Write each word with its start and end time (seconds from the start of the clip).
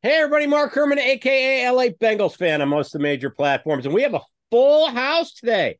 Hey, 0.00 0.14
everybody, 0.18 0.46
Mark 0.46 0.72
Herman, 0.74 1.00
aka 1.00 1.68
LA 1.68 1.86
Bengals 1.86 2.36
fan 2.36 2.62
on 2.62 2.68
most 2.68 2.94
of 2.94 3.00
the 3.00 3.02
major 3.02 3.30
platforms, 3.30 3.84
and 3.84 3.92
we 3.92 4.02
have 4.02 4.14
a 4.14 4.20
full 4.48 4.88
house 4.88 5.32
today. 5.32 5.76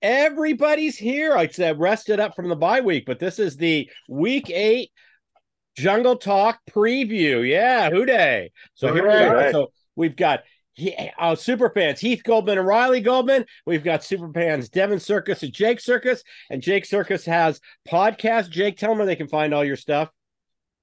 Everybody's 0.00 0.96
here. 0.96 1.36
I 1.36 1.48
said 1.48 1.78
rested 1.78 2.18
up 2.18 2.34
from 2.34 2.48
the 2.48 2.56
bye 2.56 2.80
week, 2.80 3.04
but 3.04 3.18
this 3.18 3.38
is 3.38 3.58
the 3.58 3.90
week 4.08 4.48
eight 4.48 4.90
Jungle 5.76 6.16
Talk 6.16 6.60
preview. 6.70 7.46
Yeah, 7.46 7.90
Who 7.90 8.06
Dey? 8.06 8.52
So 8.72 8.94
here 8.94 9.06
we 9.06 9.12
are. 9.12 9.52
So 9.52 9.70
we've 9.96 10.16
got 10.16 10.44
uh, 11.18 11.34
super 11.34 11.68
fans 11.68 12.00
Heath 12.00 12.22
Goldman 12.24 12.56
and 12.56 12.66
Riley 12.66 13.02
Goldman. 13.02 13.44
We've 13.66 13.84
got 13.84 14.02
super 14.02 14.32
fans 14.32 14.70
Devin 14.70 14.98
Circus 14.98 15.42
and 15.42 15.52
Jake 15.52 15.80
Circus, 15.80 16.22
and 16.48 16.62
Jake 16.62 16.86
Circus 16.86 17.26
has 17.26 17.60
podcast. 17.86 18.48
Jake, 18.48 18.78
tell 18.78 18.92
them 18.92 18.98
where 18.98 19.06
they 19.06 19.14
can 19.14 19.28
find 19.28 19.52
all 19.52 19.62
your 19.62 19.76
stuff. 19.76 20.08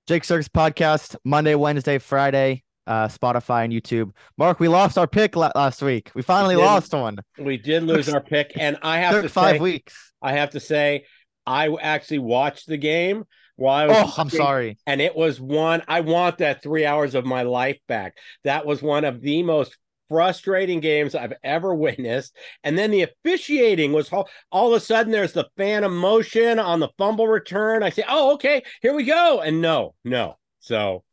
Jake 0.08 0.24
Circus 0.24 0.50
podcast 0.50 1.16
Monday, 1.24 1.56
Wednesday, 1.56 1.98
Friday 1.98 2.62
uh, 2.88 3.07
Spotify 3.07 3.63
and 3.66 3.73
YouTube. 3.73 4.12
Mark, 4.38 4.59
we 4.59 4.67
lost 4.67 4.98
our 4.98 5.07
pick 5.07 5.35
la- 5.35 5.52
last 5.55 5.81
week. 5.81 6.12
We 6.16 6.21
finally 6.21 6.55
we 6.55 6.62
lost 6.62 6.94
one. 6.94 7.17
We 7.38 7.58
did 7.58 7.84
lose 7.84 8.09
our 8.09 8.21
pick, 8.21 8.53
and 8.55 8.77
I 8.81 8.99
have 8.99 9.21
to 9.21 9.30
five 9.30 9.55
say, 9.55 9.59
weeks. 9.59 10.13
I 10.21 10.34
have 10.34 10.52
to 10.52 10.59
say, 10.59 11.05
I 11.45 11.75
actually 11.81 12.20
watched 12.20 12.67
the 12.67 12.77
game 12.77 13.25
while 13.55 13.91
Oh, 13.91 14.13
I'm 14.17 14.30
sorry. 14.30 14.77
And 14.85 15.02
it 15.02 15.16
was 15.16 15.39
one. 15.39 15.84
I 15.88 16.02
want 16.02 16.39
that 16.39 16.61
three 16.61 16.85
hours 16.85 17.16
of 17.16 17.25
my 17.25 17.44
life 17.44 17.80
back. 17.88 18.17
That 18.44 18.66
was 18.66 18.81
one 18.81 19.05
of 19.05 19.22
the 19.22 19.44
most 19.44 19.77
frustrating 20.09 20.80
games 20.81 21.16
I've 21.16 21.33
ever 21.44 21.73
witnessed. 21.73 22.36
And 22.63 22.77
then 22.77 22.91
the 22.91 23.03
officiating 23.03 23.91
was 23.91 24.11
all, 24.11 24.30
all 24.52 24.67
of 24.67 24.73
a 24.73 24.80
sudden 24.80 25.11
there's 25.11 25.33
the 25.33 25.49
phantom 25.58 25.97
motion 25.97 26.59
on 26.59 26.80
the 26.80 26.89
fumble 26.97 27.27
return. 27.27 27.83
I 27.83 27.89
say, 27.89 28.03
oh, 28.08 28.33
okay, 28.33 28.63
here 28.81 28.94
we 28.94 29.03
go. 29.03 29.41
And 29.41 29.61
no, 29.61 29.95
no. 30.03 30.38
So 30.59 31.03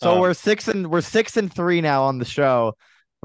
so 0.00 0.14
um, 0.14 0.20
we're 0.20 0.34
six 0.34 0.68
and 0.68 0.90
we're 0.90 1.00
six 1.00 1.36
and 1.36 1.52
three 1.52 1.80
now 1.80 2.04
on 2.04 2.18
the 2.18 2.24
show. 2.24 2.74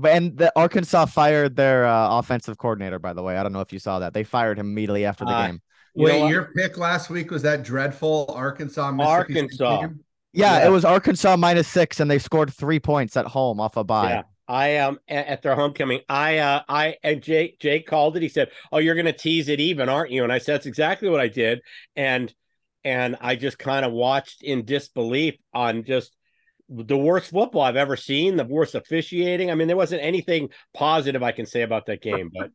And 0.03 0.37
the 0.37 0.51
Arkansas 0.57 1.05
fired 1.05 1.55
their 1.55 1.85
uh, 1.85 2.19
offensive 2.19 2.57
coordinator, 2.57 2.99
by 2.99 3.13
the 3.13 3.23
way. 3.23 3.37
I 3.37 3.43
don't 3.43 3.53
know 3.53 3.61
if 3.61 3.71
you 3.71 3.79
saw 3.79 3.99
that. 3.99 4.13
They 4.13 4.25
fired 4.25 4.59
him 4.59 4.67
immediately 4.67 5.05
after 5.05 5.23
the 5.23 5.31
uh, 5.31 5.47
game. 5.47 5.61
You 5.95 6.05
Wait, 6.05 6.29
your 6.29 6.51
pick 6.53 6.77
last 6.77 7.09
week 7.09 7.31
was 7.31 7.43
that 7.43 7.63
dreadful 7.63 8.25
Arkansas 8.35 8.93
Arkansas. 8.99 9.87
Yeah, 10.33 10.59
yeah, 10.59 10.67
it 10.67 10.69
was 10.69 10.83
Arkansas 10.83 11.37
minus 11.37 11.69
six, 11.69 12.01
and 12.01 12.11
they 12.11 12.19
scored 12.19 12.53
three 12.53 12.79
points 12.79 13.15
at 13.15 13.25
home 13.25 13.61
off 13.61 13.77
a 13.77 13.85
bye. 13.85 14.09
Yeah. 14.09 14.23
I 14.47 14.67
am 14.69 14.89
um, 14.93 14.99
at 15.07 15.41
their 15.41 15.55
homecoming. 15.55 16.01
I 16.07 16.37
uh 16.37 16.61
I 16.67 16.97
and 17.03 17.21
Jake 17.23 17.59
Jake 17.59 17.87
called 17.87 18.15
it. 18.15 18.21
He 18.21 18.29
said, 18.29 18.49
"Oh, 18.71 18.77
you're 18.77 18.93
going 18.93 19.05
to 19.05 19.13
tease 19.13 19.49
it 19.49 19.59
even, 19.59 19.89
aren't 19.89 20.11
you?" 20.11 20.23
And 20.23 20.31
I 20.31 20.37
said, 20.37 20.55
"That's 20.55 20.65
exactly 20.67 21.09
what 21.09 21.19
I 21.19 21.29
did." 21.29 21.61
And 21.95 22.31
and 22.83 23.17
I 23.21 23.37
just 23.37 23.57
kind 23.57 23.85
of 23.85 23.91
watched 23.91 24.43
in 24.43 24.65
disbelief 24.65 25.35
on 25.53 25.83
just 25.83 26.15
the 26.69 26.97
worst 26.97 27.31
football 27.31 27.61
I've 27.61 27.75
ever 27.75 27.95
seen, 27.95 28.37
the 28.37 28.43
worst 28.43 28.75
officiating. 28.75 29.51
I 29.51 29.55
mean, 29.55 29.67
there 29.67 29.77
wasn't 29.77 30.01
anything 30.01 30.49
positive 30.73 31.21
I 31.21 31.31
can 31.31 31.45
say 31.45 31.61
about 31.61 31.85
that 31.85 32.01
game. 32.01 32.31
But 32.33 32.51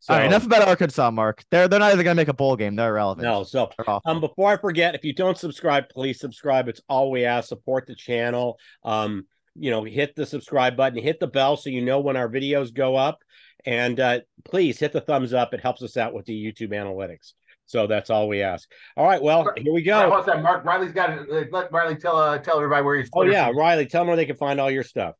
so, 0.00 0.12
all 0.12 0.18
right, 0.18 0.26
enough 0.26 0.44
about 0.44 0.68
Arkansas, 0.68 1.10
Mark. 1.10 1.44
They're 1.50 1.68
they're 1.68 1.80
not 1.80 1.92
even 1.92 2.04
going 2.04 2.16
to 2.16 2.20
make 2.20 2.28
a 2.28 2.34
bowl 2.34 2.56
game. 2.56 2.76
They're 2.76 2.90
irrelevant. 2.90 3.24
No. 3.24 3.44
So 3.44 3.70
um, 4.04 4.20
before 4.20 4.52
I 4.52 4.56
forget, 4.58 4.94
if 4.94 5.04
you 5.04 5.14
don't 5.14 5.38
subscribe, 5.38 5.88
please 5.88 6.20
subscribe. 6.20 6.68
It's 6.68 6.82
all 6.88 7.10
we 7.10 7.24
ask. 7.24 7.48
Support 7.48 7.86
the 7.86 7.94
channel. 7.94 8.58
Um, 8.84 9.26
you 9.54 9.70
know, 9.70 9.82
hit 9.84 10.14
the 10.14 10.26
subscribe 10.26 10.76
button, 10.76 11.02
hit 11.02 11.18
the 11.18 11.26
bell 11.26 11.56
so 11.56 11.70
you 11.70 11.80
know 11.80 12.00
when 12.00 12.16
our 12.16 12.28
videos 12.28 12.72
go 12.72 12.96
up, 12.96 13.18
and 13.64 13.98
uh, 13.98 14.20
please 14.44 14.78
hit 14.78 14.92
the 14.92 15.00
thumbs 15.00 15.32
up. 15.32 15.52
It 15.54 15.60
helps 15.60 15.82
us 15.82 15.96
out 15.96 16.14
with 16.14 16.26
the 16.26 16.34
YouTube 16.34 16.70
analytics. 16.70 17.32
So 17.68 17.86
that's 17.86 18.08
all 18.08 18.28
we 18.28 18.40
ask. 18.40 18.66
All 18.96 19.04
right, 19.04 19.22
well, 19.22 19.52
here 19.56 19.74
we 19.74 19.82
go. 19.82 20.08
What's 20.08 20.24
that, 20.24 20.42
Mark? 20.42 20.64
Riley's 20.64 20.92
got 20.92 21.10
it. 21.10 21.52
Let 21.52 21.70
Riley 21.70 21.96
tell 21.96 22.16
uh, 22.16 22.38
tell 22.38 22.56
everybody 22.56 22.82
where 22.82 22.96
he's. 22.96 23.10
Oh 23.14 23.22
yeah, 23.22 23.50
Riley, 23.54 23.84
tell 23.84 24.00
them 24.00 24.08
where 24.08 24.16
they 24.16 24.24
can 24.24 24.36
find 24.36 24.58
all 24.58 24.70
your 24.70 24.82
stuff. 24.82 25.14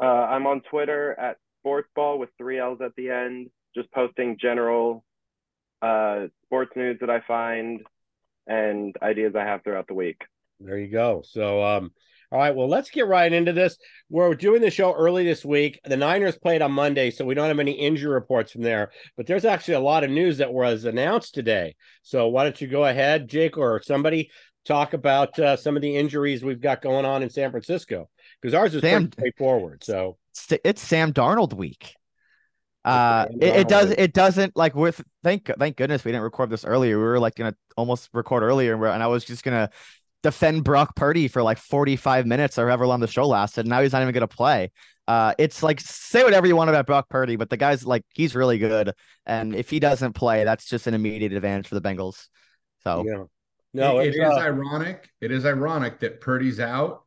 Uh, 0.00 0.06
I'm 0.06 0.46
on 0.46 0.62
Twitter 0.70 1.18
at 1.18 1.36
Sportsball 1.66 2.18
with 2.18 2.30
three 2.38 2.60
L's 2.60 2.80
at 2.80 2.94
the 2.96 3.10
end. 3.10 3.50
Just 3.74 3.90
posting 3.90 4.38
general 4.40 5.04
uh, 5.82 6.26
sports 6.44 6.70
news 6.76 6.98
that 7.00 7.10
I 7.10 7.22
find 7.26 7.80
and 8.46 8.96
ideas 9.02 9.34
I 9.36 9.42
have 9.44 9.64
throughout 9.64 9.88
the 9.88 9.94
week. 9.94 10.22
There 10.60 10.78
you 10.78 10.88
go. 10.88 11.22
So 11.24 11.62
um, 11.62 11.90
all 12.30 12.38
right, 12.38 12.54
well, 12.54 12.68
let's 12.68 12.90
get 12.90 13.06
right 13.06 13.32
into 13.32 13.52
this. 13.52 13.78
We're 14.10 14.34
doing 14.34 14.60
the 14.60 14.70
show 14.70 14.92
early 14.92 15.24
this 15.24 15.44
week. 15.44 15.80
The 15.84 15.96
Niners 15.96 16.36
played 16.36 16.60
on 16.60 16.72
Monday, 16.72 17.10
so 17.10 17.24
we 17.24 17.34
don't 17.34 17.48
have 17.48 17.58
any 17.58 17.72
injury 17.72 18.12
reports 18.12 18.52
from 18.52 18.62
there. 18.62 18.90
But 19.16 19.26
there's 19.26 19.46
actually 19.46 19.74
a 19.74 19.80
lot 19.80 20.04
of 20.04 20.10
news 20.10 20.38
that 20.38 20.52
was 20.52 20.84
announced 20.84 21.34
today. 21.34 21.76
So 22.02 22.28
why 22.28 22.44
don't 22.44 22.60
you 22.60 22.68
go 22.68 22.84
ahead, 22.84 23.28
Jake, 23.28 23.56
or 23.56 23.80
somebody 23.82 24.30
talk 24.66 24.92
about 24.92 25.38
uh, 25.38 25.56
some 25.56 25.74
of 25.74 25.82
the 25.82 25.96
injuries 25.96 26.44
we've 26.44 26.60
got 26.60 26.82
going 26.82 27.06
on 27.06 27.22
in 27.22 27.30
San 27.30 27.50
Francisco? 27.50 28.10
Because 28.42 28.52
ours 28.52 28.74
is 28.74 28.82
Sam, 28.82 29.04
pretty 29.04 29.12
straightforward. 29.14 29.82
So 29.82 30.18
it's 30.64 30.82
Sam 30.82 31.14
Darnold 31.14 31.54
week. 31.54 31.94
Uh, 32.84 33.26
it, 33.40 33.56
it, 33.56 33.68
does. 33.68 33.90
It 33.90 34.12
doesn't 34.12 34.56
like 34.56 34.74
with 34.74 35.02
thank 35.22 35.50
thank 35.58 35.76
goodness 35.76 36.04
we 36.04 36.12
didn't 36.12 36.22
record 36.22 36.48
this 36.48 36.64
earlier. 36.64 36.96
We 36.96 37.04
were 37.04 37.20
like 37.20 37.34
gonna 37.34 37.54
almost 37.76 38.08
record 38.14 38.42
earlier, 38.42 38.82
and 38.86 39.02
I 39.02 39.08
was 39.08 39.24
just 39.24 39.42
gonna 39.42 39.68
defend 40.22 40.64
Brock 40.64 40.96
Purdy 40.96 41.28
for 41.28 41.42
like 41.42 41.58
45 41.58 42.26
minutes 42.26 42.58
or 42.58 42.66
however 42.66 42.86
long 42.86 43.00
the 43.00 43.06
show 43.06 43.26
lasted. 43.26 43.66
Now 43.66 43.82
he's 43.82 43.92
not 43.92 44.02
even 44.02 44.12
going 44.12 44.26
to 44.26 44.28
play. 44.28 44.72
Uh, 45.06 45.34
it's 45.38 45.62
like 45.62 45.80
say 45.80 46.22
whatever 46.22 46.46
you 46.46 46.56
want 46.56 46.70
about 46.70 46.86
Brock 46.86 47.08
Purdy, 47.08 47.36
but 47.36 47.50
the 47.50 47.56
guy's 47.56 47.86
like 47.86 48.04
he's 48.12 48.34
really 48.34 48.58
good, 48.58 48.92
and 49.24 49.54
if 49.54 49.70
he 49.70 49.80
doesn't 49.80 50.12
play, 50.12 50.44
that's 50.44 50.66
just 50.66 50.86
an 50.86 50.94
immediate 50.94 51.32
advantage 51.32 51.66
for 51.66 51.76
the 51.76 51.80
Bengals. 51.80 52.26
So 52.84 53.04
yeah, 53.06 53.24
no, 53.72 54.00
it, 54.00 54.08
it 54.08 54.16
is 54.16 54.28
uh... 54.28 54.38
ironic. 54.38 55.08
It 55.20 55.32
is 55.32 55.46
ironic 55.46 56.00
that 56.00 56.20
Purdy's 56.20 56.60
out 56.60 57.04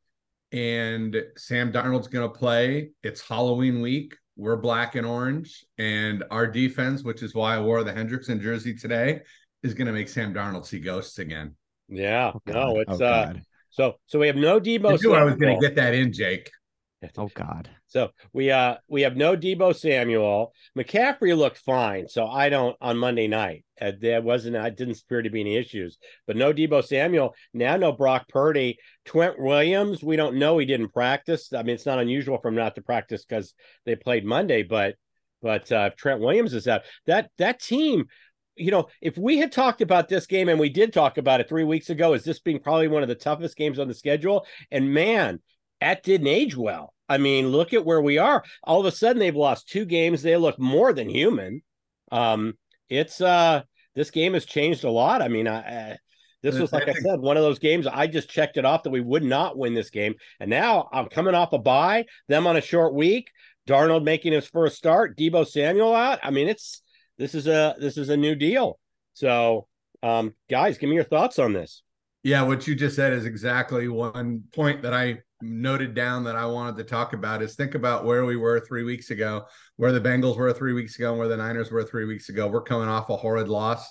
and 0.51 1.15
Sam 1.37 1.71
Darnold's 1.71 2.07
going 2.07 2.29
to 2.29 2.37
play. 2.37 2.91
It's 3.03 3.21
Halloween 3.21 3.81
week. 3.81 4.15
We're 4.35 4.57
black 4.57 4.95
and 4.95 5.05
orange, 5.05 5.65
and 5.77 6.23
our 6.31 6.47
defense, 6.47 7.03
which 7.03 7.21
is 7.21 7.35
why 7.35 7.55
I 7.55 7.59
wore 7.59 7.83
the 7.83 7.93
Hendrickson 7.93 8.41
jersey 8.41 8.73
today, 8.73 9.21
is 9.61 9.73
going 9.73 9.87
to 9.87 9.93
make 9.93 10.09
Sam 10.09 10.33
Darnold 10.33 10.65
see 10.65 10.79
ghosts 10.79 11.19
again. 11.19 11.55
Yeah, 11.91 12.31
oh, 12.33 12.41
no, 12.47 12.79
it's 12.79 13.01
oh, 13.01 13.05
uh 13.05 13.33
so 13.69 13.95
so 14.05 14.19
we 14.19 14.27
have 14.27 14.35
no 14.35 14.59
Deebo. 14.59 14.93
I 14.93 14.97
knew 15.01 15.13
I 15.13 15.23
was 15.23 15.35
going 15.35 15.59
to 15.59 15.67
get 15.67 15.75
that 15.75 15.93
in, 15.93 16.11
Jake. 16.11 16.49
Oh 17.17 17.31
God. 17.33 17.67
So 17.87 18.09
we 18.31 18.51
uh 18.51 18.75
we 18.87 19.01
have 19.01 19.17
no 19.17 19.35
Deebo 19.35 19.75
Samuel. 19.75 20.53
McCaffrey 20.77 21.35
looked 21.35 21.57
fine, 21.57 22.07
so 22.07 22.27
I 22.27 22.49
don't 22.49 22.75
on 22.79 22.97
Monday 22.97 23.27
night. 23.27 23.65
Uh, 23.81 23.93
there 23.99 24.21
wasn't 24.21 24.55
I 24.55 24.69
didn't 24.69 25.01
appear 25.01 25.23
to 25.23 25.29
be 25.29 25.41
any 25.41 25.55
issues, 25.55 25.97
but 26.27 26.35
no 26.35 26.53
Deebo 26.53 26.85
Samuel. 26.85 27.33
Now 27.53 27.75
no 27.77 27.91
Brock 27.91 28.27
Purdy, 28.29 28.77
Trent 29.05 29.39
Williams. 29.39 30.03
We 30.03 30.15
don't 30.15 30.35
know 30.35 30.59
he 30.59 30.65
didn't 30.67 30.93
practice. 30.93 31.51
I 31.53 31.63
mean, 31.63 31.73
it's 31.73 31.87
not 31.87 31.99
unusual 31.99 32.37
for 32.39 32.49
him 32.49 32.55
not 32.55 32.75
to 32.75 32.83
practice 32.83 33.25
because 33.25 33.55
they 33.85 33.95
played 33.95 34.23
Monday, 34.23 34.61
but 34.61 34.95
but 35.41 35.71
uh, 35.71 35.89
Trent 35.97 36.21
Williams 36.21 36.53
is 36.53 36.67
out. 36.67 36.83
That 37.07 37.31
that 37.39 37.59
team 37.59 38.05
you 38.55 38.71
know, 38.71 38.87
if 39.01 39.17
we 39.17 39.37
had 39.37 39.51
talked 39.51 39.81
about 39.81 40.09
this 40.09 40.25
game 40.25 40.49
and 40.49 40.59
we 40.59 40.69
did 40.69 40.93
talk 40.93 41.17
about 41.17 41.39
it 41.39 41.49
three 41.49 41.63
weeks 41.63 41.89
ago, 41.89 42.13
as 42.13 42.23
this 42.23 42.39
being 42.39 42.59
probably 42.59 42.87
one 42.87 43.03
of 43.03 43.09
the 43.09 43.15
toughest 43.15 43.55
games 43.55 43.79
on 43.79 43.87
the 43.87 43.93
schedule, 43.93 44.45
and 44.71 44.93
man, 44.93 45.39
that 45.79 46.03
didn't 46.03 46.27
age 46.27 46.55
well. 46.55 46.93
I 47.09 47.17
mean, 47.17 47.49
look 47.49 47.73
at 47.73 47.85
where 47.85 48.01
we 48.01 48.17
are. 48.17 48.43
All 48.63 48.79
of 48.79 48.85
a 48.85 48.91
sudden, 48.91 49.19
they've 49.19 49.35
lost 49.35 49.67
two 49.67 49.85
games. 49.85 50.21
They 50.21 50.37
look 50.37 50.59
more 50.59 50.93
than 50.93 51.09
human. 51.09 51.61
Um, 52.11 52.57
it's 52.89 53.19
uh, 53.19 53.63
this 53.95 54.11
game 54.11 54.33
has 54.33 54.45
changed 54.45 54.83
a 54.83 54.91
lot. 54.91 55.21
I 55.21 55.27
mean, 55.27 55.47
I, 55.47 55.91
uh, 55.91 55.95
this 56.43 56.57
was 56.57 56.71
like 56.71 56.87
I 56.87 56.93
said, 56.93 57.19
one 57.19 57.37
of 57.37 57.43
those 57.43 57.59
games. 57.59 57.85
I 57.85 58.07
just 58.07 58.29
checked 58.29 58.57
it 58.57 58.65
off 58.65 58.83
that 58.83 58.89
we 58.91 59.01
would 59.01 59.23
not 59.23 59.57
win 59.57 59.73
this 59.73 59.89
game, 59.89 60.15
and 60.39 60.49
now 60.49 60.89
I'm 60.91 61.07
coming 61.07 61.35
off 61.35 61.53
a 61.53 61.59
bye. 61.59 62.05
Them 62.27 62.47
on 62.47 62.57
a 62.57 62.61
short 62.61 62.93
week. 62.93 63.29
Darnold 63.67 64.03
making 64.03 64.33
his 64.33 64.47
first 64.47 64.75
start. 64.75 65.17
Deebo 65.17 65.47
Samuel 65.47 65.93
out. 65.93 66.19
I 66.23 66.31
mean, 66.31 66.47
it's 66.47 66.81
this 67.21 67.35
is 67.35 67.45
a 67.45 67.75
this 67.79 67.97
is 67.97 68.09
a 68.09 68.17
new 68.17 68.33
deal. 68.33 68.79
So, 69.13 69.67
um, 70.01 70.33
guys, 70.49 70.79
give 70.79 70.89
me 70.89 70.95
your 70.95 71.05
thoughts 71.05 71.37
on 71.37 71.53
this. 71.53 71.83
Yeah, 72.23 72.41
what 72.41 72.67
you 72.67 72.75
just 72.75 72.95
said 72.95 73.13
is 73.13 73.25
exactly 73.25 73.87
one 73.87 74.43
point 74.53 74.81
that 74.81 74.93
I 74.93 75.19
noted 75.41 75.93
down 75.93 76.23
that 76.23 76.35
I 76.35 76.45
wanted 76.45 76.77
to 76.77 76.83
talk 76.83 77.13
about 77.13 77.41
is 77.41 77.55
think 77.55 77.75
about 77.75 78.05
where 78.05 78.25
we 78.25 78.37
were 78.37 78.59
three 78.59 78.83
weeks 78.83 79.11
ago, 79.11 79.45
where 79.75 79.91
the 79.91 80.01
Bengals 80.01 80.37
were 80.37 80.51
three 80.51 80.73
weeks 80.73 80.97
ago, 80.97 81.11
and 81.11 81.19
where 81.19 81.27
the 81.27 81.37
Niners 81.37 81.71
were 81.71 81.83
three 81.83 82.05
weeks 82.05 82.29
ago. 82.29 82.47
We're 82.47 82.63
coming 82.63 82.87
off 82.87 83.09
a 83.09 83.15
horrid 83.15 83.49
loss 83.49 83.87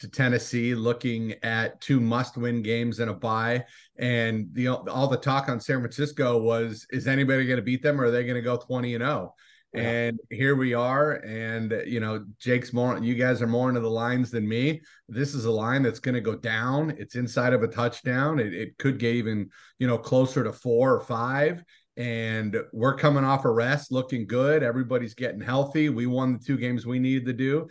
to 0.00 0.08
Tennessee, 0.08 0.74
looking 0.74 1.34
at 1.42 1.80
two 1.80 2.00
must-win 2.00 2.62
games 2.62 3.00
and 3.00 3.10
a 3.10 3.14
bye. 3.14 3.64
And 3.96 4.48
the 4.52 4.68
all 4.68 5.08
the 5.08 5.16
talk 5.16 5.48
on 5.48 5.60
San 5.60 5.80
Francisco 5.80 6.38
was, 6.38 6.86
is 6.90 7.06
anybody 7.06 7.46
going 7.46 7.56
to 7.56 7.62
beat 7.62 7.82
them, 7.82 7.98
or 7.98 8.04
are 8.04 8.10
they 8.10 8.24
going 8.24 8.34
to 8.34 8.42
go 8.42 8.58
twenty 8.58 8.94
and 8.94 9.04
zero? 9.04 9.34
And 9.74 10.20
here 10.30 10.54
we 10.54 10.72
are. 10.72 11.14
And, 11.24 11.82
you 11.86 11.98
know, 11.98 12.24
Jake's 12.38 12.72
more, 12.72 12.98
you 12.98 13.14
guys 13.14 13.42
are 13.42 13.48
more 13.48 13.68
into 13.68 13.80
the 13.80 13.90
lines 13.90 14.30
than 14.30 14.48
me. 14.48 14.82
This 15.08 15.34
is 15.34 15.46
a 15.46 15.50
line 15.50 15.82
that's 15.82 15.98
going 15.98 16.14
to 16.14 16.20
go 16.20 16.36
down. 16.36 16.94
It's 16.96 17.16
inside 17.16 17.52
of 17.52 17.62
a 17.62 17.68
touchdown. 17.68 18.38
It, 18.38 18.54
it 18.54 18.78
could 18.78 18.98
get 18.98 19.16
even, 19.16 19.50
you 19.78 19.88
know, 19.88 19.98
closer 19.98 20.44
to 20.44 20.52
four 20.52 20.94
or 20.94 21.00
five. 21.00 21.64
And 21.96 22.56
we're 22.72 22.96
coming 22.96 23.24
off 23.24 23.44
a 23.44 23.50
rest, 23.50 23.90
looking 23.90 24.26
good. 24.26 24.62
Everybody's 24.62 25.14
getting 25.14 25.40
healthy. 25.40 25.88
We 25.88 26.06
won 26.06 26.32
the 26.32 26.44
two 26.44 26.56
games 26.56 26.86
we 26.86 26.98
needed 26.98 27.26
to 27.26 27.32
do. 27.32 27.68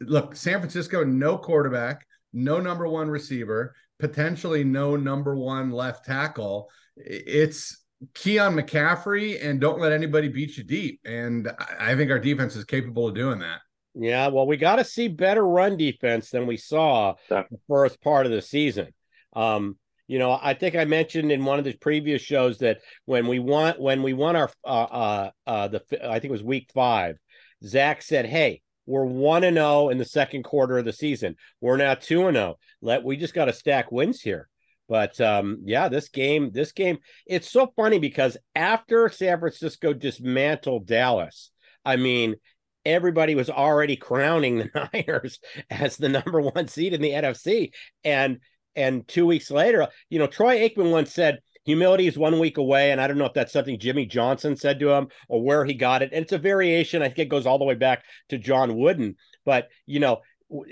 Look, 0.00 0.36
San 0.36 0.58
Francisco, 0.58 1.04
no 1.04 1.38
quarterback, 1.38 2.06
no 2.32 2.60
number 2.60 2.88
one 2.88 3.08
receiver, 3.08 3.74
potentially 3.98 4.64
no 4.64 4.96
number 4.96 5.36
one 5.36 5.70
left 5.70 6.04
tackle. 6.04 6.68
It's, 6.96 7.83
key 8.14 8.38
on 8.38 8.54
McCaffrey 8.54 9.44
and 9.44 9.60
don't 9.60 9.80
let 9.80 9.92
anybody 9.92 10.28
beat 10.28 10.56
you 10.56 10.64
deep. 10.64 11.00
And 11.04 11.50
I 11.78 11.94
think 11.94 12.10
our 12.10 12.18
defense 12.18 12.56
is 12.56 12.64
capable 12.64 13.08
of 13.08 13.14
doing 13.14 13.38
that. 13.40 13.60
Yeah, 13.94 14.28
well, 14.28 14.46
we 14.46 14.56
got 14.56 14.76
to 14.76 14.84
see 14.84 15.08
better 15.08 15.46
run 15.46 15.76
defense 15.76 16.30
than 16.30 16.46
we 16.46 16.56
saw 16.56 17.14
the 17.28 17.44
first 17.68 18.00
part 18.00 18.26
of 18.26 18.32
the 18.32 18.42
season. 18.42 18.88
Um, 19.34 19.78
you 20.08 20.18
know, 20.18 20.38
I 20.40 20.54
think 20.54 20.74
I 20.74 20.84
mentioned 20.84 21.30
in 21.32 21.44
one 21.44 21.58
of 21.58 21.64
the 21.64 21.74
previous 21.74 22.20
shows 22.20 22.58
that 22.58 22.78
when 23.06 23.26
we 23.26 23.38
won 23.38 23.74
when 23.78 24.02
we 24.02 24.12
won 24.12 24.36
our 24.36 24.50
uh 24.64 24.68
uh, 24.68 25.30
uh 25.46 25.68
the 25.68 25.82
I 26.04 26.18
think 26.18 26.24
it 26.24 26.30
was 26.30 26.42
week 26.42 26.70
five, 26.74 27.16
Zac 27.64 28.02
said, 28.02 28.26
"Hey, 28.26 28.60
we're 28.84 29.06
one 29.06 29.44
and 29.44 29.56
zero 29.56 29.66
oh 29.66 29.88
in 29.88 29.96
the 29.96 30.04
second 30.04 30.42
quarter 30.42 30.76
of 30.76 30.84
the 30.84 30.92
season. 30.92 31.36
We're 31.60 31.78
now 31.78 31.94
two 31.94 32.26
and 32.26 32.36
zero. 32.36 32.56
Oh. 32.56 32.58
Let 32.82 33.04
we 33.04 33.16
just 33.16 33.32
got 33.32 33.46
to 33.46 33.52
stack 33.52 33.90
wins 33.90 34.20
here." 34.20 34.48
But 34.88 35.20
um, 35.20 35.60
yeah, 35.64 35.88
this 35.88 36.08
game, 36.08 36.50
this 36.52 36.72
game, 36.72 36.98
it's 37.26 37.50
so 37.50 37.72
funny 37.74 37.98
because 37.98 38.36
after 38.54 39.08
San 39.08 39.40
Francisco 39.40 39.92
dismantled 39.92 40.86
Dallas, 40.86 41.50
I 41.84 41.96
mean, 41.96 42.36
everybody 42.84 43.34
was 43.34 43.48
already 43.48 43.96
crowning 43.96 44.58
the 44.58 44.88
Niners 44.92 45.40
as 45.70 45.96
the 45.96 46.08
number 46.08 46.40
one 46.40 46.68
seed 46.68 46.92
in 46.92 47.00
the 47.00 47.10
NFC. 47.10 47.72
And 48.04 48.40
and 48.76 49.06
two 49.06 49.26
weeks 49.26 49.50
later, 49.50 49.88
you 50.10 50.18
know, 50.18 50.26
Troy 50.26 50.58
Aikman 50.68 50.90
once 50.90 51.12
said, 51.12 51.38
humility 51.64 52.06
is 52.06 52.18
one 52.18 52.38
week 52.38 52.58
away. 52.58 52.90
And 52.90 53.00
I 53.00 53.06
don't 53.06 53.18
know 53.18 53.26
if 53.26 53.34
that's 53.34 53.52
something 53.52 53.78
Jimmy 53.78 54.06
Johnson 54.06 54.56
said 54.56 54.78
to 54.80 54.90
him 54.90 55.08
or 55.28 55.42
where 55.42 55.64
he 55.64 55.74
got 55.74 56.02
it. 56.02 56.10
And 56.12 56.22
it's 56.22 56.32
a 56.32 56.38
variation. 56.38 57.02
I 57.02 57.06
think 57.06 57.20
it 57.20 57.28
goes 57.28 57.46
all 57.46 57.58
the 57.58 57.64
way 57.64 57.74
back 57.74 58.04
to 58.28 58.38
John 58.38 58.76
Wooden. 58.76 59.16
But, 59.44 59.68
you 59.86 60.00
know, 60.00 60.20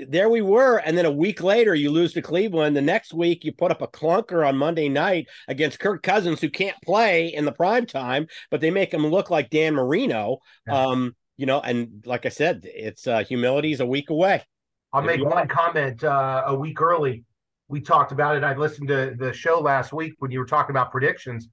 there 0.09 0.29
we 0.29 0.43
were. 0.43 0.79
And 0.79 0.97
then 0.97 1.07
a 1.07 1.11
week 1.11 1.43
later, 1.43 1.75
you 1.75 1.91
lose 1.91 2.13
to 2.15 2.23
Cleveland. 2.23 2.77
The 2.77 2.83
next 2.83 3.13
week, 3.13 3.45
you 3.45 3.53
put 3.53 3.71
up 3.71 3.83
a 3.83 3.89
clunker 3.89 4.47
on 4.47 4.57
Monday 4.57 4.89
night 4.89 5.29
against 5.49 5.81
Kirk 5.81 6.03
Cousins, 6.03 6.41
who 6.41 6.51
can't 6.51 6.77
play 6.85 7.29
in 7.29 7.45
the 7.45 7.53
prime 7.53 7.87
time, 7.87 8.27
but 8.51 8.61
they 8.61 8.71
make 8.71 8.93
him 8.93 9.07
look 9.07 9.31
like 9.31 9.51
Dan 9.51 9.75
Marino. 9.75 10.39
Yeah. 10.67 10.87
Um, 10.87 11.17
you 11.37 11.47
know, 11.47 11.61
and 11.61 12.03
like 12.07 12.27
I 12.27 12.29
said, 12.29 12.63
it's 12.65 13.07
uh, 13.07 13.25
humility 13.25 13.73
is 13.73 13.81
a 13.81 13.87
week 13.87 14.11
away. 14.11 14.45
I'll 14.93 15.03
make 15.03 15.25
one 15.25 15.49
comment 15.49 16.05
uh, 16.05 16.45
a 16.47 16.55
week 16.55 16.81
early. 16.81 17.25
We 17.69 17.81
talked 17.81 18.13
about 18.13 18.37
it. 18.37 18.45
I 18.45 18.55
listened 18.55 18.89
to 18.89 19.15
the 19.17 19.33
show 19.33 19.59
last 19.59 19.93
week 19.93 20.15
when 20.19 20.31
you 20.31 20.39
were 20.39 20.47
talking 20.47 20.73
about 20.73 20.91
predictions. 20.91 21.49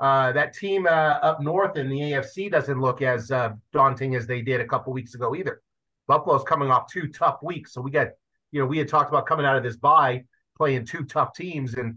Uh, 0.00 0.32
that 0.32 0.52
team 0.52 0.86
uh, 0.86 0.90
up 0.90 1.40
north 1.40 1.76
in 1.76 1.88
the 1.88 2.00
AFC 2.00 2.50
doesn't 2.50 2.80
look 2.80 3.02
as 3.02 3.30
uh, 3.30 3.50
daunting 3.72 4.16
as 4.16 4.26
they 4.26 4.42
did 4.42 4.60
a 4.60 4.66
couple 4.66 4.92
weeks 4.92 5.14
ago 5.14 5.36
either. 5.36 5.62
Buffalo's 6.08 6.44
coming 6.44 6.70
off 6.70 6.90
two 6.90 7.08
tough 7.08 7.42
weeks. 7.42 7.72
So 7.72 7.80
we 7.80 7.90
got, 7.90 8.08
you 8.50 8.60
know, 8.60 8.66
we 8.66 8.78
had 8.78 8.88
talked 8.88 9.10
about 9.10 9.26
coming 9.26 9.46
out 9.46 9.56
of 9.56 9.62
this 9.62 9.76
bye 9.76 10.24
playing 10.56 10.84
two 10.84 11.04
tough 11.04 11.34
teams, 11.34 11.74
and 11.74 11.96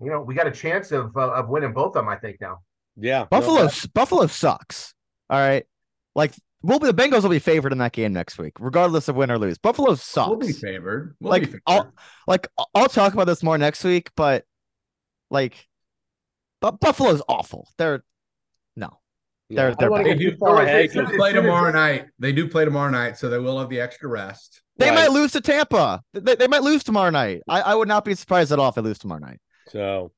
you 0.00 0.10
know, 0.10 0.20
we 0.20 0.34
got 0.34 0.46
a 0.46 0.50
chance 0.52 0.92
of 0.92 1.16
uh, 1.16 1.32
of 1.32 1.48
winning 1.48 1.72
both 1.72 1.96
of 1.96 2.04
them. 2.04 2.08
I 2.08 2.16
think 2.16 2.40
now. 2.40 2.60
Yeah, 2.96 3.24
Buffalo. 3.24 3.64
No, 3.64 3.70
Buffalo 3.94 4.26
sucks. 4.26 4.94
All 5.30 5.38
right, 5.38 5.64
like 6.14 6.32
we'll 6.62 6.78
be 6.78 6.86
the 6.86 6.94
Bengals 6.94 7.22
will 7.22 7.30
be 7.30 7.38
favored 7.38 7.72
in 7.72 7.78
that 7.78 7.92
game 7.92 8.12
next 8.12 8.38
week, 8.38 8.54
regardless 8.58 9.08
of 9.08 9.16
win 9.16 9.30
or 9.30 9.38
lose. 9.38 9.58
Buffalo 9.58 9.94
sucks. 9.94 10.28
We'll 10.28 10.38
be 10.38 10.52
favored. 10.52 11.16
We'll 11.20 11.30
like 11.30 11.42
be 11.42 11.46
favored. 11.46 11.62
I'll 11.66 11.92
like 12.26 12.48
I'll 12.74 12.88
talk 12.88 13.14
about 13.14 13.26
this 13.26 13.42
more 13.42 13.58
next 13.58 13.84
week, 13.84 14.10
but 14.16 14.44
like, 15.30 15.66
but 16.60 16.80
Buffalo's 16.80 17.22
awful. 17.28 17.68
They're 17.78 17.98
no. 17.98 18.02
They're 19.54 19.74
they're 19.74 19.90
they 20.02 20.14
do, 20.14 20.36
they 20.36 20.86
do 20.86 21.06
play 21.16 21.32
tomorrow 21.32 21.70
night. 21.72 22.06
They 22.18 22.32
do 22.32 22.48
play 22.48 22.64
tomorrow 22.64 22.90
night, 22.90 23.18
so 23.18 23.28
they 23.28 23.38
will 23.38 23.58
have 23.58 23.68
the 23.68 23.80
extra 23.80 24.08
rest. 24.08 24.62
They 24.78 24.88
right. 24.88 24.94
might 24.94 25.10
lose 25.10 25.32
to 25.32 25.40
Tampa. 25.40 26.02
They, 26.14 26.34
they 26.34 26.48
might 26.48 26.62
lose 26.62 26.82
tomorrow 26.82 27.10
night. 27.10 27.42
I, 27.48 27.60
I 27.60 27.74
would 27.74 27.88
not 27.88 28.04
be 28.04 28.14
surprised 28.14 28.52
at 28.52 28.58
all 28.58 28.68
if 28.68 28.74
they 28.74 28.80
lose 28.80 28.98
tomorrow 28.98 29.20
night. 29.20 29.40
So, 29.68 30.12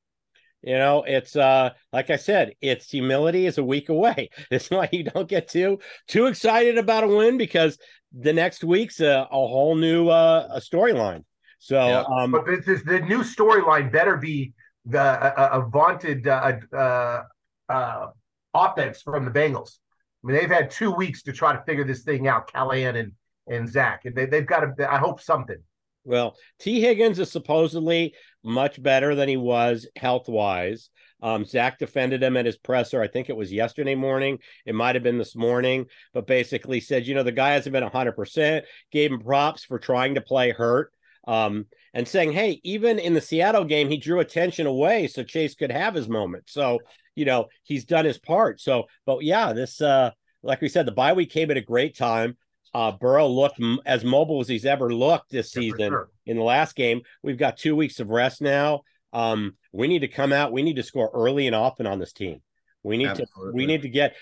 you 0.61 0.77
know, 0.77 1.03
it's 1.03 1.35
uh 1.35 1.71
like 1.91 2.09
I 2.09 2.15
said, 2.15 2.53
it's 2.61 2.89
humility 2.89 3.45
is 3.45 3.57
a 3.57 3.63
week 3.63 3.89
away. 3.89 4.29
That's 4.49 4.69
why 4.69 4.89
you 4.91 5.03
don't 5.03 5.27
get 5.27 5.49
too 5.49 5.79
too 6.07 6.27
excited 6.27 6.77
about 6.77 7.03
a 7.03 7.07
win 7.07 7.37
because 7.37 7.77
the 8.17 8.33
next 8.33 8.63
week's 8.63 9.01
a, 9.01 9.27
a 9.29 9.35
whole 9.35 9.75
new 9.75 10.09
uh 10.09 10.47
a 10.51 10.59
storyline. 10.59 11.23
So, 11.59 11.77
yeah. 11.77 12.03
um, 12.15 12.31
but 12.31 12.45
this 12.45 12.67
is 12.67 12.83
the 12.83 12.99
new 12.99 13.23
storyline 13.23 13.91
better 13.91 14.17
be 14.17 14.53
the 14.85 14.99
a, 14.99 15.59
a 15.59 15.69
vaunted 15.69 16.27
uh, 16.27 16.53
uh, 16.73 17.23
uh 17.69 18.07
offense 18.55 19.01
from 19.01 19.25
the 19.25 19.31
Bengals. 19.31 19.77
I 20.23 20.27
mean, 20.27 20.37
they've 20.37 20.49
had 20.49 20.71
two 20.71 20.91
weeks 20.91 21.21
to 21.23 21.33
try 21.33 21.53
to 21.53 21.63
figure 21.63 21.83
this 21.83 22.03
thing 22.03 22.27
out, 22.27 22.51
Callahan 22.51 22.95
and, 22.95 23.11
and 23.47 23.69
Zac, 23.69 24.05
and 24.05 24.15
they, 24.15 24.25
they've 24.25 24.45
got 24.45 24.61
to, 24.61 24.91
I 24.91 24.97
hope, 24.97 25.21
something. 25.21 25.57
Well, 26.03 26.35
Tee 26.59 26.81
Higgins 26.81 27.19
is 27.19 27.31
supposedly 27.31 28.13
much 28.43 28.81
better 28.81 29.15
than 29.15 29.27
he 29.27 29.37
was 29.37 29.87
health 29.95 30.29
wise. 30.29 30.89
Um, 31.21 31.45
Zac 31.45 31.79
defended 31.79 32.21
him 32.21 32.37
at 32.37 32.45
his 32.45 32.57
presser. 32.57 33.01
I 33.01 33.07
think 33.07 33.29
it 33.29 33.35
was 33.35 33.51
yesterday 33.51 33.95
morning. 33.95 34.37
It 34.65 34.75
might 34.75 34.95
have 34.95 35.03
been 35.03 35.17
this 35.17 35.35
morning, 35.35 35.87
but 36.13 36.27
basically 36.27 36.79
said, 36.79 37.07
you 37.07 37.15
know, 37.15 37.23
the 37.23 37.31
guy 37.31 37.53
hasn't 37.53 37.73
been 37.73 37.83
100%, 37.83 38.61
gave 38.91 39.11
him 39.11 39.19
props 39.19 39.63
for 39.63 39.79
trying 39.79 40.15
to 40.15 40.21
play 40.21 40.51
hurt. 40.51 40.91
Um, 41.27 41.65
and 41.95 42.07
saying, 42.07 42.33
hey, 42.33 42.59
even 42.63 42.99
in 42.99 43.15
the 43.15 43.21
Seattle 43.21 43.63
game, 43.63 43.89
he 43.89 43.97
drew 43.97 44.19
attention 44.19 44.67
away 44.67 45.07
so 45.07 45.23
Chase 45.23 45.55
could 45.55 45.71
have 45.71 45.95
his 45.95 46.07
moment. 46.07 46.43
So 46.45 46.79
you 47.15 47.25
know, 47.25 47.47
he's 47.63 47.85
done 47.85 48.05
his 48.05 48.17
part. 48.17 48.61
So, 48.61 48.85
but 49.05 49.23
yeah, 49.23 49.53
this, 49.53 49.81
uh, 49.81 50.11
like 50.43 50.61
we 50.61 50.69
said, 50.69 50.85
the 50.85 50.91
bye 50.91 51.13
week 51.13 51.31
came 51.31 51.51
at 51.51 51.57
a 51.57 51.61
great 51.61 51.97
time. 51.97 52.37
Uh, 52.73 52.91
Burrow 52.91 53.27
looked 53.27 53.59
m- 53.61 53.79
as 53.85 54.03
mobile 54.03 54.41
as 54.41 54.49
he's 54.49 54.65
ever 54.65 54.93
looked 54.93 55.31
this 55.31 55.51
season 55.51 55.79
yeah, 55.79 55.87
sure. 55.89 56.09
in 56.25 56.37
the 56.37 56.43
last 56.43 56.75
game. 56.75 57.01
We've 57.23 57.37
got 57.37 57.57
two 57.57 57.75
weeks 57.75 57.99
of 57.99 58.09
rest 58.09 58.41
now. 58.41 58.81
Um, 59.13 59.55
we 59.71 59.87
need 59.87 59.99
to 59.99 60.09
come 60.09 60.33
out. 60.33 60.51
We 60.51 60.61
need 60.61 60.75
to 60.75 60.83
score 60.83 61.09
early 61.13 61.47
and 61.47 61.55
often 61.55 61.87
on 61.87 61.99
this 61.99 62.11
team. 62.11 62.41
We 62.83 62.97
need 62.97 63.07
Absolutely. 63.07 63.51
to 63.51 63.55
we 63.55 63.65
need 63.65 63.81
to 63.81 63.89
get 63.89 64.15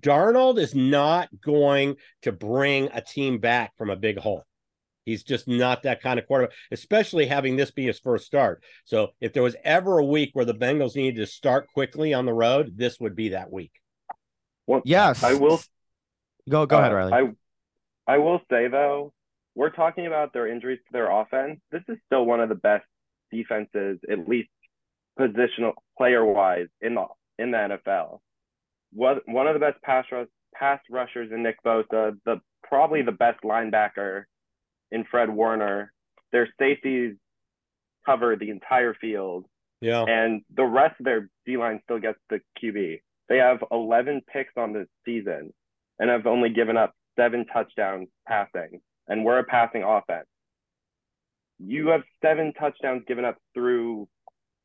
Darnold 0.00 0.58
is 0.58 0.74
not 0.74 1.28
going 1.40 1.96
to 2.22 2.32
bring 2.32 2.90
a 2.92 3.00
team 3.00 3.38
back 3.38 3.76
from 3.78 3.88
a 3.90 3.96
big 3.96 4.18
hole. 4.18 4.44
He's 5.04 5.22
just 5.22 5.48
not 5.48 5.82
that 5.84 6.02
kind 6.02 6.18
of 6.18 6.26
quarterback, 6.26 6.54
especially 6.70 7.26
having 7.26 7.56
this 7.56 7.70
be 7.70 7.86
his 7.86 7.98
first 7.98 8.26
start. 8.26 8.62
So 8.84 9.08
if 9.20 9.32
there 9.32 9.42
was 9.42 9.56
ever 9.64 9.98
a 9.98 10.04
week 10.04 10.30
where 10.34 10.44
the 10.44 10.54
Bengals 10.54 10.94
needed 10.94 11.20
to 11.20 11.26
start 11.26 11.68
quickly 11.72 12.12
on 12.12 12.26
the 12.26 12.34
road, 12.34 12.74
this 12.76 13.00
would 13.00 13.16
be 13.16 13.30
that 13.30 13.50
week. 13.50 13.72
Well, 14.66 14.82
yes, 14.84 15.24
I 15.24 15.34
will. 15.34 15.60
Go 16.48 16.66
go 16.66 16.76
uh, 16.76 16.80
ahead, 16.80 16.92
Riley. 16.92 17.12
I 18.06 18.14
I 18.14 18.18
will 18.18 18.40
say 18.50 18.68
though, 18.68 19.12
we're 19.54 19.70
talking 19.70 20.06
about 20.06 20.32
their 20.32 20.46
injuries 20.46 20.78
to 20.86 20.92
their 20.92 21.10
offense. 21.10 21.60
This 21.70 21.82
is 21.88 21.96
still 22.06 22.24
one 22.24 22.40
of 22.40 22.48
the 22.48 22.54
best 22.54 22.84
defenses, 23.32 23.98
at 24.10 24.28
least 24.28 24.50
positional 25.18 25.72
player 25.96 26.24
wise, 26.24 26.68
in 26.80 26.94
the 26.94 27.06
in 27.38 27.50
the 27.50 27.56
NFL. 27.58 28.20
What 28.92 29.22
one 29.26 29.46
of 29.46 29.54
the 29.54 29.60
best 29.60 29.82
pass 29.82 30.04
rush, 30.12 30.28
pass 30.54 30.80
rushers 30.90 31.30
in 31.32 31.42
Nick 31.42 31.56
Bosa, 31.64 32.16
the 32.24 32.40
probably 32.62 33.02
the 33.02 33.12
best 33.12 33.40
linebacker 33.42 34.24
in 34.90 35.04
Fred 35.10 35.30
Warner. 35.30 35.92
Their 36.32 36.48
safeties 36.58 37.16
cover 38.06 38.36
the 38.36 38.50
entire 38.50 38.94
field. 38.94 39.46
Yeah. 39.80 40.04
And 40.04 40.42
the 40.54 40.64
rest 40.64 40.96
of 41.00 41.04
their 41.04 41.28
D 41.46 41.56
line 41.56 41.80
still 41.84 41.98
gets 41.98 42.18
the 42.28 42.40
QB. 42.62 43.00
They 43.28 43.36
have 43.38 43.64
11 43.70 44.22
picks 44.32 44.52
on 44.56 44.72
the 44.72 44.86
season 45.04 45.52
and 45.98 46.10
have 46.10 46.26
only 46.26 46.50
given 46.50 46.76
up 46.76 46.94
seven 47.16 47.46
touchdowns 47.46 48.08
passing. 48.26 48.80
And 49.08 49.24
we're 49.24 49.38
a 49.38 49.44
passing 49.44 49.82
offense. 49.82 50.26
You 51.58 51.88
have 51.88 52.02
seven 52.22 52.52
touchdowns 52.58 53.02
given 53.06 53.24
up 53.24 53.36
through 53.54 54.08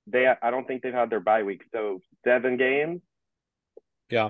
they 0.07 0.27
I 0.41 0.51
don't 0.51 0.67
think 0.67 0.83
they've 0.83 0.93
had 0.93 1.09
their 1.09 1.19
bye 1.19 1.43
week. 1.43 1.63
So 1.73 1.99
seven 2.23 2.57
games. 2.57 3.01
Yeah. 4.09 4.29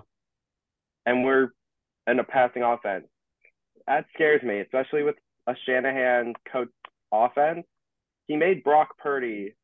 And 1.06 1.24
we're 1.24 1.50
in 2.08 2.20
a 2.20 2.24
passing 2.24 2.64
offense. 2.64 3.06
That 3.88 4.06
scares 4.14 4.42
me, 4.42 4.60
especially 4.62 5.04
with 5.04 5.16
a 5.48 5.56
Shanahan 5.66 6.34
coach 6.52 6.70
offense, 7.12 7.66
he 8.28 8.36
made 8.36 8.64
Brock 8.64 8.98
Purdy, 8.98 9.56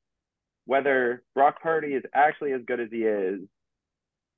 whether 0.65 1.23
Brock 1.35 1.61
Purdy 1.61 1.93
is 1.93 2.03
actually 2.13 2.53
as 2.53 2.61
good 2.65 2.79
as 2.79 2.89
he 2.91 3.03
is, 3.03 3.41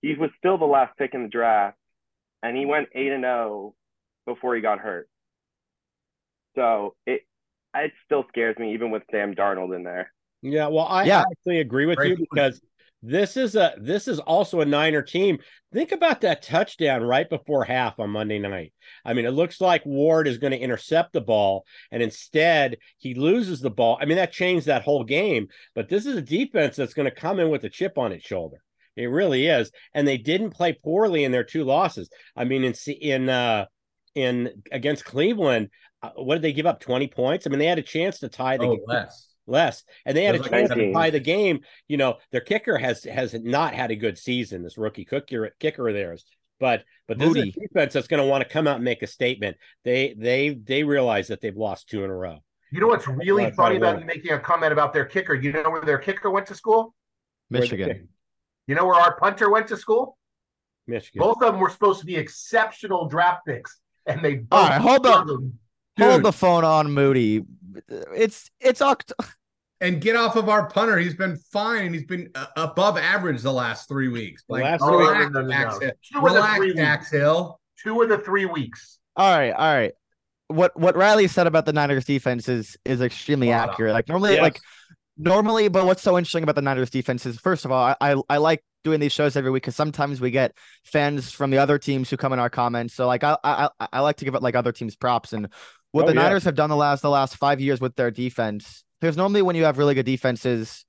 he 0.02 0.16
was 0.16 0.30
still 0.38 0.58
the 0.58 0.66
last 0.66 0.98
pick 0.98 1.14
in 1.14 1.24
the 1.24 1.30
draft, 1.30 1.78
and 2.42 2.56
he 2.58 2.66
went 2.66 2.90
eight 2.94 3.12
and 3.12 3.24
zero 3.24 3.74
oh 4.28 4.34
before 4.34 4.56
he 4.56 4.62
got 4.62 4.80
hurt. 4.80 5.08
So 6.56 6.96
it 7.06 7.22
it 7.76 7.92
still 8.06 8.26
scares 8.30 8.58
me, 8.58 8.74
even 8.74 8.92
with 8.92 9.04
Sam 9.12 9.34
Darnold 9.34 9.76
in 9.76 9.84
there. 9.84 10.12
Yeah, 10.42 10.68
well, 10.68 10.86
I 10.86 11.06
yeah. 11.06 11.24
actually 11.32 11.60
agree 11.60 11.86
with 11.86 11.98
Great 11.98 12.20
you 12.20 12.28
because 12.30 12.62
this 13.06 13.36
is 13.36 13.58
a 13.58 13.74
this 13.78 14.08
is 14.08 14.20
also 14.20 14.62
a 14.62 14.66
Niner 14.66 15.02
team. 15.02 15.40
Think 15.74 15.92
about 15.92 16.22
that 16.22 16.42
touchdown 16.42 17.04
right 17.04 17.30
before 17.30 17.66
half 17.66 18.00
on 18.00 18.10
Monday 18.10 18.40
night. 18.40 18.72
I 19.04 19.14
mean, 19.14 19.26
it 19.26 19.32
looks 19.32 19.60
like 19.60 19.86
Ward 19.86 20.26
is 20.26 20.38
going 20.38 20.52
to 20.52 20.58
intercept 20.58 21.12
the 21.12 21.20
ball, 21.20 21.66
and 21.92 22.02
instead 22.02 22.78
he 22.98 23.14
loses 23.14 23.60
the 23.60 23.70
ball. 23.70 23.98
I 24.00 24.06
mean, 24.06 24.16
that 24.16 24.32
changed 24.32 24.68
that 24.68 24.84
whole 24.84 25.04
game. 25.04 25.50
But 25.76 25.90
this 25.90 26.06
is 26.06 26.16
a 26.16 26.22
defense 26.22 26.78
that's 26.78 26.94
going 26.94 27.10
to 27.10 27.16
come 27.16 27.42
in 27.42 27.50
with 27.50 27.66
a 27.66 27.70
chip 27.70 27.98
on 27.98 28.14
its 28.14 28.26
shoulder. 28.26 28.64
It 28.96 29.08
really 29.08 29.48
is, 29.48 29.70
and 29.94 30.08
they 30.08 30.18
didn't 30.18 30.52
play 30.52 30.72
poorly 30.72 31.26
in 31.26 31.34
their 31.34 31.44
two 31.44 31.66
losses. 31.66 32.10
I 32.38 32.46
mean, 32.46 32.64
in 32.64 32.74
in 33.02 33.28
uh, 33.28 33.66
in 34.16 34.64
against 34.72 35.04
Cleveland, 35.04 35.72
uh, 36.02 36.12
what 36.16 36.36
did 36.36 36.44
they 36.44 36.54
give 36.54 36.68
up? 36.68 36.80
Twenty 36.80 37.08
points. 37.08 37.46
I 37.46 37.50
mean, 37.50 37.60
they 37.60 37.66
had 37.66 37.80
a 37.80 37.84
chance 37.84 38.20
to 38.20 38.30
tie 38.30 38.56
the 38.56 38.66
oh, 38.66 38.76
game. 38.78 38.86
less 38.88 39.33
less, 39.48 39.84
and 40.06 40.16
they 40.18 40.24
had 40.24 40.36
a 40.36 40.40
Feels 40.40 40.52
like 40.52 40.60
chance 40.60 40.70
to 40.70 40.76
19. 40.76 40.94
tie 40.94 41.10
the 41.10 41.20
game. 41.20 41.60
You 41.88 41.98
know, 41.98 42.18
their 42.32 42.42
kicker 42.42 42.78
has 42.78 43.04
has 43.04 43.34
not 43.34 43.74
had 43.74 43.92
a 43.92 43.96
good 43.96 44.18
season. 44.18 44.64
This 44.64 44.78
rookie 44.78 45.06
kicker 45.06 45.52
kicker 45.60 45.88
of 45.88 45.94
theirs, 45.94 46.26
but 46.60 46.84
but 47.08 47.18
this 47.20 47.28
Moody. 47.28 47.50
is 47.50 47.58
a 47.58 47.60
defense 47.60 47.94
that's 47.94 48.08
going 48.08 48.22
to 48.24 48.30
want 48.30 48.44
to 48.44 48.50
come 48.50 48.68
out 48.68 48.76
and 48.76 48.86
make 48.86 49.02
a 49.02 49.08
statement. 49.08 49.58
They 49.84 50.14
they 50.18 50.50
they 50.56 50.84
realize 50.84 51.28
that 51.28 51.42
they've 51.42 51.56
lost 51.56 51.90
two 51.90 52.04
in 52.04 52.10
a 52.10 52.16
row. 52.16 52.40
You 52.72 52.80
know 52.80 52.88
what's 52.88 53.08
really 53.08 53.44
Well, 53.44 53.52
funny 53.52 53.76
about 53.78 54.00
you 54.00 54.06
making 54.06 54.32
a 54.32 54.40
comment 54.40 54.74
about 54.74 54.94
their 54.94 55.06
kicker? 55.06 55.36
You 55.36 55.52
know 55.52 55.70
where 55.70 55.82
their 55.82 56.00
kicker 56.00 56.32
went 56.32 56.48
to 56.48 56.56
school? 56.56 56.96
Michigan. 57.50 58.10
You 58.66 58.76
know 58.76 58.86
where 58.86 58.96
our 59.00 59.16
punter 59.20 59.52
went 59.52 59.68
to 59.68 59.78
school? 59.78 60.18
Michigan. 60.88 61.20
Both 61.20 61.42
of 61.44 61.52
them 61.54 61.60
were 61.62 61.70
supposed 61.70 62.00
to 62.00 62.06
be 62.06 62.16
exceptional 62.16 63.08
draft 63.08 63.46
picks, 63.46 63.80
and 64.06 64.24
they 64.24 64.36
both 64.36 64.60
All 64.60 64.70
right, 64.70 64.82
hold 64.82 65.06
up. 65.06 65.14
struggled. 65.26 65.52
Hold 66.00 66.24
the 66.24 66.32
phone 66.34 66.64
on 66.66 66.92
Moody. 66.92 67.44
It's 67.88 68.50
it's 68.60 68.82
Oct- 68.82 69.12
And 69.82 70.00
get 70.00 70.16
off 70.16 70.36
of 70.36 70.48
our 70.50 70.68
punter. 70.70 70.98
He's 70.98 71.16
been 71.16 71.38
fine. 71.52 71.88
and 71.88 71.96
He's 71.96 72.06
been 72.06 72.30
uh, 72.36 72.46
above 72.56 72.98
average 72.98 73.42
the 73.42 73.52
last 73.54 73.88
three 73.90 74.08
weeks. 74.08 74.44
Like, 74.48 74.64
last 74.64 74.82
three- 74.84 74.98
relax, 74.98 75.32
no, 75.34 75.42
no, 75.42 75.48
no, 75.48 75.50
Dax. 75.50 75.80
Hill. 75.80 75.92
Two 76.12 76.18
of 76.20 76.24
the 76.24 76.30
Relax, 76.36 76.58
three 76.58 76.74
Dax 76.74 77.02
weeks. 77.04 77.12
Hill. 77.12 77.60
Two 77.84 78.02
of 78.02 78.10
the 78.10 78.18
three 78.20 78.46
weeks. 78.46 79.00
all 79.16 79.36
right, 79.38 79.52
all 79.52 79.74
right. 79.76 79.92
What 80.48 80.78
what 80.80 80.96
Riley 80.96 81.28
said 81.28 81.48
about 81.48 81.66
the 81.66 81.74
Niners 81.74 82.06
defense 82.06 82.48
is 82.48 82.78
is 82.86 83.02
extremely 83.02 83.48
Spot 83.48 83.62
on. 83.62 83.70
accurate. 83.70 83.94
Like 83.94 84.08
normally, 84.08 84.34
Yes. 84.34 84.42
like 84.42 84.60
normally, 85.18 85.68
but 85.68 85.86
what's 85.86 86.02
so 86.02 86.18
interesting 86.18 86.44
about 86.44 86.56
the 86.56 86.62
Niners 86.62 86.90
defense 86.90 87.26
is 87.26 87.38
first 87.40 87.66
of 87.66 87.72
all, 87.72 87.84
I 87.84 87.96
I, 88.14 88.22
I 88.30 88.38
like 88.38 88.64
doing 88.84 89.00
these 89.00 89.12
shows 89.14 89.36
every 89.36 89.50
week 89.52 89.64
because 89.64 89.76
sometimes 89.76 90.20
we 90.22 90.30
get 90.32 90.54
fans 90.84 91.32
from 91.32 91.50
the 91.50 91.58
other 91.58 91.78
teams 91.80 92.10
who 92.10 92.18
come 92.18 92.34
in 92.34 92.40
our 92.40 92.50
comments. 92.50 92.94
So 92.94 93.08
like 93.08 93.24
I 93.24 93.38
I 93.44 93.70
I- 93.80 93.88
I 93.94 94.00
like 94.02 94.18
to 94.18 94.26
give 94.26 94.36
it 94.36 94.42
like 94.44 94.56
other 94.56 94.72
teams 94.72 94.96
props 94.96 95.34
and 95.34 95.48
what 95.94 96.06
Oh, 96.06 96.08
the 96.08 96.14
yeah. 96.16 96.24
Niners 96.24 96.44
have 96.44 96.56
done 96.56 96.70
the 96.70 96.76
last 96.76 97.02
the 97.02 97.10
last 97.10 97.38
five 97.38 97.62
years 97.62 97.80
with 97.82 97.96
their 97.96 98.12
defense. 98.12 98.84
There's 99.02 99.18
normally 99.18 99.42
when 99.42 99.56
you 99.56 99.64
have 99.66 99.78
really 99.78 99.96
good 99.96 100.06
defenses. 100.06 100.86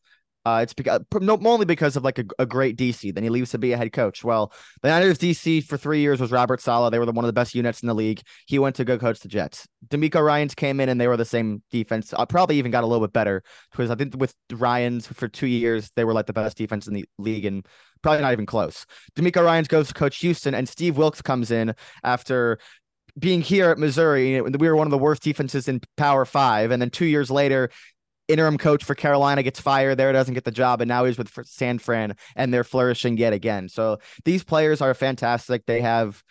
Uh, 0.46 0.60
it's 0.62 0.74
because 0.74 1.00
no, 1.22 1.40
only 1.46 1.64
because 1.64 1.96
of 1.96 2.04
like 2.04 2.18
a, 2.18 2.24
a 2.38 2.44
great 2.44 2.76
DC. 2.76 3.14
Then 3.14 3.22
he 3.24 3.30
leaves 3.30 3.52
to 3.52 3.58
be 3.58 3.72
a 3.72 3.78
head 3.78 3.92
coach. 3.94 4.22
Well, 4.22 4.52
the 4.82 4.88
Niners 4.88 5.16
DC 5.16 5.64
for 5.64 5.78
three 5.78 6.00
years 6.00 6.20
was 6.20 6.30
Robert 6.30 6.60
Saleh. 6.60 6.92
They 6.92 6.98
were 6.98 7.06
the, 7.06 7.12
one 7.12 7.24
of 7.24 7.28
the 7.28 7.32
best 7.32 7.54
units 7.54 7.82
in 7.82 7.86
the 7.86 7.94
league. 7.94 8.20
He 8.46 8.58
went 8.58 8.76
to 8.76 8.84
go 8.84 8.98
coach 8.98 9.20
the 9.20 9.28
Jets. 9.28 9.66
DeMeco 9.88 10.22
Ryans 10.22 10.54
came 10.54 10.80
in 10.80 10.90
and 10.90 11.00
they 11.00 11.08
were 11.08 11.16
the 11.16 11.24
same 11.24 11.62
defense. 11.70 12.12
Uh, 12.12 12.26
probably 12.26 12.58
even 12.58 12.70
got 12.70 12.84
a 12.84 12.86
little 12.86 13.06
bit 13.06 13.14
better 13.14 13.42
because 13.70 13.90
I 13.90 13.94
think 13.94 14.16
with 14.18 14.34
Ryans 14.52 15.06
for 15.06 15.28
two 15.28 15.46
years 15.46 15.90
they 15.96 16.04
were 16.04 16.12
like 16.12 16.26
the 16.26 16.34
best 16.34 16.58
defense 16.58 16.86
in 16.86 16.92
the 16.92 17.06
league 17.18 17.46
and 17.46 17.64
probably 18.02 18.20
not 18.20 18.32
even 18.32 18.44
close. 18.44 18.84
DeMeco 19.16 19.42
Ryans 19.42 19.68
goes 19.68 19.88
to 19.88 19.94
coach 19.94 20.18
Houston 20.18 20.54
and 20.54 20.68
Steve 20.68 20.98
Wilks 20.98 21.22
comes 21.22 21.50
in 21.50 21.74
after 22.02 22.58
being 23.18 23.40
here 23.40 23.70
at 23.70 23.78
Missouri. 23.78 24.40
We 24.40 24.68
were 24.68 24.76
one 24.76 24.86
of 24.86 24.90
the 24.90 24.98
worst 24.98 25.22
defenses 25.22 25.68
in 25.68 25.80
Power 25.96 26.24
Five, 26.24 26.70
and 26.70 26.80
then 26.80 26.90
two 26.90 27.06
years 27.06 27.30
later. 27.30 27.70
Interim 28.26 28.56
coach 28.56 28.82
for 28.84 28.94
Carolina 28.94 29.42
gets 29.42 29.60
fired 29.60 29.98
there, 29.98 30.10
doesn't 30.10 30.32
get 30.32 30.44
the 30.44 30.50
job, 30.50 30.80
and 30.80 30.88
now 30.88 31.04
he's 31.04 31.18
with 31.18 31.30
San 31.44 31.78
Fran, 31.78 32.16
and 32.36 32.54
they're 32.54 32.64
flourishing 32.64 33.18
yet 33.18 33.34
again. 33.34 33.68
So 33.68 33.98
these 34.24 34.42
players 34.42 34.80
are 34.80 34.94
fantastic. 34.94 35.66
They 35.66 35.82
have 35.82 36.22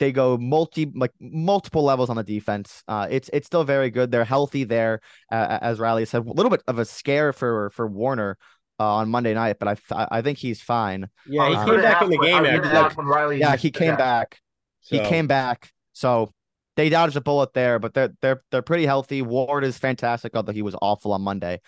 they 0.00 0.10
go 0.10 0.36
multi 0.36 0.90
like 0.96 1.12
multiple 1.20 1.84
levels 1.84 2.10
on 2.10 2.16
the 2.16 2.24
defense. 2.24 2.82
Uh, 2.88 3.06
it's 3.08 3.30
it's 3.32 3.46
still 3.46 3.62
very 3.62 3.88
good. 3.88 4.10
They're 4.10 4.24
healthy 4.24 4.64
there, 4.64 5.00
uh, 5.30 5.58
as 5.62 5.78
Riley 5.78 6.06
said. 6.06 6.26
A 6.26 6.32
little 6.32 6.50
bit 6.50 6.64
of 6.66 6.80
a 6.80 6.84
scare 6.84 7.32
for 7.32 7.70
for 7.70 7.86
Warner 7.86 8.36
uh, 8.80 8.94
on 8.96 9.08
Monday 9.08 9.32
night, 9.32 9.60
but 9.60 9.68
I 9.68 9.74
th- 9.74 10.08
I 10.10 10.22
think 10.22 10.38
he's 10.38 10.60
fine. 10.60 11.08
yeah, 11.24 11.50
he 11.50 11.54
was 11.54 11.64
came 11.70 11.80
back 11.82 12.02
in 12.02 12.10
the 12.10 12.18
game. 12.18 12.42
was 12.42 12.50
gonna 12.50 12.58
Actually. 12.58 12.78
ask 12.78 12.96
when 12.98 13.06
Riley 13.06 13.38
Yeah, 13.38 13.54
he 13.54 13.70
came 13.70 13.90
that. 13.90 13.98
back. 13.98 14.40
He 14.80 14.98
came 14.98 15.28
back. 15.28 15.70
So 15.98 16.32
they 16.76 16.90
dodged 16.90 17.16
a 17.16 17.20
bullet 17.20 17.52
there, 17.54 17.78
but 17.80 17.92
they're 17.92 18.14
they're 18.22 18.42
they're 18.50 18.62
pretty 18.62 18.86
healthy. 18.86 19.20
Ward 19.20 19.64
is 19.64 19.76
fantastic, 19.76 20.36
although 20.36 20.52
he 20.52 20.62
was 20.62 20.76
awful 20.80 21.12
on 21.12 21.22
Monday. 21.22 21.60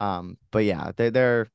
Um, 0.00 0.38
but 0.50 0.64
yeah, 0.64 0.90
they 0.96 1.10
they're 1.10 1.46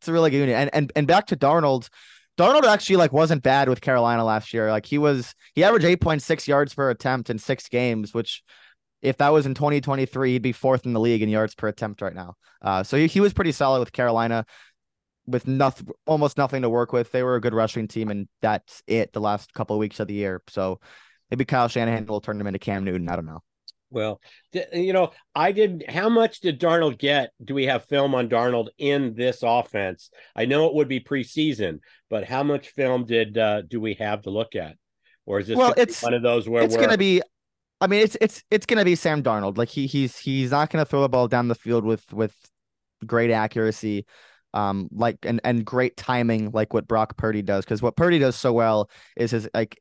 it's 0.00 0.08
a 0.08 0.12
really 0.12 0.30
good 0.30 0.38
unit. 0.38 0.56
And 0.56 0.70
and 0.72 0.92
and 0.96 1.06
back 1.06 1.26
to 1.28 1.36
Darnold. 1.36 1.88
Darnold 2.36 2.64
actually 2.64 2.96
like 2.96 3.12
wasn't 3.12 3.42
bad 3.42 3.68
with 3.68 3.80
Carolina 3.80 4.24
last 4.24 4.52
year. 4.52 4.70
Like 4.70 4.86
he 4.86 4.98
was 4.98 5.34
he 5.54 5.62
averaged 5.62 5.86
8.6 5.86 6.48
yards 6.48 6.74
per 6.74 6.90
attempt 6.90 7.30
in 7.30 7.38
six 7.38 7.68
games, 7.68 8.12
which 8.12 8.42
if 9.02 9.16
that 9.18 9.28
was 9.28 9.46
in 9.46 9.54
2023, 9.54 10.32
he'd 10.32 10.42
be 10.42 10.52
fourth 10.52 10.84
in 10.84 10.92
the 10.92 11.00
league 11.00 11.22
in 11.22 11.28
yards 11.28 11.54
per 11.54 11.68
attempt 11.68 12.02
right 12.02 12.14
now. 12.14 12.34
Uh, 12.60 12.82
so 12.82 12.96
he, 12.96 13.06
he 13.06 13.20
was 13.20 13.32
pretty 13.32 13.52
solid 13.52 13.78
with 13.78 13.92
Carolina 13.92 14.44
with 15.26 15.46
nothing, 15.46 15.88
almost 16.06 16.38
nothing 16.38 16.62
to 16.62 16.70
work 16.70 16.92
with. 16.92 17.12
They 17.12 17.22
were 17.22 17.36
a 17.36 17.40
good 17.40 17.54
rushing 17.54 17.86
team, 17.86 18.08
and 18.10 18.26
that's 18.40 18.82
it 18.88 19.12
the 19.12 19.20
last 19.20 19.52
couple 19.52 19.76
of 19.76 19.80
weeks 19.80 20.00
of 20.00 20.08
the 20.08 20.14
year. 20.14 20.42
So 20.48 20.80
maybe 21.30 21.44
Kyle 21.44 21.68
Shanahan 21.68 22.06
will 22.06 22.20
turn 22.20 22.38
them 22.38 22.46
into 22.46 22.58
Cam 22.58 22.84
Newton. 22.84 23.08
I 23.08 23.16
don't 23.16 23.26
know. 23.26 23.42
Well, 23.90 24.20
you 24.72 24.92
know, 24.92 25.12
I 25.34 25.52
did. 25.52 25.84
How 25.88 26.08
much 26.10 26.40
did 26.40 26.60
Darnold 26.60 26.98
get? 26.98 27.30
Do 27.42 27.54
we 27.54 27.64
have 27.66 27.86
film 27.86 28.14
on 28.14 28.28
Darnold 28.28 28.68
in 28.76 29.14
this 29.14 29.38
offense? 29.42 30.10
I 30.36 30.44
know 30.44 30.66
it 30.66 30.74
would 30.74 30.88
be 30.88 31.00
preseason, 31.00 31.78
but 32.10 32.24
how 32.24 32.42
much 32.42 32.68
film 32.68 33.06
did 33.06 33.38
uh, 33.38 33.62
do 33.62 33.80
we 33.80 33.94
have 33.94 34.22
to 34.22 34.30
look 34.30 34.54
at? 34.56 34.76
Or 35.24 35.40
is 35.40 35.46
this 35.46 35.56
Well, 35.56 35.72
it's- 35.76 36.02
one 36.02 36.14
of 36.14 36.22
those 36.22 36.48
where 36.48 36.62
it's 36.62 36.76
gonna 36.76 36.98
be. 36.98 37.22
I 37.80 37.86
mean, 37.86 38.02
it's 38.02 38.16
it's 38.20 38.42
it's 38.50 38.66
gonna 38.66 38.84
be 38.84 38.94
Sam 38.94 39.22
Darnold. 39.22 39.56
Like 39.56 39.68
he 39.68 39.86
he's 39.86 40.18
he's 40.18 40.50
not 40.50 40.68
gonna 40.70 40.84
throw 40.84 41.00
the 41.00 41.08
ball 41.08 41.28
down 41.28 41.48
the 41.48 41.54
field 41.54 41.84
with 41.84 42.12
with 42.12 42.34
great 43.06 43.30
accuracy, 43.30 44.04
um, 44.52 44.88
like 44.92 45.18
and 45.22 45.40
and 45.44 45.64
great 45.64 45.96
timing, 45.96 46.50
like 46.50 46.74
what 46.74 46.88
Brock 46.88 47.16
Purdy 47.16 47.40
does. 47.40 47.64
Because 47.64 47.80
what 47.80 47.96
Purdy 47.96 48.18
does 48.18 48.36
so 48.36 48.52
well 48.52 48.90
is 49.16 49.30
his 49.30 49.48
like 49.54 49.80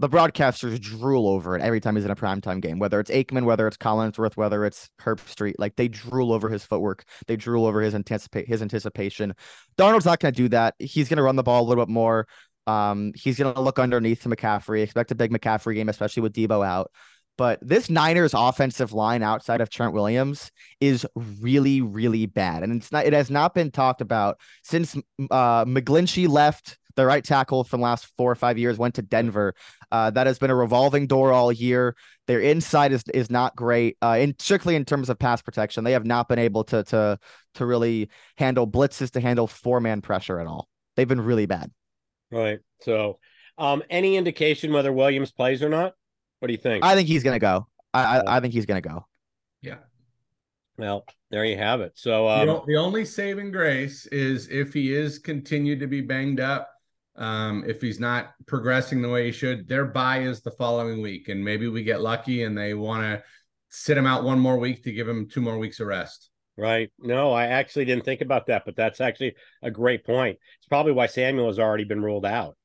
the 0.00 0.08
broadcasters 0.08 0.80
drool 0.80 1.28
over 1.28 1.56
it 1.56 1.62
every 1.62 1.78
time 1.78 1.94
he's 1.94 2.06
in 2.06 2.10
a 2.10 2.16
primetime 2.16 2.62
game, 2.62 2.78
whether 2.78 2.98
it's 2.98 3.10
Aikman, 3.10 3.44
whether 3.44 3.68
it's 3.68 3.76
Collinsworth, 3.76 4.34
whether 4.34 4.64
it's 4.64 4.88
Herbstreit. 4.98 5.54
Like 5.58 5.76
they 5.76 5.88
drool 5.88 6.32
over 6.32 6.48
his 6.48 6.64
footwork, 6.64 7.04
they 7.26 7.36
drool 7.36 7.66
over 7.66 7.82
his 7.82 7.94
anticipate 7.94 8.48
his 8.48 8.62
anticipation. 8.62 9.34
Darnold's 9.76 10.06
not 10.06 10.18
going 10.18 10.32
to 10.32 10.42
do 10.42 10.48
that. 10.48 10.74
He's 10.78 11.10
going 11.10 11.18
to 11.18 11.22
run 11.22 11.36
the 11.36 11.42
ball 11.42 11.62
a 11.62 11.68
little 11.68 11.84
bit 11.84 11.92
more. 11.92 12.26
Um, 12.66 13.12
he's 13.14 13.38
going 13.38 13.54
to 13.54 13.60
look 13.60 13.78
underneath 13.78 14.22
to 14.22 14.30
McCaffrey. 14.30 14.82
Expect 14.82 15.10
a 15.10 15.14
big 15.14 15.32
McCaffrey 15.32 15.74
game, 15.74 15.90
especially 15.90 16.22
with 16.22 16.32
Deebo 16.32 16.66
out. 16.66 16.90
But 17.36 17.58
this 17.60 17.90
Niners 17.90 18.32
offensive 18.34 18.94
line 18.94 19.22
outside 19.22 19.60
of 19.60 19.68
Trent 19.68 19.92
Williams 19.92 20.50
is 20.80 21.06
really, 21.14 21.82
really 21.82 22.24
bad, 22.24 22.62
and 22.62 22.72
it's 22.74 22.90
not. 22.90 23.06
It 23.06 23.12
has 23.12 23.30
not 23.30 23.54
been 23.54 23.70
talked 23.70 24.00
about 24.00 24.38
since 24.62 24.96
uh, 25.30 25.64
McGlinchey 25.64 26.28
left 26.28 26.78
the 26.96 27.06
right 27.06 27.24
tackle 27.24 27.64
from 27.64 27.80
last 27.80 28.06
four 28.16 28.30
or 28.30 28.34
five 28.34 28.58
years, 28.58 28.78
went 28.78 28.94
to 28.96 29.02
Denver. 29.02 29.54
Uh, 29.92 30.10
that 30.10 30.26
has 30.26 30.38
been 30.38 30.50
a 30.50 30.54
revolving 30.54 31.06
door 31.06 31.32
all 31.32 31.50
year. 31.52 31.96
Their 32.26 32.40
inside 32.40 32.92
is 32.92 33.02
is 33.12 33.30
not 33.30 33.56
great, 33.56 33.96
uh, 34.02 34.16
in 34.20 34.34
strictly 34.38 34.76
in 34.76 34.84
terms 34.84 35.08
of 35.10 35.18
pass 35.18 35.42
protection. 35.42 35.84
They 35.84 35.92
have 35.92 36.06
not 36.06 36.28
been 36.28 36.38
able 36.38 36.64
to 36.64 36.82
to 36.84 37.18
to 37.54 37.66
really 37.66 38.08
handle 38.36 38.66
blitzes, 38.66 39.10
to 39.12 39.20
handle 39.20 39.46
four 39.46 39.80
man 39.80 40.00
pressure 40.00 40.38
at 40.40 40.46
all. 40.46 40.68
They've 40.96 41.08
been 41.08 41.20
really 41.20 41.46
bad. 41.46 41.70
right. 42.30 42.60
So, 42.82 43.18
um, 43.58 43.82
any 43.90 44.16
indication 44.16 44.72
whether 44.72 44.92
Williams 44.92 45.32
plays 45.32 45.62
or 45.62 45.68
not? 45.68 45.94
What 46.38 46.46
do 46.48 46.52
you 46.52 46.58
think? 46.58 46.84
I 46.84 46.94
think 46.94 47.08
he's 47.08 47.22
gonna 47.22 47.38
go. 47.38 47.66
I 47.92 48.18
I, 48.20 48.36
I 48.36 48.40
think 48.40 48.54
he's 48.54 48.66
gonna 48.66 48.80
go. 48.80 49.06
Yeah. 49.62 49.78
well, 50.78 51.04
there 51.30 51.44
you 51.44 51.58
have 51.58 51.80
it. 51.82 51.92
So, 51.96 52.24
The 52.26 52.32
um, 52.42 52.48
o- 52.48 52.64
the 52.66 52.76
only 52.76 53.04
saving 53.04 53.50
grace 53.52 54.06
is 54.06 54.48
if 54.48 54.72
he 54.72 54.94
is 54.94 55.18
continued 55.18 55.80
to 55.80 55.86
be 55.86 56.00
banged 56.00 56.40
up, 56.40 56.70
um, 57.20 57.64
if 57.66 57.80
he's 57.80 58.00
not 58.00 58.32
progressing 58.46 59.02
the 59.02 59.08
way 59.08 59.26
he 59.26 59.32
should, 59.32 59.68
their 59.68 59.84
bye 59.84 60.20
is 60.20 60.40
the 60.40 60.50
following 60.50 61.02
week, 61.02 61.28
and 61.28 61.44
maybe 61.44 61.68
we 61.68 61.84
get 61.84 62.00
lucky 62.00 62.42
and 62.42 62.56
they 62.56 62.74
want 62.74 63.02
to 63.02 63.22
sit 63.68 63.96
him 63.96 64.06
out 64.06 64.24
one 64.24 64.40
more 64.40 64.58
week 64.58 64.82
to 64.82 64.92
give 64.92 65.06
him 65.08 65.28
two 65.28 65.40
more 65.40 65.58
weeks 65.58 65.78
of 65.78 65.86
rest. 65.86 66.30
Right. 66.56 66.90
No, 66.98 67.32
I 67.32 67.46
actually 67.46 67.84
didn't 67.84 68.04
think 68.04 68.20
about 68.20 68.46
that, 68.46 68.64
but 68.64 68.74
that's 68.74 69.00
actually 69.00 69.34
a 69.62 69.70
great 69.70 70.04
point. 70.04 70.38
It's 70.58 70.66
probably 70.66 70.92
why 70.92 71.06
Samuel 71.06 71.46
has 71.46 71.58
already 71.58 71.84
been 71.84 72.02
ruled 72.02 72.26
out. 72.26 72.56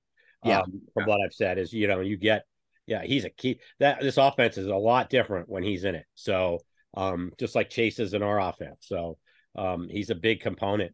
Yeah. 0.43 0.59
Um, 0.59 0.81
from 0.93 1.05
what 1.05 1.19
I've 1.24 1.33
said 1.33 1.57
is, 1.57 1.71
you 1.71 1.88
know, 1.88 2.00
you 2.00 2.17
get, 2.17 2.43
yeah, 2.88 3.03
he's 3.03 3.25
a 3.25 3.29
key. 3.29 3.59
That 3.79 4.01
this 4.01 4.17
offense 4.17 4.57
is 4.57 4.67
a 4.67 4.75
lot 4.75 5.09
different 5.09 5.50
when 5.50 5.63
he's 5.63 5.83
in 5.83 5.95
it. 5.95 6.05
So, 6.15 6.59
um, 6.95 7.31
just 7.38 7.55
like 7.55 7.69
Chase 7.69 8.00
is 8.00 8.13
in 8.13 8.24
our 8.24 8.39
offense. 8.39 8.77
So, 8.81 9.17
um, 9.55 9.88
he's 9.89 10.09
a 10.09 10.15
big 10.15 10.41
component. 10.41 10.93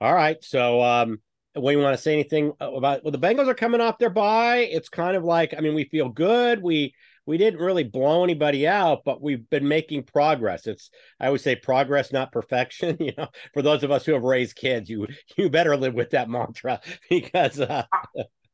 All 0.00 0.14
right. 0.14 0.42
So, 0.42 0.82
um, 0.82 1.20
you 1.54 1.78
want 1.78 1.96
to 1.96 2.02
say 2.02 2.12
anything 2.12 2.52
about 2.60 3.04
well, 3.04 3.12
the 3.12 3.18
Bengals 3.18 3.48
are 3.48 3.54
coming 3.54 3.80
off 3.80 3.98
their 3.98 4.10
bye. 4.10 4.68
It's 4.70 4.88
kind 4.88 5.16
of 5.16 5.24
like, 5.24 5.54
I 5.56 5.60
mean, 5.60 5.74
we 5.74 5.84
feel 5.84 6.08
good. 6.08 6.62
We 6.62 6.94
we 7.26 7.38
didn't 7.38 7.60
really 7.60 7.84
blow 7.84 8.24
anybody 8.24 8.66
out, 8.66 9.02
but 9.04 9.22
we've 9.22 9.48
been 9.48 9.68
making 9.68 10.04
progress. 10.04 10.66
It's 10.66 10.90
I 11.20 11.26
always 11.26 11.42
say 11.42 11.56
progress, 11.56 12.12
not 12.12 12.32
perfection. 12.32 12.96
You 13.02 13.12
know, 13.18 13.28
for 13.52 13.62
those 13.62 13.82
of 13.82 13.90
us 13.90 14.04
who 14.04 14.12
have 14.12 14.22
raised 14.22 14.56
kids, 14.56 14.88
you 14.88 15.06
you 15.36 15.50
better 15.50 15.76
live 15.76 15.94
with 15.94 16.10
that 16.10 16.28
mantra 16.28 16.80
because 17.10 17.60
uh, 17.60 17.84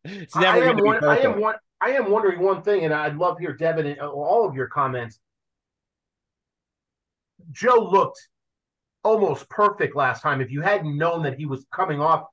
it's 0.04 0.36
I 0.36 0.42
never 0.42 0.68
am 0.68 0.76
going 0.76 0.76
to 0.76 0.82
be 0.82 0.88
one, 0.88 1.04
I 1.04 1.18
am 1.20 1.40
one. 1.40 1.54
I 1.80 1.90
am 1.90 2.10
wondering 2.10 2.40
one 2.40 2.62
thing, 2.62 2.84
and 2.84 2.92
I'd 2.92 3.16
love 3.16 3.36
to 3.36 3.42
hear 3.42 3.52
Devin 3.52 3.86
and 3.86 4.00
uh, 4.00 4.08
all 4.10 4.48
of 4.48 4.54
your 4.54 4.66
comments. 4.66 5.20
Joe 7.52 7.88
looked 7.90 8.18
almost 9.04 9.48
perfect 9.48 9.94
last 9.94 10.22
time. 10.22 10.40
If 10.40 10.50
you 10.50 10.60
hadn't 10.60 10.96
known 10.96 11.22
that 11.22 11.38
he 11.38 11.46
was 11.46 11.64
coming 11.72 12.00
off 12.00 12.22
of 12.22 12.26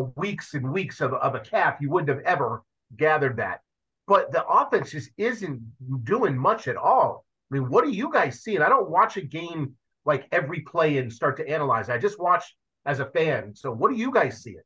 weeks 0.00 0.54
and 0.54 0.72
weeks 0.72 1.00
of, 1.00 1.12
of 1.14 1.34
a 1.34 1.40
calf, 1.40 1.78
you 1.80 1.90
wouldn't 1.90 2.08
have 2.08 2.24
ever 2.26 2.62
gathered 2.96 3.36
that. 3.36 3.60
But 4.06 4.32
the 4.32 4.46
offense 4.46 4.90
just 4.92 5.10
isn't 5.16 5.60
doing 6.04 6.36
much 6.36 6.68
at 6.68 6.76
all. 6.76 7.24
I 7.50 7.54
mean, 7.54 7.68
what 7.68 7.84
do 7.84 7.90
you 7.90 8.10
guys 8.12 8.40
see? 8.42 8.54
And 8.54 8.64
I 8.64 8.68
don't 8.68 8.90
watch 8.90 9.16
a 9.16 9.22
game 9.22 9.74
like 10.04 10.26
every 10.32 10.60
play 10.60 10.98
and 10.98 11.12
start 11.12 11.36
to 11.38 11.48
analyze. 11.48 11.90
I 11.90 11.98
just 11.98 12.18
watch 12.18 12.56
as 12.86 13.00
a 13.00 13.06
fan. 13.06 13.54
So 13.54 13.70
what 13.70 13.90
do 13.90 13.96
you 13.96 14.10
guys 14.10 14.42
see 14.42 14.52
it? 14.52 14.64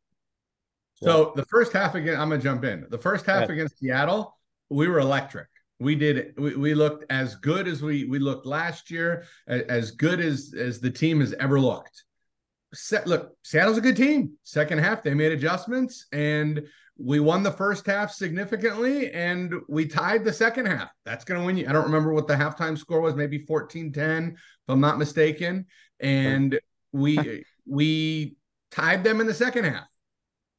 So 0.94 1.32
the 1.34 1.44
first 1.46 1.72
half 1.72 1.96
again, 1.96 2.20
I'm 2.20 2.28
gonna 2.28 2.40
jump 2.40 2.64
in. 2.64 2.86
The 2.88 2.98
first 2.98 3.26
half 3.26 3.48
yeah. 3.48 3.54
against 3.54 3.78
Seattle, 3.78 4.36
we 4.70 4.86
were 4.86 5.00
electric. 5.00 5.48
We 5.80 5.96
did. 5.96 6.34
We, 6.38 6.54
we 6.54 6.74
looked 6.74 7.04
as 7.10 7.34
good 7.34 7.66
as 7.66 7.82
we 7.82 8.04
we 8.04 8.20
looked 8.20 8.46
last 8.46 8.88
year, 8.88 9.24
as 9.48 9.90
good 9.90 10.20
as 10.20 10.54
as 10.56 10.78
the 10.78 10.90
team 10.90 11.18
has 11.18 11.32
ever 11.34 11.58
looked. 11.58 12.04
Set, 12.74 13.06
look, 13.06 13.36
Seattle's 13.42 13.78
a 13.78 13.82
good 13.82 13.96
team. 13.96 14.32
Second 14.42 14.78
half, 14.78 15.02
they 15.02 15.14
made 15.14 15.32
adjustments, 15.32 16.06
and 16.12 16.62
we 16.98 17.20
won 17.20 17.42
the 17.42 17.50
first 17.50 17.86
half 17.86 18.12
significantly, 18.12 19.10
and 19.12 19.54
we 19.68 19.86
tied 19.86 20.24
the 20.24 20.32
second 20.32 20.66
half. 20.66 20.90
That's 21.04 21.24
going 21.24 21.40
to 21.40 21.46
win 21.46 21.56
you. 21.56 21.66
I 21.68 21.72
don't 21.72 21.84
remember 21.84 22.12
what 22.12 22.28
the 22.28 22.34
halftime 22.34 22.78
score 22.78 23.00
was, 23.00 23.14
maybe 23.14 23.40
14-10, 23.40 24.32
if 24.32 24.38
I'm 24.68 24.80
not 24.80 24.98
mistaken. 24.98 25.66
And 26.00 26.58
we 26.92 27.44
we 27.66 28.36
tied 28.70 29.04
them 29.04 29.20
in 29.20 29.26
the 29.26 29.34
second 29.34 29.64
half. 29.64 29.86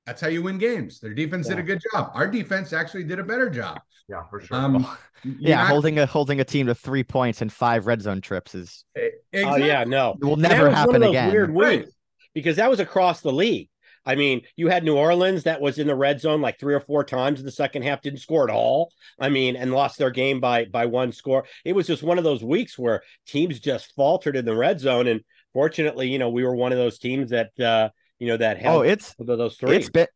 That's 0.06 0.20
how 0.20 0.28
you 0.28 0.44
win 0.44 0.58
games. 0.58 1.00
Their 1.00 1.14
defense 1.14 1.48
yeah. 1.48 1.56
did 1.56 1.64
a 1.64 1.68
good 1.68 1.82
job. 1.92 2.12
Our 2.14 2.28
defense 2.28 2.74
actually 2.74 3.06
did 3.06 3.20
a 3.20 3.24
better 3.24 3.50
job. 3.50 3.80
Yeah, 4.10 4.24
for 4.30 4.42
sure. 4.42 4.58
Um, 4.58 4.86
yeah, 5.24 5.58
not... 5.58 5.68
holding 5.68 6.00
a 6.00 6.06
holding 6.06 6.40
a 6.42 6.44
team 6.44 6.68
to 6.68 6.76
three 6.76 7.04
points 7.04 7.42
and 7.42 7.52
five 7.52 7.88
red 7.88 8.02
zone 8.02 8.22
trips 8.22 8.54
is. 8.54 8.84
Exactly. 8.96 9.64
Oh 9.64 9.66
yeah, 9.66 9.84
no, 9.86 10.16
it 10.22 10.26
will 10.26 10.36
never 10.36 10.70
happen 10.70 11.04
again. 11.04 11.32
Weird 11.32 11.52
right. 11.52 11.86
Because 12.34 12.58
that 12.58 12.70
was 12.70 12.80
across 12.80 13.22
the 13.22 13.32
league. 13.32 13.70
I 14.06 14.16
mean, 14.16 14.42
you 14.58 14.68
had 14.68 14.84
New 14.84 14.98
Orleans 14.98 15.44
that 15.44 15.62
was 15.62 15.80
in 15.80 15.88
the 15.88 15.96
red 15.96 16.20
zone 16.20 16.42
like 16.42 16.60
three 16.60 16.74
or 16.74 16.82
four 16.82 17.04
times 17.04 17.40
in 17.40 17.46
the 17.46 17.52
second 17.52 17.84
half, 17.84 18.02
didn't 18.02 18.20
score 18.20 18.44
at 18.44 18.54
all. 18.54 18.92
I 19.18 19.30
mean, 19.30 19.56
and 19.56 19.72
lost 19.72 19.98
their 19.98 20.12
game 20.12 20.40
by 20.40 20.66
by 20.66 20.88
one 20.88 21.12
score. 21.12 21.46
It 21.64 21.74
was 21.74 21.88
just 21.88 22.04
one 22.04 22.18
of 22.18 22.24
those 22.24 22.44
weeks 22.44 22.78
where 22.78 23.04
teams 23.26 23.60
just 23.60 23.96
faltered 23.96 24.36
in 24.36 24.46
the 24.46 24.56
red 24.56 24.80
zone. 24.80 25.08
And 25.08 25.22
fortunately, 25.54 26.10
you 26.10 26.20
know, 26.20 26.30
we 26.30 26.44
were 26.44 26.56
one 26.56 26.74
of 26.74 26.78
those 26.78 27.00
teams 27.00 27.30
that 27.30 27.58
uh, 27.60 27.90
you 28.20 28.28
know 28.28 28.38
that 28.38 28.60
oh, 28.66 28.82
it's 28.82 29.16
those 29.18 29.56
three. 29.56 29.78
It's 29.78 29.90
been 29.90 30.08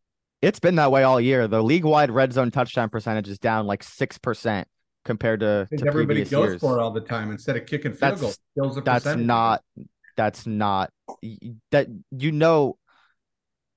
it's 0.41 0.59
been 0.59 0.75
that 0.75 0.91
way 0.91 1.03
all 1.03 1.21
year. 1.21 1.47
The 1.47 1.63
league 1.63 1.85
wide 1.85 2.11
red 2.11 2.33
zone 2.33 2.51
touchdown 2.51 2.89
percentage 2.89 3.29
is 3.29 3.39
down 3.39 3.67
like 3.67 3.83
six 3.83 4.17
percent 4.17 4.67
compared 5.05 5.39
to, 5.39 5.67
to 5.77 5.87
everybody 5.87 6.25
goes 6.25 6.49
years. 6.49 6.61
for 6.61 6.77
it 6.77 6.81
all 6.81 6.91
the 6.91 6.99
time 6.99 7.31
instead 7.31 7.55
of 7.55 7.65
kicking 7.65 7.93
field 7.93 8.17
that's, 8.19 8.39
goals. 8.59 8.81
That's 8.83 9.05
not 9.05 9.63
that's 10.17 10.45
not 10.45 10.89
that 11.71 11.87
you 12.11 12.31
know. 12.31 12.77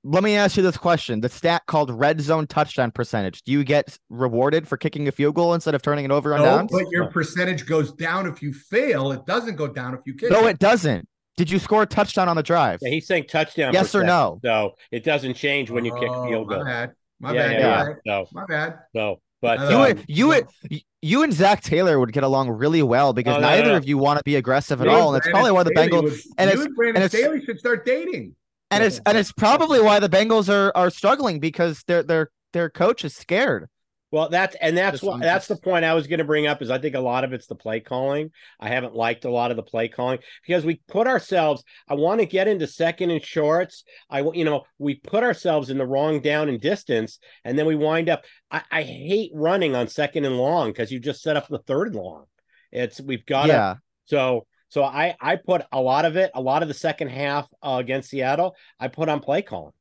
Let 0.03 0.25
me 0.25 0.35
ask 0.35 0.57
you 0.57 0.63
this 0.63 0.79
question: 0.79 1.21
the 1.21 1.29
stat 1.29 1.63
called 1.67 1.91
red 1.91 2.21
zone 2.21 2.47
touchdown 2.47 2.91
percentage. 2.91 3.43
Do 3.43 3.53
you 3.53 3.63
get 3.65 3.99
rewarded 4.09 4.67
for 4.67 4.77
kicking 4.79 5.07
a 5.09 5.13
field 5.13 5.35
goal 5.35 5.53
instead 5.53 5.75
of 5.75 5.83
turning 5.83 6.07
it 6.07 6.11
over 6.11 6.35
on 6.35 6.41
no, 6.41 6.45
downs? 6.47 6.71
But 6.73 6.87
your 6.91 7.11
percentage 7.11 7.67
goes 7.67 7.93
down 7.93 8.27
if 8.27 8.43
you 8.43 8.53
fail. 8.53 9.13
It 9.13 9.27
doesn't 9.27 9.57
go 9.57 9.69
down 9.69 9.95
if 9.95 10.01
you 10.07 10.15
kick. 10.15 10.31
No, 10.31 10.47
it 10.47 10.59
doesn't. 10.59 11.07
Did 11.37 11.51
you 11.51 11.59
score 11.59 11.83
a 11.83 11.87
touchdown 11.87 12.29
on 12.29 12.37
the 12.37 12.43
drive? 12.43 12.81
Yeah, 12.83 12.91
he's 12.91 13.07
saying 13.07 13.25
touchdown. 13.29 13.73
Yes 13.73 13.95
or 13.95 14.03
no? 14.03 14.41
So 14.45 14.73
it 14.91 15.05
doesn't 15.05 15.35
change 15.35 15.71
when 15.71 15.85
you 15.85 15.93
kick 15.93 16.11
oh, 16.11 16.29
field 16.29 16.49
goal. 16.49 16.59
My 16.59 16.65
bad. 16.65 16.93
My 17.19 17.33
yeah, 17.33 17.49
bad. 17.49 17.61
Yeah. 17.61 17.85
yeah. 17.89 17.95
No. 18.05 18.27
My 18.33 18.47
bad. 18.47 18.79
No. 18.95 19.17
But 19.41 19.71
you, 19.71 20.33
um, 20.33 20.45
you, 20.69 20.81
you 21.01 21.23
and 21.23 21.33
Zac 21.33 21.63
Taylor 21.63 21.99
would 21.99 22.13
get 22.13 22.25
along 22.25 22.51
really 22.51 22.83
well 22.83 23.13
because 23.13 23.39
oh, 23.39 23.41
neither 23.41 23.65
no, 23.65 23.69
no. 23.71 23.77
of 23.77 23.89
you 23.89 23.97
want 23.97 24.19
to 24.19 24.25
be 24.25 24.37
aggressive 24.37 24.81
at 24.81 24.87
you 24.87 24.93
all, 24.93 25.15
and 25.15 25.19
it's 25.19 25.31
probably 25.31 25.51
why 25.51 25.63
the 25.63 25.71
Bengals 25.71 26.03
would, 26.03 26.13
and 26.37 26.51
it's 26.51 26.61
and, 26.63 26.79
and 26.79 26.99
it's 26.99 27.17
Staley 27.17 27.43
should 27.45 27.59
start 27.59 27.87
dating. 27.87 28.35
And 28.71 28.85
it's 28.85 29.01
and 29.07 29.17
it's 29.17 29.33
probably 29.33 29.81
why 29.81 29.99
the 29.99 30.09
Bengals 30.09 30.53
are 30.53 30.73
are 30.77 30.91
struggling 30.91 31.41
because 31.41 31.83
their 31.87 32.03
their 32.03 32.31
their 32.53 32.69
coach 32.69 33.05
is 33.05 33.15
scared. 33.15 33.69
Well, 34.13 34.29
that's 34.29 34.57
and 34.61 34.77
that's 34.77 35.03
what 35.03 35.21
that's 35.21 35.47
the 35.47 35.57
point 35.57 35.85
I 35.85 35.95
was 35.95 36.09
going 36.09 36.19
to 36.19 36.25
bring 36.25 36.49
up 36.49 36.63
is 36.63 36.71
I 36.71 36.79
think 36.79 36.97
a 36.97 37.01
lot 37.01 37.23
of 37.23 37.33
it's 37.33 37.47
the 37.47 37.55
play 37.55 37.79
calling. 37.79 38.33
I 38.59 38.69
haven't 38.69 38.95
liked 38.95 39.25
a 39.25 39.31
lot 39.31 39.53
of 39.53 39.57
the 39.57 39.63
play 39.63 39.87
calling 39.87 40.19
because 40.45 40.65
we 40.65 40.81
put 40.89 41.07
ourselves. 41.07 41.63
I 41.89 41.95
want 41.95 42.21
to 42.21 42.27
get 42.27 42.49
into 42.49 42.67
second 42.67 43.11
and 43.11 43.25
shorts. 43.25 43.85
I 44.09 44.23
you 44.35 44.45
know 44.45 44.65
we 44.79 44.97
put 44.97 45.23
ourselves 45.23 45.71
in 45.71 45.79
the 45.79 45.87
wrong 45.87 46.21
down 46.21 46.49
and 46.49 46.61
distance, 46.61 47.21
and 47.45 47.57
then 47.57 47.67
we 47.67 47.77
wind 47.77 48.09
up. 48.09 48.25
I, 48.51 48.63
I 48.71 48.83
hate 48.83 49.31
running 49.33 49.77
on 49.77 49.87
second 49.87 50.25
and 50.25 50.37
long 50.37 50.71
because 50.71 50.91
you 50.91 50.99
just 50.99 51.23
set 51.23 51.37
up 51.37 51.47
the 51.47 51.59
third 51.59 51.89
and 51.89 51.97
long. 51.97 52.25
It's 52.73 53.01
we've 53.01 53.27
got 53.27 53.47
yeah. 53.47 53.77
So 54.07 54.47
so 54.71 54.83
I 54.83 55.15
I 55.21 55.37
put 55.37 55.63
a 55.71 55.81
lot 55.81 56.05
of 56.05 56.17
it, 56.17 56.33
a 56.35 56.41
lot 56.41 56.63
of 56.63 56.69
the 56.69 56.75
second 56.75 57.09
half 57.09 57.49
uh, 57.63 57.77
against 57.81 58.11
Seattle. 58.11 58.57
I 58.81 58.89
put 58.89 59.09
on 59.09 59.21
play 59.21 59.43
calling. 59.43 59.73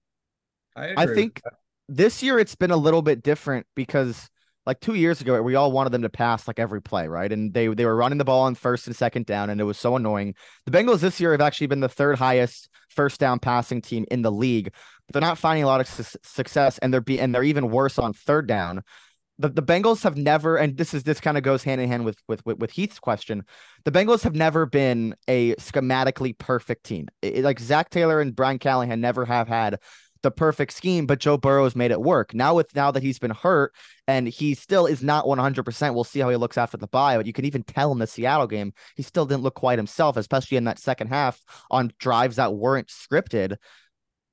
I, 0.76 0.94
I 0.96 1.06
think 1.08 1.42
this 1.89 2.21
year 2.23 2.39
it's 2.39 2.56
been 2.56 2.71
a 2.71 2.78
little 2.78 3.02
bit 3.02 3.23
different 3.23 3.65
because 3.75 4.30
like 4.65 4.80
two 4.80 4.93
years 4.93 5.19
ago, 5.19 5.41
we 5.41 5.56
all 5.56 5.71
wanted 5.71 5.91
them 5.91 6.04
to 6.04 6.10
pass 6.10 6.47
like 6.47 6.60
every 6.60 6.82
play, 6.82 7.08
right? 7.08 7.32
And 7.32 7.54
they 7.54 7.67
they 7.67 7.86
were 7.86 7.95
running 7.95 8.19
the 8.19 8.25
ball 8.25 8.43
on 8.43 8.54
first 8.54 8.86
and 8.86 8.95
second 8.95 9.25
down, 9.25 9.49
and 9.49 9.60
it 9.60 9.63
was 9.63 9.80
so 9.80 9.95
annoying. 9.95 10.36
The 10.65 10.71
Bengals 10.71 10.99
this 10.99 11.19
year 11.19 11.32
have 11.32 11.41
actually 11.41 11.67
been 11.67 11.80
the 11.80 11.89
third 11.89 12.17
highest 12.17 12.69
first 12.89 13.19
down 13.19 13.39
passing 13.39 13.82
team 13.82 14.06
in 14.12 14.21
the 14.21 14.32
league, 14.32 14.71
but 15.08 15.13
they're 15.13 15.28
not 15.28 15.39
finding 15.39 15.63
a 15.63 15.67
lot 15.67 15.82
of 15.82 15.88
su- 15.88 16.19
success, 16.23 16.78
and 16.78 16.93
they're 16.93 17.02
be 17.02 17.19
and 17.19 17.34
they're 17.34 17.43
even 17.43 17.71
worse 17.71 17.97
on 17.97 18.13
third 18.13 18.47
down. 18.47 18.84
The, 19.39 19.47
the 19.47 19.63
Bengals 19.63 20.04
have 20.04 20.17
never, 20.17 20.58
and 20.58 20.78
this 20.78 20.93
is 20.93 21.04
this 21.04 21.21
kind 21.21 21.38
of 21.38 21.43
goes 21.43 21.63
hand 21.63 21.82
in 21.82 21.88
hand 21.88 22.06
with, 22.06 22.19
with 22.28 22.45
with 22.45 22.60
with 22.60 22.71
Heath's 22.71 22.99
question. 22.99 23.45
The 23.86 23.91
Bengals 23.91 24.21
have 24.23 24.36
never 24.36 24.67
been 24.67 25.15
a 25.28 25.56
schematically 25.56 26.38
perfect 26.38 26.84
team. 26.84 27.08
It, 27.23 27.43
like 27.43 27.60
Zac 27.60 27.89
Taylor 27.89 28.21
and 28.21 28.36
Brian 28.36 28.60
Callahan 28.60 29.02
never 29.02 29.25
have 29.25 29.47
had 29.47 29.80
the 30.22 30.32
perfect 30.32 30.74
scheme, 30.74 31.06
but 31.06 31.20
Joe 31.20 31.38
Burrow's 31.38 31.76
made 31.76 31.92
it 31.92 32.02
work. 32.02 32.34
Now 32.34 32.56
with 32.56 32.76
now 32.76 32.92
that 32.92 33.04
he's 33.04 33.20
been 33.20 33.32
hurt 33.32 33.74
and 34.08 34.28
he 34.28 34.54
still 34.54 34.86
is 34.86 35.02
not 35.02 35.26
100%, 35.26 35.94
we'll 35.94 36.04
see 36.04 36.20
how 36.20 36.30
he 36.30 36.36
looks 36.36 36.58
after 36.58 36.78
the 36.78 36.88
bye, 36.88 37.18
but 37.18 37.26
you 37.26 37.34
can 37.34 37.46
even 37.46 37.64
tell 37.64 37.92
in 37.92 38.00
the 38.00 38.08
Seattle 38.08 38.48
game, 38.48 38.74
he 38.96 39.04
still 39.04 39.26
didn't 39.26 39.44
look 39.44 39.56
quite 39.56 39.80
himself, 39.80 40.18
especially 40.18 40.58
in 40.58 40.66
that 40.66 40.80
second 40.80 41.08
half 41.08 41.42
on 41.72 41.92
drives 42.00 42.36
that 42.36 42.54
weren't 42.54 42.88
scripted. 42.88 43.56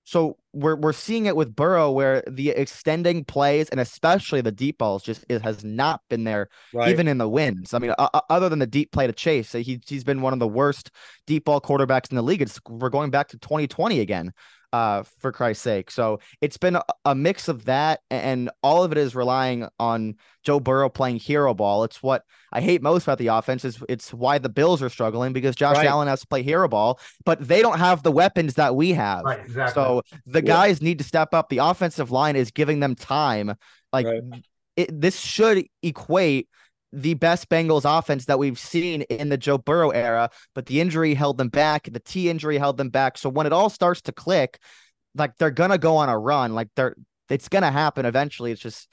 So 0.04 0.36
we're 0.52 0.76
we're 0.76 0.92
seeing 0.92 1.26
it 1.26 1.34
with 1.34 1.56
Burrow 1.56 1.90
where 1.90 2.22
the 2.28 2.50
extending 2.50 3.24
plays 3.24 3.68
and 3.70 3.80
especially 3.80 4.40
the 4.40 4.52
deep 4.52 4.78
balls 4.78 5.02
just 5.02 5.24
it 5.28 5.42
has 5.42 5.64
not 5.64 6.00
been 6.08 6.22
there 6.22 6.48
right. 6.72 6.90
even 6.90 7.08
in 7.08 7.18
the 7.18 7.28
wins. 7.28 7.74
I 7.74 7.80
mean, 7.80 7.92
uh, 7.98 8.20
other 8.30 8.48
than 8.48 8.60
the 8.60 8.68
deep 8.68 8.92
play 8.92 9.08
to 9.08 9.12
Chase, 9.12 9.50
he 9.50 9.80
he's 9.84 10.04
been 10.04 10.22
one 10.22 10.32
of 10.32 10.38
the 10.38 10.46
worst 10.46 10.92
deep 11.26 11.46
ball 11.46 11.60
quarterbacks 11.60 12.08
in 12.10 12.16
the 12.16 12.22
league. 12.22 12.40
It's 12.40 12.60
we're 12.68 12.88
going 12.88 13.10
back 13.10 13.26
to 13.28 13.38
2020 13.38 13.98
again 13.98 14.32
uh, 14.76 15.02
for 15.20 15.32
Christ's 15.32 15.64
sake. 15.64 15.90
So 15.90 16.20
it's 16.42 16.58
been 16.58 16.76
a, 16.76 16.82
a, 17.06 17.14
mix 17.14 17.48
of 17.48 17.64
that, 17.64 18.00
and 18.10 18.50
all 18.62 18.84
of 18.84 18.92
it 18.92 18.98
is 18.98 19.14
relying 19.14 19.66
on 19.80 20.16
Joe 20.44 20.60
Burrow 20.60 20.90
playing 20.90 21.16
hero 21.16 21.54
ball. 21.54 21.84
It's 21.84 22.02
what 22.02 22.24
I 22.52 22.60
hate 22.60 22.82
most 22.82 23.04
about 23.04 23.16
the 23.16 23.28
offense. 23.28 23.64
Is 23.64 23.82
it's 23.88 24.12
why 24.12 24.36
the 24.36 24.50
Bills 24.50 24.82
are 24.82 24.90
struggling 24.90 25.32
because 25.32 25.56
Josh 25.56 25.76
right. 25.76 25.86
Allen 25.86 26.08
has 26.08 26.20
to 26.20 26.26
play 26.26 26.42
hero 26.42 26.68
ball, 26.68 27.00
but 27.24 27.40
they 27.40 27.62
don't 27.62 27.78
have 27.78 28.02
the 28.02 28.12
weapons 28.12 28.54
that 28.54 28.76
we 28.76 28.92
have. 28.92 29.24
Right, 29.24 29.40
exactly. 29.40 29.72
So 29.82 30.02
the 30.26 30.40
yeah. 30.40 30.46
guys 30.46 30.82
need 30.82 30.98
to 30.98 31.04
step 31.04 31.32
up. 31.32 31.48
The 31.48 31.58
offensive 31.58 32.10
line 32.10 32.36
is 32.36 32.50
giving 32.50 32.80
them 32.80 32.94
time. 32.94 33.54
Like 33.94 34.06
right. 34.06 34.22
it, 34.76 35.00
this 35.00 35.18
should 35.18 35.66
equate 35.82 36.50
the 36.92 37.14
best 37.14 37.48
Bengals 37.48 37.84
offense 37.84 38.26
that 38.26 38.38
we've 38.38 38.58
seen 38.58 39.02
in 39.02 39.28
the 39.28 39.36
Joe 39.36 39.58
Burrow 39.58 39.90
era, 39.90 40.30
but 40.54 40.66
the 40.66 40.80
injury 40.80 41.14
held 41.14 41.38
them 41.38 41.48
back. 41.48 41.88
The 41.90 42.00
T 42.00 42.30
injury 42.30 42.58
held 42.58 42.76
them 42.76 42.90
back. 42.90 43.18
So 43.18 43.28
when 43.28 43.46
it 43.46 43.52
all 43.52 43.70
starts 43.70 44.02
to 44.02 44.12
click, 44.12 44.58
like 45.14 45.36
they're 45.38 45.50
gonna 45.50 45.78
go 45.78 45.96
on 45.96 46.08
a 46.08 46.18
run. 46.18 46.54
Like 46.54 46.68
they're 46.76 46.96
it's 47.28 47.48
gonna 47.48 47.70
happen 47.70 48.06
eventually. 48.06 48.52
It's 48.52 48.60
just 48.60 48.88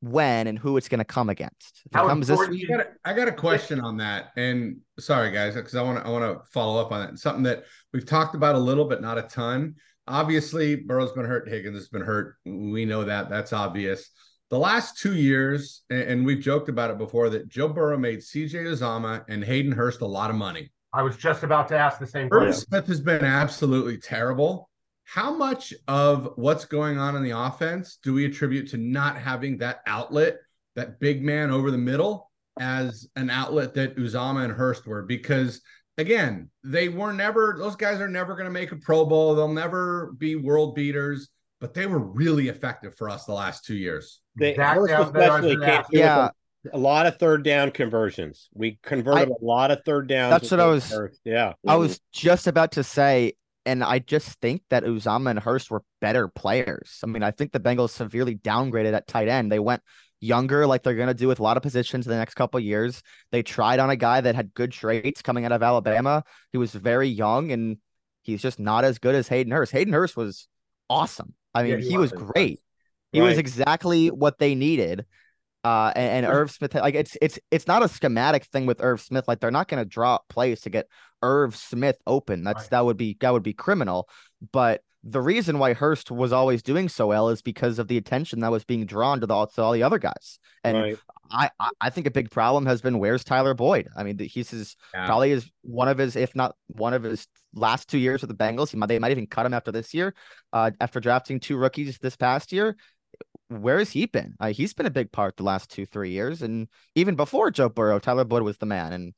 when 0.00 0.46
and 0.46 0.58
who 0.58 0.76
it's 0.76 0.88
gonna 0.88 1.04
come 1.04 1.30
against. 1.30 1.82
If 1.86 1.92
comes 1.92 2.28
this 2.28 2.38
I 2.38 2.46
got, 2.46 2.80
a, 2.80 2.88
I 3.04 3.12
got 3.14 3.28
a 3.28 3.32
question 3.32 3.80
on 3.80 3.96
that. 3.96 4.32
And 4.36 4.78
sorry 4.98 5.30
guys, 5.30 5.54
because 5.54 5.74
I 5.74 5.82
want 5.82 5.98
to 5.98 6.06
I 6.06 6.10
want 6.10 6.24
to 6.24 6.44
follow 6.50 6.80
up 6.80 6.92
on 6.92 7.00
that. 7.06 7.18
Something 7.18 7.44
that 7.44 7.64
we've 7.92 8.06
talked 8.06 8.34
about 8.34 8.54
a 8.54 8.58
little, 8.58 8.84
but 8.84 9.00
not 9.00 9.18
a 9.18 9.22
ton. 9.22 9.76
Obviously, 10.08 10.76
Burrow's 10.76 11.12
been 11.12 11.24
hurt, 11.24 11.48
Higgins 11.48 11.76
has 11.76 11.88
been 11.88 12.02
hurt. 12.02 12.36
We 12.44 12.84
know 12.84 13.04
that. 13.04 13.28
That's 13.28 13.52
obvious 13.52 14.10
the 14.50 14.58
last 14.58 14.98
two 14.98 15.14
years, 15.16 15.82
and 15.90 16.24
we've 16.24 16.40
joked 16.40 16.68
about 16.68 16.90
it 16.90 16.98
before, 16.98 17.30
that 17.30 17.48
Joe 17.48 17.68
Burrow 17.68 17.98
made 17.98 18.20
CJ 18.20 18.52
Uzomah 18.52 19.24
and 19.28 19.44
Hayden 19.44 19.72
Hurst 19.72 20.00
a 20.00 20.06
lot 20.06 20.30
of 20.30 20.36
money. 20.36 20.70
I 20.92 21.02
was 21.02 21.16
just 21.16 21.42
about 21.42 21.68
to 21.68 21.78
ask 21.78 21.98
the 21.98 22.06
same 22.06 22.30
question. 22.30 22.52
Smith 22.52 22.86
has 22.86 23.00
been 23.00 23.24
absolutely 23.24 23.98
terrible. 23.98 24.70
How 25.04 25.34
much 25.34 25.74
of 25.88 26.32
what's 26.36 26.64
going 26.64 26.98
on 26.98 27.16
in 27.16 27.22
the 27.22 27.38
offense 27.38 27.98
do 28.02 28.14
we 28.14 28.24
attribute 28.24 28.68
to 28.70 28.76
not 28.76 29.16
having 29.16 29.58
that 29.58 29.80
outlet, 29.86 30.38
that 30.74 31.00
big 31.00 31.22
man 31.22 31.50
over 31.50 31.70
the 31.70 31.78
middle, 31.78 32.30
as 32.58 33.06
an 33.16 33.30
outlet 33.30 33.74
that 33.74 33.96
Uzomah 33.96 34.44
and 34.44 34.52
Hurst 34.52 34.86
were? 34.86 35.02
Because 35.02 35.60
again, 35.98 36.50
they 36.64 36.88
were 36.88 37.12
never; 37.12 37.56
those 37.58 37.76
guys 37.76 38.00
are 38.00 38.08
never 38.08 38.34
going 38.34 38.46
to 38.46 38.50
make 38.50 38.72
a 38.72 38.76
Pro 38.76 39.04
Bowl. 39.04 39.34
They'll 39.34 39.48
never 39.48 40.12
be 40.18 40.36
world 40.36 40.74
beaters 40.74 41.30
but 41.60 41.74
they 41.74 41.86
were 41.86 41.98
really 41.98 42.48
effective 42.48 42.94
for 42.96 43.08
us 43.08 43.24
the 43.24 43.32
last 43.32 43.64
two 43.64 43.76
years. 43.76 44.20
They 44.36 44.54
especially 44.54 45.56
yeah. 45.90 46.30
A 46.72 46.78
lot 46.78 47.06
of 47.06 47.16
third 47.18 47.44
down 47.44 47.70
conversions. 47.70 48.48
We 48.52 48.78
converted 48.82 49.28
I, 49.28 49.32
a 49.40 49.44
lot 49.44 49.70
of 49.70 49.84
third 49.84 50.08
downs. 50.08 50.32
That's 50.32 50.50
what 50.50 50.58
I 50.58 50.66
was. 50.66 50.90
Hurst. 50.90 51.20
Yeah, 51.24 51.52
I 51.66 51.76
was 51.76 52.00
just 52.12 52.48
about 52.48 52.72
to 52.72 52.82
say, 52.82 53.34
and 53.64 53.84
I 53.84 54.00
just 54.00 54.40
think 54.40 54.62
that 54.70 54.82
Uzomah 54.82 55.30
and 55.30 55.38
Hurst 55.38 55.70
were 55.70 55.84
better 56.00 56.26
players. 56.26 56.98
I 57.04 57.06
mean, 57.06 57.22
I 57.22 57.30
think 57.30 57.52
the 57.52 57.60
Bengals 57.60 57.90
severely 57.90 58.34
downgraded 58.34 58.94
at 58.94 59.06
tight 59.06 59.28
end. 59.28 59.52
They 59.52 59.60
went 59.60 59.80
younger, 60.20 60.66
like 60.66 60.82
they're 60.82 60.94
going 60.94 61.08
to 61.08 61.14
do 61.14 61.28
with 61.28 61.38
a 61.38 61.42
lot 61.42 61.56
of 61.56 61.62
positions 61.62 62.06
in 62.06 62.10
the 62.10 62.18
next 62.18 62.34
couple 62.34 62.58
years. 62.60 63.02
They 63.32 63.42
tried 63.42 63.78
on 63.78 63.90
a 63.90 63.96
guy 63.96 64.20
that 64.20 64.34
had 64.34 64.54
good 64.54 64.72
traits 64.72 65.22
coming 65.22 65.44
out 65.44 65.52
of 65.52 65.62
Alabama. 65.62 66.24
He 66.52 66.58
was 66.58 66.72
very 66.72 67.08
young 67.08 67.52
and 67.52 67.78
he's 68.22 68.42
just 68.42 68.58
not 68.58 68.84
as 68.84 68.98
good 68.98 69.14
as 69.14 69.28
Hayden 69.28 69.52
Hurst. 69.52 69.72
Hayden 69.72 69.92
Hurst 69.92 70.16
was 70.16 70.48
awesome. 70.90 71.34
I 71.54 71.62
mean, 71.62 71.72
yeah, 71.72 71.78
he, 71.78 71.90
he, 71.90 71.98
was, 71.98 72.12
was 72.12 72.22
great. 72.22 72.60
He 73.16 73.22
right. 73.22 73.28
was 73.28 73.38
exactly 73.38 74.08
what 74.08 74.38
they 74.38 74.54
needed. 74.54 75.06
Uh, 75.64 75.90
and, 75.96 76.24
and 76.24 76.34
Irv 76.34 76.50
Smith, 76.50 76.74
like 76.74 76.94
it's 76.94 77.16
it's 77.20 77.40
it's 77.50 77.66
not 77.66 77.82
a 77.82 77.88
schematic 77.88 78.44
thing 78.44 78.66
with 78.66 78.80
Irv 78.80 79.00
Smith. 79.00 79.26
Like 79.26 79.40
they're 79.40 79.50
not 79.50 79.66
going 79.66 79.82
to 79.82 79.88
drop 79.88 80.28
plays 80.28 80.60
to 80.60 80.70
get 80.70 80.86
Irv 81.22 81.56
Smith 81.56 81.96
open. 82.06 82.44
That's 82.44 82.64
right. 82.64 82.70
that 82.70 82.84
would 82.84 82.96
be 82.96 83.16
that 83.20 83.32
would 83.32 83.42
be 83.42 83.52
criminal. 83.52 84.08
But 84.52 84.82
the 85.08 85.20
reason 85.20 85.58
why 85.58 85.72
Hurst 85.72 86.10
was 86.10 86.32
always 86.32 86.62
doing 86.62 86.88
so 86.88 87.06
well 87.06 87.28
is 87.28 87.40
because 87.40 87.78
of 87.78 87.86
the 87.86 87.96
attention 87.96 88.40
that 88.40 88.50
was 88.50 88.64
being 88.64 88.86
drawn 88.86 89.20
to, 89.20 89.26
the, 89.26 89.46
to 89.46 89.62
all 89.62 89.72
the 89.72 89.84
other 89.84 89.98
guys. 89.98 90.40
And 90.64 90.76
right. 90.76 90.98
I, 91.30 91.50
I 91.80 91.90
think 91.90 92.08
a 92.08 92.10
big 92.10 92.30
problem 92.30 92.66
has 92.66 92.80
been 92.80 92.98
where's 92.98 93.22
Tyler 93.22 93.54
Boyd? 93.54 93.88
I 93.96 94.02
mean, 94.02 94.18
he's 94.18 94.50
his 94.50 94.76
yeah. 94.92 95.06
probably 95.06 95.30
is 95.30 95.48
one 95.62 95.88
of 95.88 95.98
his, 95.98 96.16
if 96.16 96.34
not 96.34 96.56
one 96.66 96.92
of 96.92 97.04
his 97.04 97.28
last 97.54 97.88
two 97.88 97.98
years 97.98 98.20
with 98.20 98.30
the 98.30 98.36
Bengals. 98.36 98.70
He 98.70 98.76
might, 98.76 98.86
they 98.86 98.98
might 98.98 99.12
even 99.12 99.28
cut 99.28 99.46
him 99.46 99.54
after 99.54 99.70
this 99.70 99.94
year, 99.94 100.14
uh, 100.52 100.72
after 100.80 100.98
drafting 100.98 101.38
two 101.38 101.56
rookies 101.56 101.98
this 101.98 102.16
past 102.16 102.52
year. 102.52 102.76
Where 103.48 103.78
has 103.78 103.90
he 103.90 104.06
been? 104.06 104.34
Uh, 104.40 104.48
he's 104.48 104.74
been 104.74 104.86
a 104.86 104.90
big 104.90 105.12
part 105.12 105.36
the 105.36 105.44
last 105.44 105.70
two, 105.70 105.86
three 105.86 106.10
years. 106.10 106.42
And 106.42 106.68
even 106.94 107.14
before 107.14 107.50
Joe 107.50 107.68
Burrow, 107.68 107.98
Tyler 107.98 108.24
Boyd 108.24 108.42
was 108.42 108.58
the 108.58 108.66
man. 108.66 108.92
And 108.92 109.14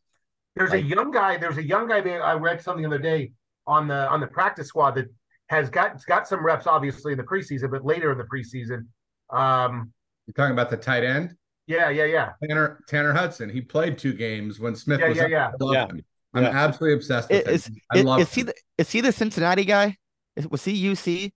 there's 0.55 0.71
like, 0.71 0.85
a 0.85 0.87
young 0.87 1.11
guy, 1.11 1.37
there's 1.39 1.57
a 1.57 1.63
young 1.63 1.89
guy, 1.89 1.99
I 2.01 2.35
read 2.35 2.61
something 2.61 2.83
the 2.83 2.89
other 2.89 2.99
day 2.99 3.33
on 3.67 3.89
the, 3.89 4.09
on 4.09 4.21
the 4.21 4.27
practice 4.27 4.69
squad 4.69 4.93
that 4.93 5.07
has 5.49 5.71
got 5.71 6.05
got 6.07 6.29
some 6.29 6.45
reps 6.45 6.67
obviously 6.67 7.13
in 7.13 7.19
the 7.19 7.25
preseason, 7.25 7.71
but 7.71 7.85
later 7.85 8.13
in 8.13 8.19
the 8.19 8.25
preseason. 8.25 8.87
Um, 9.31 9.93
You're 10.27 10.35
talking 10.35 10.53
about 10.53 10.71
the 10.71 10.77
tight 10.77 11.05
end. 11.05 11.35
Yeah, 11.67 11.91
yeah, 11.91 12.05
yeah. 12.05 12.33
Tanner 12.43 12.81
Tanner 12.89 13.13
Hudson. 13.13 13.49
He 13.51 13.61
played 13.61 13.99
two 13.99 14.13
games 14.13 14.61
when 14.61 14.75
Smith 14.75 15.01
yeah, 15.01 15.09
was. 15.09 15.17
Yeah, 15.17 15.27
yeah, 15.27 15.51
yeah. 15.61 15.87
I'm 16.35 16.45
yeah. 16.45 16.51
absolutely 16.51 16.95
obsessed 16.95 17.31
with 17.31 17.49
is, 17.49 17.67
him. 17.67 17.77
I 17.93 17.99
is, 17.99 18.05
love 18.05 18.21
is 18.21 18.35
he 18.35 18.43
the 18.43 18.55
is 18.77 18.91
he 18.91 19.01
the 19.01 19.13
Cincinnati 19.13 19.65
guy? 19.65 19.97
Is, 20.37 20.49
was 20.49 20.65
he 20.65 20.83
UC? 20.87 21.33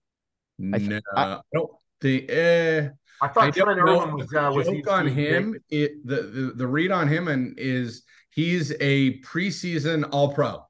No, 0.58 1.00
I, 1.16 1.22
I 1.24 1.40
don't 1.52 1.70
think. 2.02 2.30
Uh, 2.30 2.92
I 3.22 3.28
thought 3.28 3.44
I 3.44 3.50
Trent 3.52 3.78
Irwin 3.78 4.14
was 4.16 4.34
uh, 4.34 4.50
was 4.52 4.66
joke 4.66 4.90
on 4.90 5.06
him. 5.06 5.56
It, 5.70 6.04
the, 6.06 6.22
the 6.22 6.52
the 6.56 6.66
read 6.66 6.90
on 6.90 7.06
him 7.06 7.28
and 7.28 7.56
is 7.56 8.02
he's 8.30 8.72
a 8.80 9.20
preseason 9.20 10.08
All 10.10 10.34
Pro. 10.34 10.64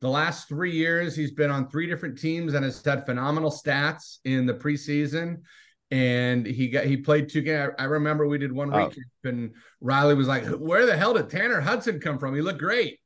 The 0.00 0.08
last 0.08 0.48
three 0.48 0.72
years, 0.72 1.16
he's 1.16 1.32
been 1.32 1.50
on 1.50 1.68
three 1.68 1.88
different 1.88 2.18
teams 2.18 2.54
and 2.54 2.64
has 2.64 2.84
had 2.84 3.04
phenomenal 3.06 3.50
stats 3.50 4.18
in 4.24 4.46
the 4.46 4.54
preseason. 4.54 5.42
And 5.90 6.46
he 6.46 6.68
got 6.68 6.84
he 6.84 6.96
played 6.96 7.28
two 7.28 7.42
games. 7.42 7.72
I 7.78 7.84
remember 7.84 8.26
we 8.26 8.38
did 8.38 8.52
one 8.52 8.72
oh. 8.72 8.86
week, 8.86 8.98
and 9.24 9.52
Riley 9.80 10.14
was 10.14 10.28
like, 10.28 10.44
"Where 10.46 10.86
the 10.86 10.96
hell 10.96 11.14
did 11.14 11.28
Tanner 11.28 11.60
Hudson 11.60 12.00
come 12.00 12.18
from? 12.18 12.34
He 12.34 12.40
looked 12.40 12.58
great." 12.58 13.00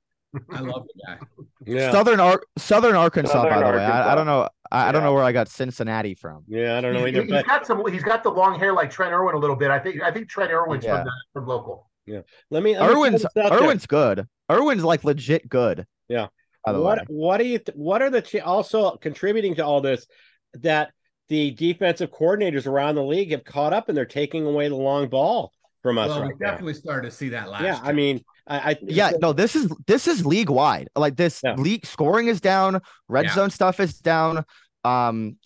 I 0.52 0.60
love 0.60 0.86
the 0.86 1.02
guy. 1.06 1.18
Yeah. 1.66 1.92
Southern 1.92 2.20
Ar- 2.20 2.42
Southern 2.56 2.96
Arkansas, 2.96 3.34
Southern 3.34 3.52
by 3.52 3.58
the 3.58 3.66
Arkansas. 3.66 3.86
way. 3.86 3.92
I, 3.92 4.12
I, 4.12 4.14
don't 4.14 4.24
know. 4.24 4.48
I, 4.70 4.82
yeah. 4.82 4.88
I, 4.88 4.92
don't 4.92 5.02
know 5.02 5.12
where 5.12 5.24
I 5.24 5.32
got 5.32 5.48
Cincinnati 5.48 6.14
from. 6.14 6.44
Yeah, 6.46 6.76
I 6.76 6.80
don't 6.80 6.94
know 6.94 7.06
either. 7.06 7.22
He's, 7.22 7.30
but... 7.30 7.46
got 7.46 7.66
some. 7.66 7.84
He's 7.90 8.04
got 8.04 8.22
the 8.22 8.30
long 8.30 8.58
hair 8.58 8.72
like 8.72 8.90
Trent 8.90 9.12
Irwin 9.12 9.34
a 9.34 9.38
little 9.38 9.56
bit. 9.56 9.70
I 9.70 9.78
think. 9.78 10.02
I 10.02 10.10
think 10.10 10.28
Trent 10.28 10.52
Irwin's 10.52 10.84
yeah. 10.84 10.96
from, 10.96 11.04
the, 11.04 11.12
from 11.32 11.46
local. 11.46 11.90
Yeah. 12.06 12.20
Let 12.50 12.62
me. 12.62 12.78
Let 12.78 12.90
Irwin's 12.90 13.26
Irwin's 13.36 13.86
good. 13.86 14.26
Irwin's 14.50 14.84
like 14.84 15.04
legit 15.04 15.48
good. 15.48 15.86
Yeah 16.08 16.28
what 16.64 16.98
way. 16.98 17.04
what 17.08 17.38
do 17.38 17.44
you 17.44 17.58
th- 17.58 17.76
what 17.76 18.02
are 18.02 18.10
the 18.10 18.22
ch- 18.22 18.36
also 18.36 18.96
contributing 18.96 19.54
to 19.56 19.64
all 19.64 19.80
this 19.80 20.06
that 20.54 20.92
the 21.28 21.52
defensive 21.52 22.10
coordinators 22.10 22.66
around 22.66 22.96
the 22.96 23.04
league 23.04 23.30
have 23.30 23.44
caught 23.44 23.72
up 23.72 23.88
and 23.88 23.96
they're 23.96 24.04
taking 24.04 24.46
away 24.46 24.68
the 24.68 24.74
long 24.74 25.08
ball 25.08 25.52
from 25.82 25.96
us. 25.96 26.08
Well, 26.08 26.22
right 26.22 26.32
we 26.38 26.44
definitely 26.44 26.74
started 26.74 27.08
to 27.08 27.16
see 27.16 27.30
that 27.30 27.48
last. 27.48 27.62
Yeah, 27.62 27.76
year. 27.76 27.82
I 27.84 27.92
mean, 27.92 28.24
I, 28.50 28.70
I 28.70 28.78
yeah, 28.82 29.12
no, 29.20 29.32
this 29.32 29.56
is 29.56 29.72
this 29.86 30.06
is 30.06 30.26
league 30.26 30.50
wide. 30.50 30.88
Like 30.94 31.16
this 31.16 31.40
yeah. 31.42 31.54
league 31.54 31.86
scoring 31.86 32.28
is 32.28 32.40
down, 32.40 32.80
red 33.08 33.26
yeah. 33.26 33.34
zone 33.34 33.50
stuff 33.50 33.80
is 33.80 33.98
down. 33.98 34.44
Um, 34.84 35.36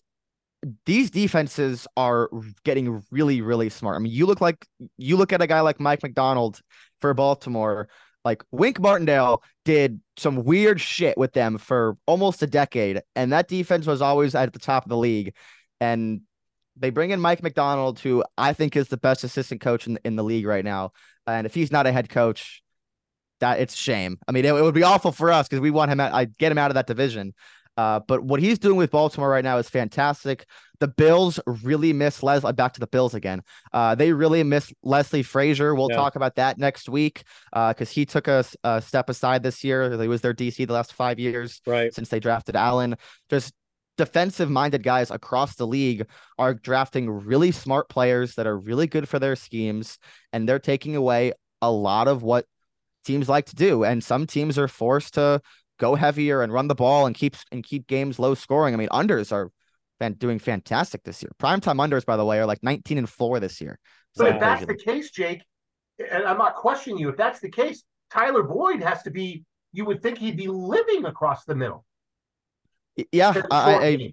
these 0.87 1.11
defenses 1.11 1.87
are 1.97 2.31
getting 2.65 3.03
really, 3.11 3.43
really 3.43 3.69
smart. 3.69 3.97
I 3.97 3.99
mean, 3.99 4.13
you 4.13 4.27
look 4.27 4.41
like 4.41 4.67
you 4.97 5.17
look 5.17 5.33
at 5.33 5.43
a 5.43 5.47
guy 5.47 5.61
like 5.61 5.79
Mike 5.79 6.03
Macdonald 6.03 6.61
for 7.01 7.15
Baltimore 7.15 7.89
like 8.25 8.43
Wink 8.51 8.81
Martindale 8.81 9.43
did 9.65 10.01
some 10.17 10.45
weird 10.45 10.81
shit 10.81 11.19
with 11.19 11.33
them 11.33 11.59
for 11.59 11.97
almost 12.07 12.43
a 12.43 12.47
decade, 12.47 13.03
and 13.15 13.33
that 13.33 13.49
defense 13.49 13.87
was 13.87 14.01
always 14.01 14.35
at 14.35 14.53
the 14.53 14.59
top 14.59 14.85
of 14.85 14.89
the 14.89 14.97
league. 14.97 15.35
And 15.81 16.23
they 16.77 16.91
bring 16.91 17.11
in 17.11 17.21
Mike 17.21 17.43
Macdonald, 17.43 18.01
who 18.01 18.25
I 18.39 18.53
think 18.53 18.77
is 18.77 18.89
the 18.89 18.97
best 18.97 19.23
assistant 19.25 19.61
coach 19.61 19.87
in, 19.87 19.99
in 20.05 20.17
the 20.17 20.25
league 20.25 20.47
right 20.47 20.65
now. 20.65 20.93
And 21.27 21.47
if 21.47 21.55
he's 21.55 21.71
not 21.71 21.87
a 21.87 21.93
head 21.93 22.09
coach, 22.09 22.63
that 23.45 23.61
it's 23.61 23.77
shame. 23.77 24.19
I 24.27 24.33
mean, 24.33 24.47
it, 24.47 24.55
it 24.55 24.63
would 24.63 24.75
be 24.75 24.83
awful 24.83 25.13
for 25.13 25.31
us 25.31 25.47
because 25.47 25.61
we 25.61 25.71
want 25.71 25.91
him. 25.91 26.01
Out, 26.01 26.15
I 26.15 26.25
get 26.25 26.51
him 26.51 26.59
out 26.59 26.71
of 26.71 26.75
that 26.75 26.87
division. 26.87 27.35
Uh, 27.77 28.01
but 28.07 28.23
what 28.23 28.41
he's 28.41 28.59
doing 28.59 28.77
with 28.77 28.91
Baltimore 28.91 29.29
right 29.29 29.45
now 29.45 29.59
is 29.59 29.69
fantastic. 29.69 30.47
The 30.81 30.89
Bills 30.89 31.41
really 31.63 31.93
miss 31.93 32.23
Leslie. 32.23 32.53
Back 32.53 32.73
to 32.75 32.81
the 32.81 32.87
Bills 32.87 33.15
again. 33.15 33.43
Uh, 33.73 33.95
they 33.95 34.13
really 34.13 34.43
miss 34.45 34.73
Leslie 34.83 35.23
Frazier. 35.25 35.75
We'll 35.75 35.91
yeah. 35.91 35.97
talk 35.97 36.17
about 36.17 36.37
that 36.37 36.57
next 36.57 36.89
week 36.89 37.25
because 37.53 37.89
uh, 37.91 37.93
he 37.93 38.07
took 38.07 38.29
a, 38.29 38.45
a, 38.63 38.81
step 38.81 39.11
aside 39.11 39.43
this 39.43 39.63
year. 39.63 40.01
He 40.01 40.09
was 40.09 40.21
their 40.21 40.35
DC 40.35 40.67
the 40.67 40.73
last 40.73 40.93
five 40.93 41.19
years, 41.19 41.61
right? 41.67 41.93
Since 41.93 42.09
they 42.09 42.21
drafted 42.21 42.57
Allen. 42.57 42.97
Just 43.29 43.53
defensive 43.97 44.51
minded 44.51 44.83
guys 44.83 45.11
across 45.11 45.57
the 45.57 45.67
league 45.67 46.07
are 46.39 46.55
drafting 46.55 47.11
really 47.11 47.51
smart 47.51 47.89
players 47.89 48.35
that 48.37 48.47
are 48.47 48.59
really 48.59 48.87
good 48.87 49.09
for 49.09 49.19
their 49.19 49.37
schemes, 49.37 49.99
and 50.33 50.49
they're 50.49 50.59
taking 50.59 50.97
away 50.97 51.33
a 51.61 51.71
lot 51.71 52.09
of 52.09 52.23
what 52.23 52.47
teams 53.05 53.29
like 53.29 53.47
to 53.47 53.55
do. 53.55 53.85
And 53.85 54.03
some 54.03 54.27
teams 54.27 54.59
are 54.59 54.69
forced 54.69 55.15
to 55.15 55.41
go 55.79 55.95
heavier 55.95 56.43
and 56.43 56.53
run 56.53 56.69
the 56.69 56.75
ball 56.75 57.07
and 57.07 57.15
keep 57.15 57.37
and 57.53 57.63
keep 57.65 57.87
games 57.87 58.19
low 58.19 58.35
scoring. 58.35 58.75
I 58.75 58.77
mean, 58.77 58.89
unders 58.89 59.33
are 59.33 59.51
doing 60.19 60.39
fantastic 60.39 61.03
this 61.05 61.23
year. 61.23 61.33
Primetime 61.41 61.77
unders, 61.77 62.05
by 62.05 62.17
the 62.17 62.25
way, 62.25 62.39
are 62.39 62.47
like 62.47 62.63
19 62.63 62.99
and 62.99 63.09
four 63.09 63.41
this 63.41 63.61
year. 63.61 63.79
But 64.17 64.35
if 64.35 64.41
that's 64.41 64.67
the 64.67 64.75
case, 64.75 65.11
Jake, 65.11 65.43
and 65.99 66.25
I'm 66.25 66.39
not 66.39 66.55
questioning 66.55 66.99
you, 66.99 67.09
if 67.09 67.17
that's 67.17 67.41
the 67.41 67.51
case, 67.51 67.83
Tyler 68.11 68.43
Boyd 68.43 68.83
has 68.83 69.03
to 69.05 69.11
be. 69.11 69.45
You 69.73 69.85
would 69.87 70.03
think 70.03 70.19
he'd 70.19 70.37
be 70.37 70.47
living 70.47 71.05
across 71.05 71.45
the 71.45 71.57
middle. 71.57 71.85
Yeah, 73.11 73.33
I, 73.51 74.13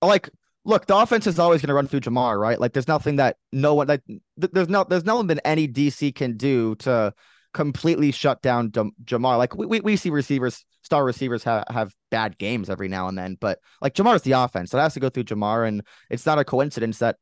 I, 0.00 0.06
like. 0.06 0.30
Look, 0.64 0.86
the 0.86 0.96
offense 0.96 1.26
is 1.26 1.38
always 1.38 1.62
going 1.62 1.68
to 1.68 1.74
run 1.74 1.86
through 1.86 2.00
Ja'Marr, 2.00 2.38
right? 2.38 2.60
Like, 2.60 2.74
there's 2.74 2.88
nothing 2.88 3.16
that 3.16 3.36
no 3.50 3.74
one 3.74 3.88
like. 3.88 4.02
There's 4.36 4.68
no, 4.68 4.84
there's 4.84 5.04
nothing 5.04 5.26
that 5.28 5.46
any 5.46 5.66
DC 5.66 6.14
can 6.14 6.36
do 6.36 6.74
to 6.76 7.14
completely 7.52 8.10
shut 8.12 8.42
down 8.42 8.70
Ja'Marr. 8.70 9.38
Like 9.38 9.56
we, 9.56 9.66
we, 9.66 9.80
we 9.80 9.96
see 9.96 10.10
receivers, 10.10 10.64
star 10.82 11.04
receivers 11.04 11.42
have, 11.44 11.64
have 11.68 11.94
bad 12.10 12.38
games 12.38 12.70
every 12.70 12.88
now 12.88 13.08
and 13.08 13.18
then, 13.18 13.36
but 13.40 13.58
like 13.80 13.94
Ja'Marr's 13.94 14.22
the 14.22 14.32
offense. 14.32 14.70
So 14.70 14.78
it 14.78 14.82
has 14.82 14.94
to 14.94 15.00
go 15.00 15.08
through 15.08 15.24
Ja'Marr. 15.24 15.66
And 15.66 15.82
it's 16.10 16.26
not 16.26 16.38
a 16.38 16.44
coincidence 16.44 16.98
that 16.98 17.16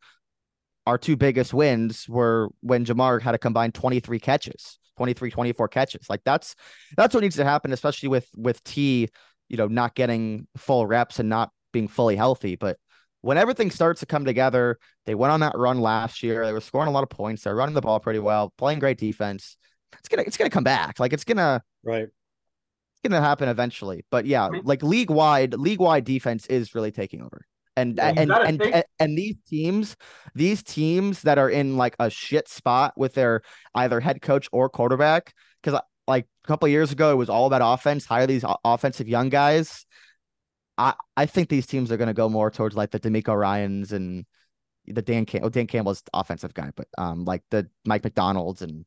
our 0.87 0.99
two 0.99 1.17
biggest 1.17 1.55
wins 1.55 2.09
were 2.09 2.49
when 2.61 2.85
Ja'Marr 2.85 3.21
had 3.21 3.35
a 3.35 3.38
combined 3.38 3.75
23 3.75 4.19
catches, 4.21 4.79
23, 4.97 5.31
24 5.31 5.69
catches. 5.69 6.11
Like 6.11 6.23
that's 6.25 6.55
that's 6.97 7.14
what 7.14 7.23
needs 7.23 7.37
to 7.37 7.45
happen, 7.45 7.73
especially 7.73 8.09
with 8.09 8.29
with 8.37 8.62
T, 8.64 9.09
you 9.49 9.57
know, 9.57 9.69
not 9.69 9.95
getting 9.95 10.47
full 10.57 10.87
reps 10.87 11.19
and 11.19 11.29
not 11.29 11.51
being 11.73 11.88
fully 11.88 12.17
healthy. 12.17 12.57
But 12.57 12.79
when 13.21 13.37
everything 13.37 13.71
starts 13.71 14.01
to 14.01 14.07
come 14.07 14.25
together, 14.25 14.79
they 15.05 15.14
went 15.14 15.33
on 15.33 15.41
that 15.41 15.57
run 15.57 15.81
last 15.81 16.23
year. 16.23 16.47
They 16.47 16.53
were 16.53 16.61
scoring 16.61 16.88
a 16.88 16.93
lot 16.93 17.03
of 17.03 17.11
points. 17.11 17.43
They're 17.43 17.55
running 17.55 17.75
the 17.75 17.81
ball 17.81 18.01
pretty 18.01 18.21
well, 18.21 18.53
playing 18.57 18.79
great 18.79 18.99
defense 18.99 19.57
it's 19.98 20.09
gonna 20.09 20.22
it's 20.22 20.37
gonna 20.37 20.51
come 20.51 20.64
back. 20.64 20.98
Like 20.98 21.12
it's 21.12 21.24
gonna 21.24 21.62
right. 21.83 22.05
It's 22.05 23.03
gonna 23.03 23.20
happen 23.20 23.48
eventually. 23.48 24.05
But 24.11 24.27
yeah, 24.27 24.48
like 24.64 24.83
league 24.83 25.11
wide, 25.11 25.55
league 25.55 25.81
wide 25.81 26.05
defense 26.05 26.46
is 26.46 26.74
really 26.74 26.90
taking 26.90 27.22
over. 27.22 27.44
And 27.77 27.96
yeah, 27.96 28.12
and 28.16 28.33
and, 28.33 28.62
and, 28.62 28.85
and 28.98 29.16
these 29.16 29.37
teams, 29.48 29.96
these 30.35 30.64
teams 30.64 31.22
that 31.22 31.38
are 31.38 31.48
in 31.48 31.77
like 31.77 31.94
a 32.01 32.11
shit 32.11 32.48
spot 32.48 32.94
with 32.96 33.14
their 33.14 33.42
either 33.74 34.01
head 34.01 34.20
coach 34.20 34.48
or 34.51 34.68
quarterback, 34.68 35.33
because 35.62 35.81
like 36.09 36.27
a 36.44 36.48
couple 36.48 36.66
years 36.66 36.90
ago 36.90 37.12
it 37.12 37.16
was 37.16 37.29
all 37.29 37.46
about 37.46 37.62
offense, 37.62 38.05
hire 38.05 38.27
these 38.27 38.44
offensive 38.64 39.09
young 39.09 39.29
guys. 39.29 39.87
I 40.77 40.94
I 41.16 41.27
think 41.27 41.48
these 41.48 41.66
teams 41.66 41.92
are 41.92 41.96
going 41.96 42.09
to 42.09 42.14
go 42.14 42.29
more 42.29 42.51
towards 42.51 42.74
like 42.74 42.90
the 42.90 42.98
DeMeco 42.98 43.38
Ryans 43.38 43.92
and 43.92 44.24
the 44.87 45.03
Dan 45.03 45.27
Cam- 45.27 45.44
oh, 45.44 45.48
Dan 45.48 45.66
Campbell's 45.66 46.03
offensive 46.12 46.55
guy, 46.55 46.70
but 46.74 46.88
um 46.96 47.24
like 47.24 47.42
the 47.51 47.68
Mike 47.85 48.03
Macdonald's 48.03 48.62
and 48.62 48.87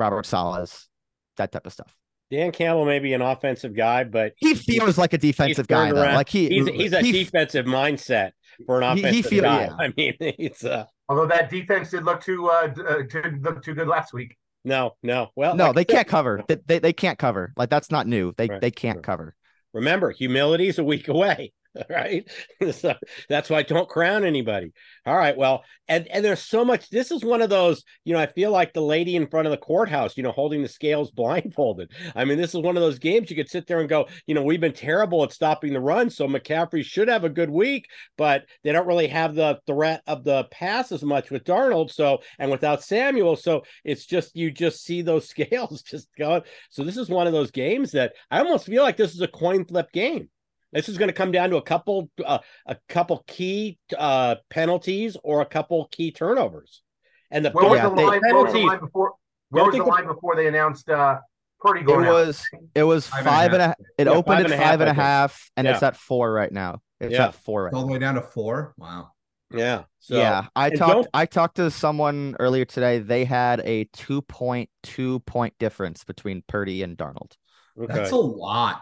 Robert 0.00 0.26
Saleh's, 0.26 0.88
that 1.36 1.52
type 1.52 1.66
of 1.66 1.72
stuff. 1.72 1.94
Dan 2.30 2.52
Campbell 2.52 2.86
may 2.86 3.00
be 3.00 3.12
an 3.12 3.22
offensive 3.22 3.74
guy, 3.74 4.04
but 4.04 4.32
he 4.36 4.54
feels 4.54 4.96
like 4.96 5.12
a 5.12 5.18
defensive 5.18 5.66
guy. 5.66 5.92
Though. 5.92 6.00
Like 6.00 6.28
he, 6.28 6.48
he's, 6.48 6.68
he's 6.68 6.92
a 6.92 7.00
he, 7.00 7.12
defensive 7.12 7.66
mindset 7.66 8.32
for 8.66 8.80
an 8.80 8.84
offensive 8.84 9.12
he, 9.12 9.22
feel, 9.22 9.42
guy. 9.42 9.64
Yeah. 9.64 9.76
I 9.78 9.92
mean, 9.96 10.14
it's 10.20 10.64
uh, 10.64 10.86
although 11.08 11.26
that 11.26 11.50
defense 11.50 11.90
did 11.90 12.04
look 12.04 12.22
too 12.22 12.48
uh, 12.48 12.72
uh 12.88 13.02
did 13.02 13.42
look 13.42 13.62
too 13.62 13.74
good 13.74 13.88
last 13.88 14.12
week. 14.12 14.36
No, 14.64 14.92
no. 15.02 15.30
Well, 15.34 15.56
no, 15.56 15.66
like 15.66 15.76
they 15.76 15.84
can't 15.84 16.06
cover. 16.06 16.42
They, 16.46 16.56
they, 16.66 16.78
they 16.78 16.92
can't 16.92 17.18
cover. 17.18 17.52
Like 17.56 17.68
that's 17.68 17.90
not 17.90 18.06
new. 18.06 18.32
They 18.36 18.46
right. 18.46 18.60
they 18.60 18.70
can't 18.70 18.98
right. 18.98 19.04
cover. 19.04 19.34
Remember, 19.72 20.10
humility 20.10 20.68
is 20.68 20.78
a 20.78 20.84
week 20.84 21.08
away. 21.08 21.52
right? 21.90 22.28
so 22.72 22.94
that's 23.28 23.48
why 23.48 23.58
I 23.58 23.62
don't 23.62 23.88
crown 23.88 24.24
anybody. 24.24 24.72
All 25.06 25.16
right. 25.16 25.36
Well, 25.36 25.64
and 25.88 26.06
and 26.08 26.24
there's 26.24 26.42
so 26.42 26.64
much. 26.64 26.88
This 26.90 27.10
is 27.10 27.24
one 27.24 27.42
of 27.42 27.50
those, 27.50 27.84
you 28.04 28.12
know, 28.12 28.20
I 28.20 28.26
feel 28.26 28.50
like 28.50 28.72
the 28.72 28.80
lady 28.80 29.16
in 29.16 29.28
front 29.28 29.46
of 29.46 29.50
the 29.50 29.56
courthouse, 29.56 30.16
you 30.16 30.22
know, 30.22 30.32
holding 30.32 30.62
the 30.62 30.68
scales 30.68 31.10
blindfolded. 31.14 31.92
I 32.14 32.24
mean, 32.24 32.38
this 32.38 32.54
is 32.54 32.60
one 32.60 32.76
of 32.76 32.82
those 32.82 32.98
games 32.98 33.30
you 33.30 33.36
could 33.36 33.50
sit 33.50 33.66
there 33.66 33.80
and 33.80 33.88
go, 33.88 34.06
you 34.26 34.34
know, 34.34 34.42
we've 34.42 34.60
been 34.60 34.72
terrible 34.72 35.22
at 35.24 35.32
stopping 35.32 35.72
the 35.72 35.80
run, 35.80 36.10
so 36.10 36.26
McCaffrey 36.26 36.84
should 36.84 37.08
have 37.08 37.24
a 37.24 37.28
good 37.28 37.50
week, 37.50 37.86
but 38.16 38.44
they 38.64 38.72
don't 38.72 38.86
really 38.86 39.08
have 39.08 39.34
the 39.34 39.58
threat 39.66 40.02
of 40.06 40.24
the 40.24 40.44
pass 40.50 40.92
as 40.92 41.02
much 41.02 41.30
with 41.30 41.44
Darnold. 41.44 41.92
So 41.92 42.20
and 42.38 42.50
without 42.50 42.82
Samuel, 42.82 43.36
so 43.36 43.62
it's 43.84 44.06
just 44.06 44.34
you 44.36 44.50
just 44.50 44.82
see 44.84 45.02
those 45.02 45.28
scales 45.28 45.82
just 45.82 46.08
going. 46.18 46.42
So 46.70 46.82
this 46.82 46.96
is 46.96 47.08
one 47.08 47.26
of 47.26 47.32
those 47.32 47.50
games 47.50 47.92
that 47.92 48.14
I 48.30 48.40
almost 48.40 48.66
feel 48.66 48.82
like 48.82 48.96
this 48.96 49.14
is 49.14 49.20
a 49.20 49.28
coin 49.28 49.64
flip 49.64 49.92
game. 49.92 50.28
This 50.72 50.88
is 50.88 50.98
going 50.98 51.08
to 51.08 51.12
come 51.14 51.32
down 51.32 51.50
to 51.50 51.56
a 51.56 51.62
couple 51.62 52.10
uh, 52.24 52.38
a 52.66 52.76
couple 52.88 53.24
key 53.26 53.78
uh, 53.98 54.36
penalties 54.50 55.16
or 55.24 55.40
a 55.40 55.46
couple 55.46 55.88
key 55.90 56.12
turnovers. 56.12 56.82
And 57.30 57.44
the, 57.44 57.50
Where 57.50 57.68
was 57.68 57.76
yeah, 57.78 57.88
the 57.88 57.94
the 57.96 58.02
line, 58.02 58.20
where 58.22 58.44
was 58.44 58.52
the 58.52 58.58
line 58.60 58.80
before? 58.80 59.12
Where 59.50 59.64
was 59.64 59.72
the 59.72 59.78
think 59.78 59.84
the- 59.86 59.90
line 59.90 60.06
before 60.06 60.36
they 60.36 60.46
announced 60.46 60.88
uh, 60.88 61.18
Purdy 61.60 61.80
It 61.80 61.86
going 61.86 62.06
out? 62.06 62.12
was 62.12 62.44
it 62.74 62.82
was 62.84 63.06
Five 63.08 63.24
five 63.24 63.52
and 63.52 63.62
a. 63.62 63.74
It 63.98 64.06
Yeah, 64.06 64.12
opened 64.12 64.40
at 64.40 64.44
and 64.46 64.54
a 64.54 64.56
half, 64.56 64.70
five 64.70 64.80
and 64.80 64.88
I 64.88 64.92
a 64.92 64.94
think. 64.94 65.02
half, 65.02 65.50
and 65.56 65.66
it's 65.66 65.82
at 65.82 65.96
four 65.96 66.32
right 66.32 66.52
now. 66.52 66.80
It's 67.00 67.12
Yeah. 67.14 67.26
at 67.28 67.34
four 67.34 67.64
right 67.64 67.74
all 67.74 67.86
the 67.86 67.92
way 67.92 67.98
down 67.98 68.14
to 68.14 68.22
four. 68.22 68.74
Wow. 68.76 69.10
Yeah. 69.52 69.82
So, 69.98 70.16
yeah, 70.16 70.46
I 70.54 70.68
and 70.68 70.78
talked. 70.78 70.92
don't- 70.92 71.08
I 71.12 71.26
talked 71.26 71.56
to 71.56 71.70
someone 71.72 72.36
earlier 72.38 72.64
today. 72.64 73.00
They 73.00 73.24
had 73.24 73.60
a 73.64 73.84
two 73.92 74.22
point 74.22 74.70
two 74.84 75.18
point 75.20 75.54
difference 75.58 76.04
between 76.04 76.42
Purdy 76.46 76.82
and 76.84 76.96
Darnold. 76.96 77.32
Okay. 77.80 77.92
That's 77.92 78.12
a 78.12 78.16
lot. 78.16 78.80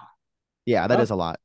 Yeah, 0.67 0.87
that 0.87 0.99
Oh. 0.99 1.03
is 1.03 1.09
a 1.11 1.17
lot. 1.17 1.41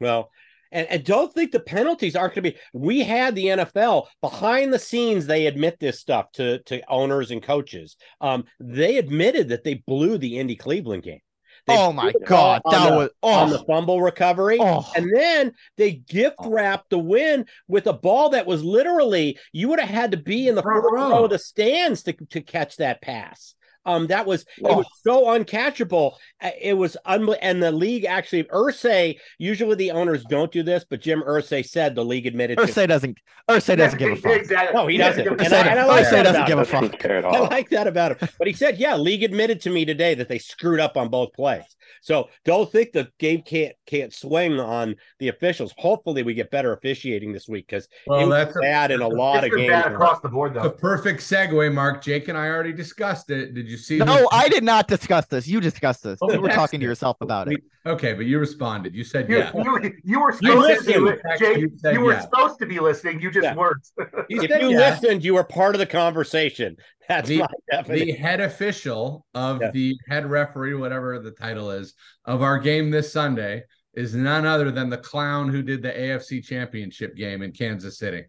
Well, 0.00 0.30
and, 0.70 0.86
and 0.88 1.04
don't 1.04 1.32
think 1.32 1.50
the 1.52 1.60
penalties 1.60 2.14
aren't 2.14 2.34
going 2.34 2.44
to 2.44 2.50
be. 2.52 2.58
We 2.72 3.00
had 3.00 3.34
the 3.34 3.46
NFL 3.46 4.06
behind 4.20 4.72
the 4.72 4.78
scenes. 4.78 5.26
They 5.26 5.46
admit 5.46 5.78
this 5.80 5.98
stuff 5.98 6.30
to 6.32 6.58
to 6.64 6.82
owners 6.90 7.30
and 7.30 7.42
coaches. 7.42 7.96
Um, 8.20 8.44
they 8.60 8.98
admitted 8.98 9.48
that 9.48 9.64
they 9.64 9.74
blew 9.86 10.18
the 10.18 10.38
Indy 10.38 10.56
Cleveland 10.56 11.04
game. 11.04 11.20
They 11.66 11.76
oh 11.76 11.92
my 11.92 12.12
god, 12.24 12.62
on 12.64 12.72
that 12.72 12.90
the- 12.90 12.96
was 12.96 13.10
on 13.22 13.48
oh, 13.48 13.52
the 13.52 13.64
fumble 13.64 14.00
recovery. 14.00 14.58
oh. 14.60 14.90
And 14.96 15.10
then 15.14 15.52
they 15.76 15.92
gift 15.92 16.36
Oh. 16.38 16.50
wrapped 16.50 16.90
the 16.90 16.98
win 16.98 17.46
with 17.66 17.86
a 17.86 17.92
ball 17.92 18.30
that 18.30 18.46
was 18.46 18.62
literally 18.62 19.38
you 19.52 19.68
would 19.68 19.80
have 19.80 19.88
had 19.88 20.10
to 20.12 20.16
be 20.16 20.48
in 20.48 20.54
the 20.54 20.62
Front 20.62 20.84
row 20.90 21.24
of 21.24 21.30
the 21.30 21.38
stands 21.38 22.02
to, 22.04 22.12
to 22.30 22.40
catch 22.40 22.76
that 22.76 23.02
pass. 23.02 23.54
Um, 23.88 24.06
that 24.08 24.26
was 24.26 24.42
it 24.42 24.46
Oh. 24.64 24.78
was 24.78 24.86
so 25.02 25.24
uncatchable. 25.26 26.12
Uh, 26.42 26.50
It 26.60 26.74
was 26.74 26.96
unbelievable. 27.06 27.38
And 27.42 27.62
the 27.62 27.72
league 27.72 28.04
actually, 28.04 28.44
Irsay, 28.44 29.16
usually 29.38 29.74
the 29.76 29.90
owners 29.92 30.24
don't 30.28 30.52
do 30.52 30.62
this, 30.62 30.84
but 30.88 31.00
Jim 31.00 31.22
Irsay 31.26 31.66
said 31.66 31.94
the 31.94 32.04
league 32.04 32.26
admitted 32.26 32.58
to 32.58 32.64
Irsay 32.64 32.86
doesn't. 32.86 33.18
Irsay 33.48 33.76
doesn't 33.76 33.98
give 33.98 34.12
a 34.12 34.16
fuck. 34.16 34.36
Exactly. 34.36 34.74
No, 34.76 34.86
he 34.86 34.96
doesn't. 34.98 35.24
doesn't 35.24 35.40
And 35.40 35.48
give 35.48 35.52
a 35.52 35.56
I- 35.56 35.66
and 35.70 35.80
I 35.80 35.84
like 35.86 36.04
Irsay 36.06 36.10
that 36.10 36.22
doesn't 36.24 36.36
about 36.36 36.48
give 36.48 36.58
a 36.58 36.60
him. 36.60 36.66
fuck. 36.66 36.80
Doesn't 36.82 36.98
care 37.00 37.16
at 37.18 37.24
I 37.24 37.38
like 37.40 37.70
that 37.70 37.86
about 37.86 38.12
him. 38.20 38.28
But 38.38 38.46
he 38.46 38.52
said, 38.52 38.78
yeah, 38.78 38.94
league 38.96 39.22
admitted 39.22 39.60
to 39.62 39.70
me 39.70 39.84
today 39.86 40.14
that 40.14 40.28
they 40.28 40.38
screwed 40.38 40.80
up 40.80 40.96
on 40.96 41.08
both 41.08 41.32
plays. 41.32 41.64
So 42.02 42.28
don't 42.44 42.70
think 42.70 42.92
the 42.92 43.08
game 43.18 43.40
can't 43.42 43.74
can't 43.86 44.12
swing 44.12 44.60
on 44.60 44.94
the 45.18 45.28
officials. 45.28 45.72
Hopefully 45.78 46.22
we 46.22 46.34
get 46.34 46.50
better 46.50 46.72
officiating 46.74 47.32
this 47.32 47.48
week 47.48 47.66
because 47.66 47.88
Well, 48.06 48.28
was 48.28 48.36
that's 48.44 48.56
a, 48.56 48.60
bad 48.60 48.90
in 48.90 49.00
a 49.00 49.08
lot 49.08 49.44
of 49.44 49.50
games. 49.56 49.70
bad 49.70 49.92
across 49.92 50.20
the 50.20 50.28
board, 50.28 50.54
a 50.56 50.60
though. 50.60 50.70
perfect 50.70 51.20
segue, 51.20 51.72
Mark. 51.72 52.04
Jake 52.04 52.28
and 52.28 52.36
I 52.36 52.48
already 52.48 52.74
discussed 52.74 53.30
it. 53.30 53.54
Did 53.54 53.66
you 53.66 53.77
see? 53.78 53.98
who- 53.98 54.04
No, 54.04 54.28
I 54.30 54.48
did 54.50 54.62
not 54.64 54.86
discuss 54.88 55.24
this. 55.26 55.48
You 55.48 55.60
discussed 55.60 56.02
this. 56.02 56.18
Oh, 56.20 56.30
You 56.30 56.40
were 56.42 56.48
we 56.48 56.54
talking 56.54 56.78
to 56.80 56.84
yourself 56.86 57.16
about 57.22 57.50
it. 57.50 57.62
Okay, 57.86 58.12
but 58.12 58.26
you 58.26 58.38
responded. 58.38 58.94
You 58.94 59.04
said 59.04 59.30
You, 59.30 59.38
yeah. 59.38 59.50
you, 59.54 59.92
you 60.04 60.20
were 60.20 60.32
You 60.42 60.52
supposed 60.52 60.84
to 60.86 60.92
be, 60.92 60.98
listened. 60.98 61.22
Jake. 61.38 61.56
You 61.58 61.70
You 61.92 62.00
were 62.02 62.12
yeah. 62.12 62.20
supposed 62.20 62.58
to 62.58 62.66
be 62.66 62.78
listening. 62.80 63.20
You 63.22 63.30
just 63.30 63.44
Yeah. 63.44 63.54
weren't. 63.54 63.86
You 64.28 64.42
If 64.42 64.50
you 64.60 64.70
yes. 64.70 65.00
listened, 65.02 65.24
you 65.24 65.32
were 65.34 65.44
part 65.44 65.74
of 65.74 65.78
the 65.78 65.86
conversation. 65.86 66.76
That's 67.08 67.28
The- 67.28 67.38
my 67.38 67.46
definition. 67.70 68.06
the 68.08 68.12
head 68.12 68.40
official 68.42 69.24
of 69.32 69.62
Yeah. 69.62 69.70
the 69.70 69.96
head 70.10 70.26
referee, 70.30 70.74
whatever 70.74 71.18
the 71.20 71.30
title 71.30 71.70
is, 71.70 71.94
of 72.26 72.42
our 72.42 72.58
game 72.58 72.90
this 72.90 73.10
Sunday 73.12 73.62
is 73.94 74.14
none 74.14 74.44
other 74.44 74.70
than 74.70 74.90
the 74.90 74.98
clown 74.98 75.48
who 75.48 75.62
did 75.62 75.80
the 75.82 75.88
AFC 75.98 76.40
Championship 76.44 77.16
game 77.16 77.40
in 77.42 77.52
Kansas 77.52 77.98
City. 77.98 78.24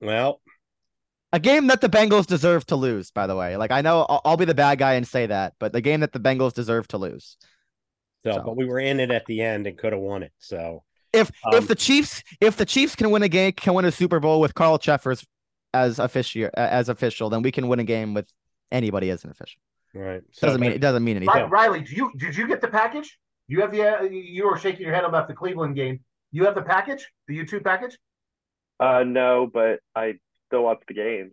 well, 0.00 0.40
A 1.32 1.38
game 1.38 1.66
that 1.66 1.80
the 1.80 1.88
Bengals 1.88 2.26
deserve 2.26 2.64
to 2.66 2.76
lose, 2.76 3.10
by 3.10 3.26
the 3.26 3.36
way. 3.36 3.56
Like 3.56 3.70
I 3.70 3.82
know 3.82 4.06
I'll, 4.08 4.20
I'll 4.24 4.36
be 4.36 4.46
the 4.46 4.54
bad 4.54 4.78
guy 4.78 4.94
and 4.94 5.06
say 5.06 5.26
that, 5.26 5.54
but 5.58 5.72
the 5.72 5.80
game 5.80 6.00
that 6.00 6.12
the 6.12 6.20
Bengals 6.20 6.54
deserve 6.54 6.88
to 6.88 6.98
lose. 6.98 7.36
so, 8.24 8.32
So. 8.32 8.42
but 8.42 8.56
we 8.56 8.64
were 8.64 8.80
in 8.80 8.98
it 9.00 9.10
at 9.10 9.26
the 9.26 9.42
end 9.42 9.66
and 9.66 9.76
could 9.76 9.92
have 9.92 10.00
won 10.00 10.22
it. 10.22 10.32
So 10.38 10.84
If 11.12 11.30
Um, 11.44 11.54
if 11.54 11.68
the 11.68 11.74
Chiefs 11.74 12.22
if 12.40 12.56
the 12.56 12.64
Chiefs 12.64 12.94
can 12.96 13.10
win 13.10 13.22
a 13.22 13.28
game, 13.28 13.52
can 13.52 13.74
win 13.74 13.84
a 13.84 13.92
Super 13.92 14.20
Bowl 14.20 14.40
with 14.40 14.54
Carl 14.54 14.78
Cheffers 14.78 15.24
as 15.74 15.98
official 15.98 16.48
as 16.54 16.88
official, 16.88 17.28
then 17.28 17.42
we 17.42 17.52
can 17.52 17.68
win 17.68 17.78
a 17.78 17.84
game 17.84 18.14
with 18.14 18.30
anybody 18.72 19.10
as 19.10 19.24
an 19.24 19.30
official. 19.30 19.60
Right. 19.94 20.22
So, 20.32 20.46
Doesn't 20.46 20.60
mean 20.60 20.72
it 20.72 20.80
doesn't 20.80 21.04
mean 21.04 21.16
anything. 21.16 21.50
Riley, 21.50 21.80
do 21.82 21.94
you 21.94 22.12
did 22.16 22.36
you 22.36 22.46
get 22.46 22.60
the 22.60 22.68
package? 22.68 23.18
You 23.48 23.60
have 23.60 23.70
the 23.70 23.82
uh, 23.82 24.02
you 24.02 24.46
were 24.46 24.58
shaking 24.58 24.82
your 24.82 24.94
head 24.94 25.04
about 25.04 25.28
the 25.28 25.34
Cleveland 25.34 25.76
game. 25.76 26.00
You 26.30 26.44
have 26.44 26.54
the 26.54 26.62
package, 26.62 27.06
the 27.26 27.38
YouTube 27.38 27.64
package. 27.64 27.98
Uh, 28.80 29.02
no, 29.04 29.48
but 29.52 29.80
I 29.94 30.14
still 30.48 30.64
watch 30.64 30.80
the 30.88 30.94
game. 30.94 31.30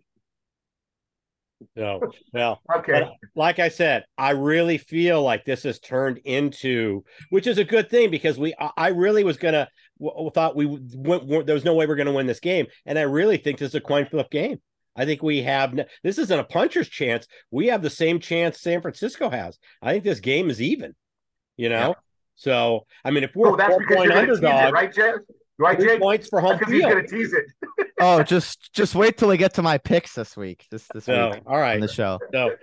no, 1.74 2.00
well, 2.34 2.60
Okay, 2.78 3.00
But 3.00 3.12
like 3.34 3.58
I 3.58 3.68
said, 3.70 4.04
I 4.18 4.30
really 4.30 4.76
feel 4.78 5.22
like 5.22 5.44
this 5.44 5.62
has 5.62 5.78
turned 5.80 6.18
into, 6.18 7.02
which 7.30 7.46
is 7.46 7.56
a 7.58 7.64
good 7.64 7.88
thing 7.88 8.10
because 8.10 8.38
we, 8.38 8.54
I 8.60 8.70
I 8.76 8.88
really 8.88 9.24
was 9.24 9.38
gonna 9.38 9.68
w- 9.98 10.30
thought 10.30 10.54
we 10.54 10.66
went, 10.66 11.46
there 11.46 11.54
was 11.54 11.64
no 11.64 11.74
way 11.74 11.86
we're 11.86 11.96
gonna 11.96 12.12
win 12.12 12.26
this 12.26 12.40
game, 12.40 12.66
and 12.84 12.98
I 12.98 13.02
really 13.02 13.38
think 13.38 13.58
this 13.58 13.70
is 13.70 13.74
a 13.74 13.80
coin 13.80 14.06
flip 14.06 14.30
game. 14.30 14.60
I 14.94 15.04
think 15.06 15.22
we 15.22 15.42
have 15.42 15.78
this 16.02 16.18
isn't 16.18 16.38
a 16.38 16.44
puncher's 16.44 16.88
chance. 16.88 17.26
We 17.50 17.68
have 17.68 17.82
the 17.82 17.90
same 17.90 18.20
chance 18.20 18.60
San 18.60 18.82
Francisco 18.82 19.30
has. 19.30 19.58
I 19.82 19.92
think 19.92 20.04
this 20.04 20.20
game 20.20 20.50
is 20.50 20.60
even. 20.60 20.94
You 21.56 21.70
know, 21.70 21.88
Yeah. 21.88 21.94
so 22.34 22.86
I 23.02 23.10
mean, 23.12 23.24
if 23.24 23.34
we're 23.34 23.48
oh, 23.48 23.54
a 23.54 23.56
that's 23.56 23.70
four 23.70 23.86
point 23.86 24.12
you're 24.12 24.12
going 24.12 24.26
to 24.26 24.32
tease 24.34 24.42
it, 24.42 24.44
underdog, 24.44 24.74
right, 24.74 24.94
Jake? 25.60 25.66
I 25.68 25.74
three 25.76 25.86
Jake? 25.86 26.00
points 26.00 26.28
for 26.28 26.40
home 26.40 26.56
Because 26.58 26.72
he's 26.72 26.82
field. 26.82 26.92
going 26.92 27.06
to 27.06 27.10
tease 27.16 27.32
it. 27.32 27.44
Oh, 27.98 28.22
just 28.22 28.74
just 28.74 28.94
wait 28.94 29.16
till 29.16 29.28
we 29.28 29.38
get 29.38 29.54
to 29.54 29.62
my 29.62 29.78
picks 29.78 30.12
this 30.14 30.36
week. 30.36 30.66
This 30.70 30.86
this 30.92 31.06
So 31.06 31.30
week 31.30 31.42
all 31.46 31.54
on 31.54 31.60
right, 31.62 31.80
the 31.80 31.88
show. 31.88 32.18
so 32.30 32.54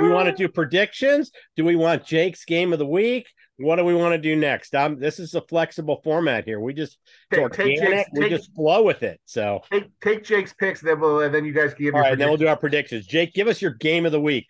we 0.00 0.08
want 0.08 0.28
to 0.30 0.32
do 0.34 0.48
predictions. 0.48 1.30
Do 1.56 1.64
we 1.66 1.76
want 1.76 2.06
Jake's 2.06 2.46
game 2.46 2.72
of 2.72 2.78
the 2.78 2.86
week? 2.86 3.26
What 3.58 3.76
do 3.76 3.84
we 3.84 3.94
want 3.94 4.14
to 4.14 4.18
do 4.18 4.34
next? 4.34 4.74
Um, 4.74 4.98
this 4.98 5.18
is 5.20 5.34
a 5.34 5.42
flexible 5.42 6.00
format 6.02 6.46
here. 6.46 6.58
We 6.58 6.72
just 6.72 6.96
it's 7.30 7.38
Take- 7.38 7.52
take 7.52 7.78
organic. 7.80 7.98
Jake's- 8.06 8.10
we 8.14 8.20
take- 8.22 8.30
just 8.30 8.54
flow 8.54 8.82
with 8.82 9.02
it. 9.02 9.20
So 9.26 9.60
Take 9.70 9.90
take 10.00 10.24
Jake's 10.24 10.54
picks, 10.54 10.80
then 10.80 10.98
we'll 11.00 11.20
and 11.20 11.34
then 11.34 11.44
you 11.44 11.52
guys 11.52 11.74
can 11.74 11.84
give 11.84 11.94
all 11.94 12.00
your 12.00 12.08
right, 12.08 12.18
then 12.18 12.28
we'll 12.28 12.38
do 12.38 12.48
our 12.48 12.56
predictions. 12.56 13.04
Jake, 13.06 13.34
give 13.34 13.48
us 13.48 13.60
your 13.60 13.72
game 13.72 14.06
of 14.06 14.12
the 14.12 14.20
week, 14.22 14.46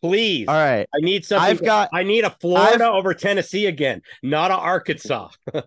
please. 0.00 0.48
All 0.48 0.56
right. 0.56 0.88
I 0.92 0.98
need 0.98 1.24
something. 1.24 1.48
I've 1.48 1.62
got 1.62 1.88
I 1.94 2.02
need 2.02 2.24
a 2.24 2.30
Florida 2.40 2.90
over 2.90 3.14
Tennessee 3.14 3.66
again, 3.66 4.02
not 4.24 4.50
a 4.50 4.54
Arkansas. 4.56 5.28
all 5.54 5.62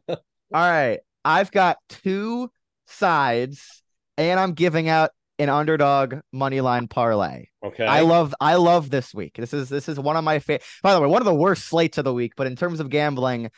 right. 0.53 0.99
I've 1.25 1.51
got 1.51 1.77
two 1.89 2.49
sides, 2.87 3.81
and 4.17 4.39
I'm 4.39 4.53
giving 4.53 4.87
out 4.87 5.09
an 5.37 5.49
underdog 5.49 6.15
money 6.31 6.61
line 6.61 6.87
parlay. 6.87 7.47
Okay. 7.63 7.85
I 7.85 8.01
love 8.01 8.33
I 8.39 8.55
love 8.55 8.89
this 8.89 9.13
week. 9.13 9.33
This 9.35 9.53
is 9.53 9.67
this 9.67 9.89
is 9.89 9.99
one 9.99 10.15
of 10.15 10.23
my 10.23 10.39
favorite. 10.39 10.63
By 10.81 10.93
the 10.93 11.01
way, 11.01 11.07
one 11.07 11.21
of 11.21 11.25
the 11.25 11.33
worst 11.35 11.65
slates 11.65 11.97
of 11.97 12.05
the 12.05 12.13
week, 12.13 12.33
but 12.37 12.47
in 12.47 12.55
terms 12.55 12.79
of 12.79 12.89
gambling, 12.89 13.49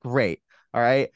great. 0.00 0.40
All 0.74 0.80
right. 0.82 1.08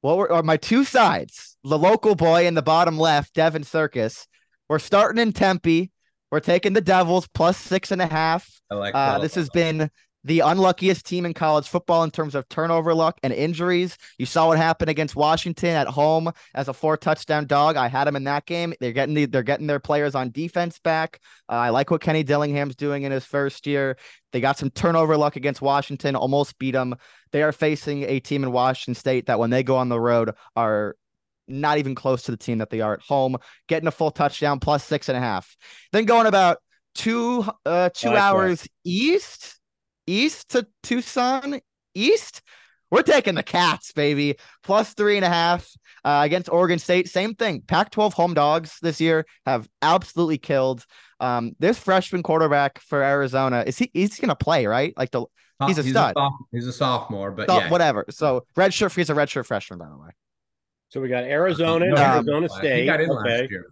What 0.00 0.16
were 0.16 0.32
are 0.32 0.42
my 0.42 0.56
two 0.56 0.84
sides? 0.84 1.56
The 1.62 1.78
local 1.78 2.14
boy 2.14 2.46
in 2.46 2.54
the 2.54 2.62
bottom 2.62 2.98
left, 2.98 3.34
Devin 3.34 3.64
Circus. 3.64 4.26
We're 4.68 4.78
starting 4.78 5.20
in 5.20 5.32
Tempe. 5.32 5.90
We're 6.30 6.40
taking 6.40 6.72
the 6.72 6.80
Devils 6.80 7.26
plus 7.32 7.56
six 7.56 7.90
and 7.90 8.02
a 8.02 8.06
half. 8.06 8.48
I 8.70 8.74
like 8.74 8.94
Uh, 8.94 9.12
that. 9.14 9.22
this 9.22 9.34
has 9.34 9.50
been 9.50 9.90
the 10.24 10.40
unluckiest 10.40 11.06
team 11.06 11.24
in 11.24 11.32
college 11.32 11.68
football 11.68 12.02
in 12.02 12.10
terms 12.10 12.34
of 12.34 12.48
turnover 12.48 12.92
luck 12.92 13.18
and 13.22 13.32
injuries. 13.32 13.96
You 14.18 14.26
saw 14.26 14.48
what 14.48 14.58
happened 14.58 14.90
against 14.90 15.16
Washington 15.16 15.70
at 15.70 15.86
home 15.86 16.30
as 16.54 16.68
a 16.68 16.74
four 16.74 16.96
touchdown 16.96 17.46
dog. 17.46 17.76
I 17.76 17.88
had 17.88 18.04
them 18.04 18.16
in 18.16 18.24
that 18.24 18.44
game. 18.44 18.74
They're 18.80 18.92
getting 18.92 19.14
the, 19.14 19.26
they're 19.26 19.42
getting 19.42 19.66
their 19.66 19.80
players 19.80 20.14
on 20.14 20.30
defense 20.30 20.78
back. 20.80 21.20
Uh, 21.48 21.52
I 21.54 21.68
like 21.70 21.90
what 21.90 22.00
Kenny 22.00 22.24
Dillingham's 22.24 22.76
doing 22.76 23.04
in 23.04 23.12
his 23.12 23.24
first 23.24 23.66
year. 23.66 23.96
They 24.32 24.40
got 24.40 24.58
some 24.58 24.70
turnover 24.70 25.16
luck 25.16 25.36
against 25.36 25.62
Washington, 25.62 26.16
almost 26.16 26.58
beat 26.58 26.72
them. 26.72 26.96
They 27.32 27.42
are 27.42 27.52
facing 27.52 28.02
a 28.02 28.20
team 28.20 28.42
in 28.42 28.52
Washington 28.52 28.94
State 28.94 29.26
that 29.26 29.38
when 29.38 29.50
they 29.50 29.62
go 29.62 29.76
on 29.76 29.88
the 29.88 30.00
road 30.00 30.32
are 30.56 30.96
not 31.46 31.78
even 31.78 31.94
close 31.94 32.22
to 32.24 32.30
the 32.30 32.36
team 32.36 32.58
that 32.58 32.70
they 32.70 32.80
are 32.80 32.94
at 32.94 33.00
home, 33.00 33.36
getting 33.68 33.86
a 33.86 33.92
full 33.92 34.10
touchdown 34.10 34.60
plus 34.60 34.84
six 34.84 35.08
and 35.08 35.16
a 35.16 35.20
half. 35.20 35.56
Then 35.92 36.04
going 36.04 36.26
about 36.26 36.58
two 36.94 37.46
uh 37.64 37.90
two 37.94 38.08
hours 38.08 38.66
east 38.84 39.57
east 40.08 40.50
to 40.50 40.66
Tucson 40.82 41.60
east. 41.94 42.42
We're 42.90 43.02
taking 43.02 43.34
the 43.34 43.42
Cats, 43.42 43.92
baby. 43.92 44.36
Plus 44.62 44.94
three 44.94 45.16
and 45.16 45.24
a 45.24 45.28
half 45.28 45.68
uh, 46.04 46.22
against 46.24 46.50
Oregon 46.50 46.78
State. 46.78 47.08
Same 47.08 47.34
thing. 47.34 47.60
Pac 47.60 47.90
12 47.90 48.14
home 48.14 48.32
dogs 48.32 48.78
this 48.80 48.98
year 49.00 49.26
have 49.44 49.68
absolutely 49.82 50.38
killed. 50.38 50.86
Um, 51.20 51.52
this 51.58 51.78
freshman 51.78 52.22
quarterback 52.22 52.78
for 52.80 53.02
Arizona 53.02 53.64
is 53.66 53.76
he? 53.76 53.90
He's 53.92 54.18
going 54.18 54.30
to 54.30 54.36
play, 54.36 54.64
right? 54.66 54.94
Like 54.96 55.10
the 55.10 55.26
he's 55.66 55.78
a 55.78 55.82
he's 55.82 55.92
stud. 55.92 56.14
A 56.16 56.30
he's 56.50 56.66
a 56.66 56.72
sophomore, 56.72 57.30
but 57.30 57.48
So, 57.48 57.58
yeah, 57.58 57.70
whatever. 57.70 58.06
So 58.08 58.46
red 58.56 58.72
shirt. 58.72 58.94
He's 58.94 59.10
a 59.10 59.14
red 59.14 59.28
shirt 59.28 59.46
freshman, 59.46 59.78
by 59.78 59.88
the 59.88 59.98
way. 59.98 60.10
So 60.88 61.02
we 61.02 61.08
got 61.08 61.24
Arizona, 61.24 61.88
No, 61.88 61.96
Arizona 62.00 62.48
he 62.50 62.56
State. 62.56 62.86
got 62.86 63.02
in 63.02 63.10
okay. 63.10 63.40
last 63.40 63.50
year. 63.50 63.66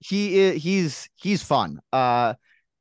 He 0.00 0.38
is, 0.38 0.62
he's 0.62 1.08
he's 1.16 1.42
fun. 1.42 1.80
Uh, 1.90 2.34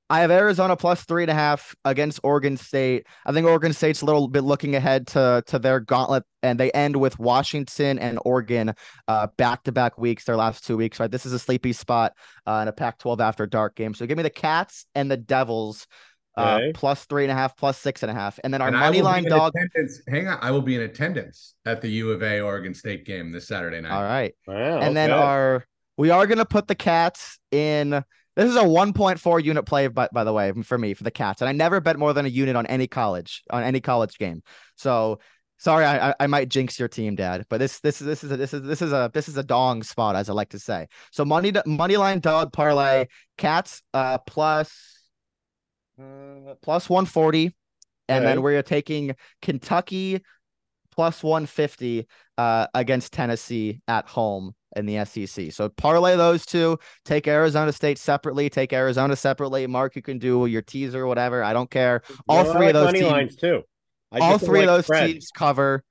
I 0.09 0.21
have 0.21 0.31
Arizona 0.31 0.77
plus 0.77 1.03
three 1.03 1.23
and 1.23 1.31
a 1.31 1.33
half 1.33 1.75
against 1.83 2.21
Oregon 2.23 2.55
State. 2.55 3.05
I 3.25 3.33
think 3.33 3.45
Oregon 3.45 3.73
State's 3.73 4.01
a 4.01 4.05
little 4.05 4.27
bit 4.29 4.43
looking 4.43 4.75
ahead 4.75 5.07
to 5.07 5.43
to 5.47 5.59
their 5.59 5.79
gauntlet, 5.81 6.23
and 6.41 6.57
they 6.59 6.71
end 6.71 6.95
with 6.95 7.19
Washington 7.19 7.99
and 7.99 8.17
Oregon 8.23 8.73
uh, 9.07 9.27
back 9.37 9.63
to 9.63 9.71
back 9.73 9.97
weeks, 9.97 10.23
their 10.23 10.37
last 10.37 10.65
two 10.65 10.77
weeks. 10.77 10.99
Right, 10.99 11.11
this 11.11 11.25
is 11.25 11.33
a 11.33 11.39
sleepy 11.39 11.73
spot 11.73 12.13
uh, 12.45 12.59
in 12.61 12.67
a 12.69 12.71
Pac-12 12.71 13.19
after 13.19 13.45
dark 13.45 13.75
game. 13.75 13.93
So 13.93 14.05
give 14.05 14.15
me 14.17 14.23
the 14.23 14.29
Cats 14.29 14.85
and 14.95 15.11
the 15.11 15.17
Devils. 15.17 15.87
Uh, 16.37 16.59
Okay. 16.59 16.71
plus 16.75 17.03
three 17.05 17.23
and 17.23 17.31
a 17.31 17.33
half, 17.33 17.57
plus 17.57 17.79
six 17.79 18.03
and 18.03 18.11
a 18.11 18.13
half, 18.13 18.39
and 18.43 18.53
then 18.53 18.61
our 18.61 18.67
And 18.67 18.77
money 18.77 19.01
line 19.01 19.23
in 19.23 19.29
dog. 19.31 19.53
Attendance. 19.55 20.03
Hang 20.07 20.27
on, 20.27 20.37
I 20.39 20.51
will 20.51 20.61
be 20.61 20.75
in 20.75 20.81
attendance 20.81 21.55
at 21.65 21.81
the 21.81 21.87
U 21.89 22.11
of 22.11 22.21
A 22.21 22.41
Oregon 22.41 22.75
State 22.75 23.05
game 23.07 23.31
this 23.31 23.47
Saturday 23.47 23.81
night. 23.81 23.91
All 23.91 24.03
right, 24.03 24.35
Wow, 24.45 24.77
and 24.81 24.95
then 24.95 25.11
our 25.11 25.65
we 25.97 26.11
are 26.11 26.27
going 26.27 26.37
to 26.37 26.45
put 26.45 26.67
the 26.67 26.75
cats 26.75 27.39
in 27.49 28.03
this 28.37 28.49
is 28.49 28.55
a 28.55 28.63
1.4 28.63 29.43
unit 29.43 29.65
play 29.65 29.87
by, 29.87 30.07
by 30.13 30.23
the 30.23 30.31
way 30.31 30.53
for 30.61 30.77
me 30.77 30.93
for 30.93 31.03
the 31.03 31.11
cats 31.11 31.41
and 31.41 31.49
i 31.49 31.51
never 31.51 31.81
bet 31.81 31.97
more 31.97 32.13
than 32.13 32.25
a 32.25 32.29
unit 32.29 32.55
on 32.55 32.65
any 32.67 32.87
college 32.87 33.43
on 33.49 33.63
any 33.63 33.81
college 33.81 34.17
game. 34.17 34.43
So 34.75 35.19
sorry 35.57 35.85
i 35.85 36.13
i, 36.19 36.27
might 36.27 36.49
jinx 36.49 36.77
your 36.77 36.87
team 36.87 37.15
dad 37.15 37.43
but 37.49 37.57
this 37.57 37.79
this 37.79 37.99
is 37.99 38.05
this 38.05 38.23
is 38.23 38.31
a, 38.31 38.37
this 38.37 38.53
is 38.53 38.61
this 38.61 38.81
is 38.83 38.93
a 38.93 39.09
this 39.11 39.27
is 39.27 39.37
a 39.37 39.43
dong 39.43 39.81
spot 39.81 40.15
as 40.15 40.29
i 40.29 40.33
like 40.33 40.49
to 40.49 40.59
say. 40.59 40.87
So 41.11 41.25
money 41.25 41.51
money 41.65 41.97
line 41.97 42.19
dog 42.19 42.53
parlay 42.53 43.07
cats 43.37 43.81
uh 43.93 44.19
plus 44.19 44.71
uh, 45.99 46.53
plus 46.61 46.87
140 46.89 47.55
and 48.07 48.23
then 48.23 48.41
we're 48.43 48.61
taking 48.61 49.15
kentucky 49.41 50.21
plus 50.97 51.21
150 51.23 52.07
uh, 52.39 52.65
against 52.73 53.13
Tennessee 53.13 53.79
at 53.87 54.07
home 54.07 54.55
in 54.75 54.87
the 54.87 55.05
SEC. 55.05 55.51
So 55.51 55.69
parlay 55.69 56.15
those 56.17 56.43
two. 56.43 56.79
Take 57.05 57.27
Arizona 57.27 57.71
State 57.71 57.99
separately. 57.99 58.49
Take 58.49 58.73
Arizona 58.73 59.15
separately. 59.15 59.67
Mark, 59.67 59.95
you 59.95 60.01
can 60.01 60.17
do 60.17 60.47
your 60.47 60.63
teaser, 60.63 61.05
whatever. 61.05 61.43
I 61.43 61.53
don't 61.53 61.69
care. 61.69 62.01
all 62.27 62.43
No, 62.43 62.51
three 62.53 62.65
like 62.65 62.75
of 62.75 62.83
those 62.83 62.93
teams- 62.93 63.05
lines 63.11 63.35
too. 63.35 63.61
I 64.11 64.19
All 64.19 64.37
three 64.39 64.61
of 64.61 64.65
those 64.67 64.87
teams 64.87 65.29
cover. 65.31 65.83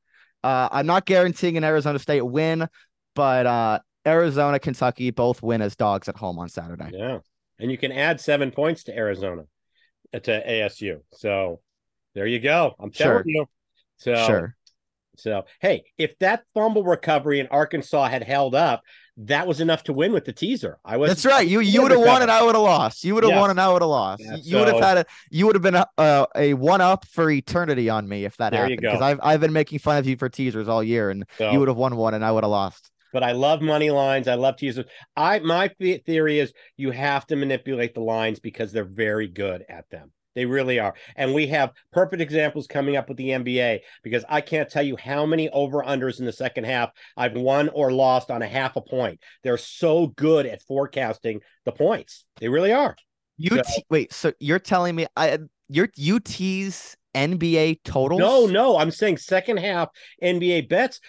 Uh, 0.43 0.69
I'm 0.73 0.87
not 0.87 1.07
guaranteeing 1.07 1.57
an 1.57 1.63
Arizona 1.65 1.99
State 2.01 2.23
win, 2.23 2.67
but 3.15 3.47
uh, 3.47 3.79
Arizona, 4.07 4.59
Kentucky 4.59 5.11
both 5.13 5.41
win 5.43 5.63
as 5.63 5.77
dogs 5.77 6.09
at 6.09 6.17
home 6.17 6.39
on 6.41 6.49
Saturday. 6.49 6.91
Yeah, 6.93 7.19
and 7.61 7.71
you 7.71 7.79
can 7.79 7.93
add 7.93 8.21
seven 8.21 8.51
points 8.51 8.85
to 8.85 8.97
Arizona 8.97 9.43
uh, 10.13 10.19
to 10.19 10.45
ASU. 10.49 11.01
So 11.13 11.61
there 12.15 12.27
you 12.27 12.41
go. 12.41 12.75
I'm 12.81 12.91
telling 12.91 13.19
Sure. 13.19 13.23
you. 13.27 13.47
So 13.99 14.15
Sure. 14.27 14.56
So 15.17 15.45
hey, 15.61 15.85
if 15.99 16.19
that 16.19 16.45
fumble 16.55 16.85
recovery 16.85 17.41
in 17.41 17.47
Arkansas 17.49 18.09
had 18.09 18.23
held 18.23 18.55
up, 18.55 18.83
that 19.19 19.47
was 19.47 19.61
enough 19.61 19.83
to 19.85 19.93
win 19.95 20.13
with 20.13 20.25
the 20.27 20.33
teaser. 20.33 20.79
I 20.85 20.99
was 20.99 21.09
That's 21.11 21.25
right. 21.25 21.47
You 21.47 21.61
you 21.61 21.83
would 21.83 21.91
have 21.91 22.01
won 22.01 22.23
and 22.23 22.31
I 22.31 22.43
would 22.43 22.55
have 22.55 22.63
lost. 22.65 23.03
You 23.05 23.15
would 23.15 23.25
have 23.25 23.33
Yeah. 23.33 23.41
won 23.41 23.51
and 23.51 23.61
I 23.61 23.73
would 23.73 23.81
have 23.83 23.89
lost. 23.89 24.23
Yeah, 24.23 24.37
you 24.43 24.57
would 24.59 24.69
have 24.69 24.81
had 24.81 24.99
a 24.99 25.07
you 25.31 25.47
would 25.47 25.55
have 25.55 25.63
been 25.63 25.75
a, 25.75 25.87
a, 25.97 26.27
a 26.37 26.55
one 26.55 26.81
up 26.81 27.07
for 27.07 27.31
eternity 27.31 27.89
on 27.89 28.07
me 28.09 28.25
if 28.25 28.37
that 28.37 28.53
happened. 28.53 28.81
Because. 28.81 29.01
I've 29.01 29.21
I've 29.23 29.41
been 29.41 29.53
making 29.55 29.79
fun 29.79 29.97
of 29.97 30.07
you 30.07 30.17
for 30.17 30.29
teasers 30.29 30.69
all 30.69 30.83
year, 30.83 31.11
and 31.11 31.25
So, 31.39 31.51
you 31.51 31.59
would 31.61 31.69
have 31.69 31.77
won 31.79 31.97
one 31.97 32.15
and 32.15 32.25
I 32.25 32.31
would 32.33 32.45
have 32.45 32.51
lost. 32.51 32.91
but 33.13 33.23
I 33.23 33.33
love 33.33 33.63
money 33.63 33.91
lines. 33.91 34.29
I 34.29 34.35
love 34.35 34.57
teasers. 34.57 34.85
I 35.17 35.39
my 35.39 35.69
theory 36.05 36.39
is 36.41 36.53
you 36.77 36.91
have 36.91 37.27
to 37.29 37.37
manipulate 37.37 37.95
the 37.95 38.01
lines 38.03 38.39
because 38.39 38.73
they're 38.73 38.85
very 38.85 39.29
good 39.29 39.65
at 39.69 39.89
them. 39.89 40.13
They 40.37 40.45
really 40.45 40.79
are. 40.79 40.95
And 41.17 41.35
we 41.35 41.49
have 41.49 41.73
perfect 41.93 42.23
examples 42.23 42.69
coming 42.69 42.95
up 42.95 43.09
with 43.09 43.17
the 43.17 43.31
NBA 43.31 43.81
because 44.05 44.25
I 44.29 44.43
can't 44.43 44.71
tell 44.71 44.85
you 44.85 44.97
how 44.97 45.27
many 45.27 45.49
over 45.49 45.83
unders 45.83 46.21
in 46.21 46.27
the 46.27 46.33
second 46.33 46.65
half 46.65 46.91
I've 47.17 47.33
won 47.33 47.71
or 47.71 47.91
lost 47.91 48.31
on 48.31 48.43
a 48.43 48.47
half 48.47 48.77
a 48.77 48.83
point. 48.83 49.19
They're 49.43 49.57
so 49.57 50.09
good 50.09 50.47
at 50.47 50.63
forecasting 50.63 51.41
the 51.65 51.73
points. 51.73 52.25
They 52.39 52.49
really 52.49 52.73
are. 52.73 52.95
You 53.39 53.63
So- 53.65 53.83
wait, 53.91 54.13
so 54.13 54.33
you're 54.39 54.59
telling 54.59 54.95
me 54.95 55.07
I 55.17 55.39
your 55.69 55.89
UT's 55.97 56.97
NBA 57.17 57.75
totals? 57.77 58.19
No, 58.19 58.47
no, 58.47 58.79
I'm 58.79 58.91
saying 58.93 59.19
second 59.19 59.59
half 59.59 59.89
NBA 60.23 60.63
bets. 60.63 61.01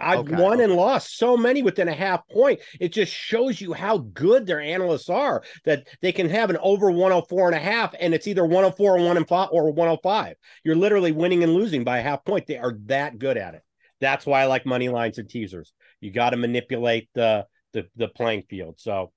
I've 0.00 0.22
Okay, 0.22 0.36
won 0.38 0.60
and 0.60 0.72
lost 0.72 1.16
so 1.16 1.36
many 1.36 1.62
within 1.62 1.86
a 1.86 1.92
half 1.94 2.26
point. 2.28 2.60
It 2.80 2.88
just 2.92 3.12
shows 3.12 3.60
you 3.60 3.72
how 3.72 3.98
good 3.98 4.46
their 4.46 4.60
analysts 4.60 5.08
are 5.08 5.42
that 5.64 5.86
they 6.02 6.12
can 6.12 6.28
have 6.28 6.50
an 6.50 6.56
over 6.60 6.90
104 6.90 7.48
and 7.48 7.56
a 7.56 7.60
half, 7.60 7.94
and 8.00 8.14
it's 8.14 8.26
either 8.26 8.44
104 8.44 8.98
or 8.98 9.04
one 9.06 9.16
and 9.16 9.28
five 9.28 9.50
or 9.52 9.70
105. 9.70 10.36
You're 10.64 10.76
literally 10.76 11.12
winning 11.12 11.44
and 11.44 11.54
losing 11.54 11.84
by 11.84 11.98
a 11.98 12.02
half 12.02 12.24
point. 12.24 12.46
They 12.46 12.58
are 12.58 12.76
that 12.86 13.18
good 13.18 13.36
at 13.36 13.54
it. 13.54 13.62
That's 14.00 14.26
why 14.26 14.42
I 14.42 14.46
like 14.46 14.66
money 14.66 14.88
lines 14.88 15.18
and 15.18 15.28
teasers. 15.28 15.72
You 16.00 16.10
got 16.10 16.30
to 16.30 16.36
manipulate 16.36 17.08
the, 17.14 17.46
the 17.74 17.86
the 17.96 18.08
playing 18.08 18.42
field. 18.48 18.80
So, 18.80 19.12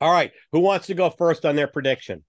all 0.00 0.12
right, 0.12 0.32
who 0.52 0.60
wants 0.60 0.88
to 0.88 0.94
go 0.94 1.10
first 1.10 1.44
on 1.46 1.56
their 1.56 1.68
prediction? 1.68 2.24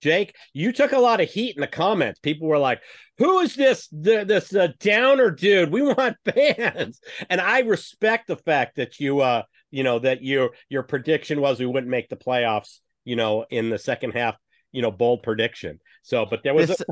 Jake, 0.00 0.34
you 0.52 0.72
took 0.72 0.92
a 0.92 0.98
lot 0.98 1.20
of 1.20 1.28
heat 1.28 1.56
in 1.56 1.60
the 1.60 1.66
comments. 1.66 2.20
People 2.20 2.48
were 2.48 2.58
like, 2.58 2.80
"Who 3.18 3.40
is 3.40 3.54
this 3.54 3.88
the, 3.88 4.24
this 4.24 4.54
uh, 4.54 4.68
downer 4.78 5.30
dude? 5.30 5.70
We 5.70 5.82
want 5.94 6.16
fans." 6.24 7.00
And 7.30 7.40
I 7.40 7.60
respect 7.60 8.26
the 8.26 8.36
fact 8.36 8.76
that 8.76 9.00
you 9.00 9.20
uh 9.20 9.42
you 9.70 9.82
know 9.82 9.98
that 9.98 10.22
your 10.22 10.50
your 10.68 10.82
prediction 10.82 11.40
was 11.40 11.58
we 11.58 11.66
wouldn't 11.66 11.90
make 11.90 12.08
the 12.08 12.16
playoffs, 12.16 12.80
you 13.04 13.16
know, 13.16 13.46
in 13.50 13.70
the 13.70 13.78
second 13.78 14.12
half, 14.12 14.36
you 14.72 14.82
know, 14.82 14.90
bold 14.90 15.22
prediction. 15.22 15.80
So, 16.02 16.26
but 16.26 16.42
there 16.42 16.54
was 16.54 16.68
This, 16.68 16.82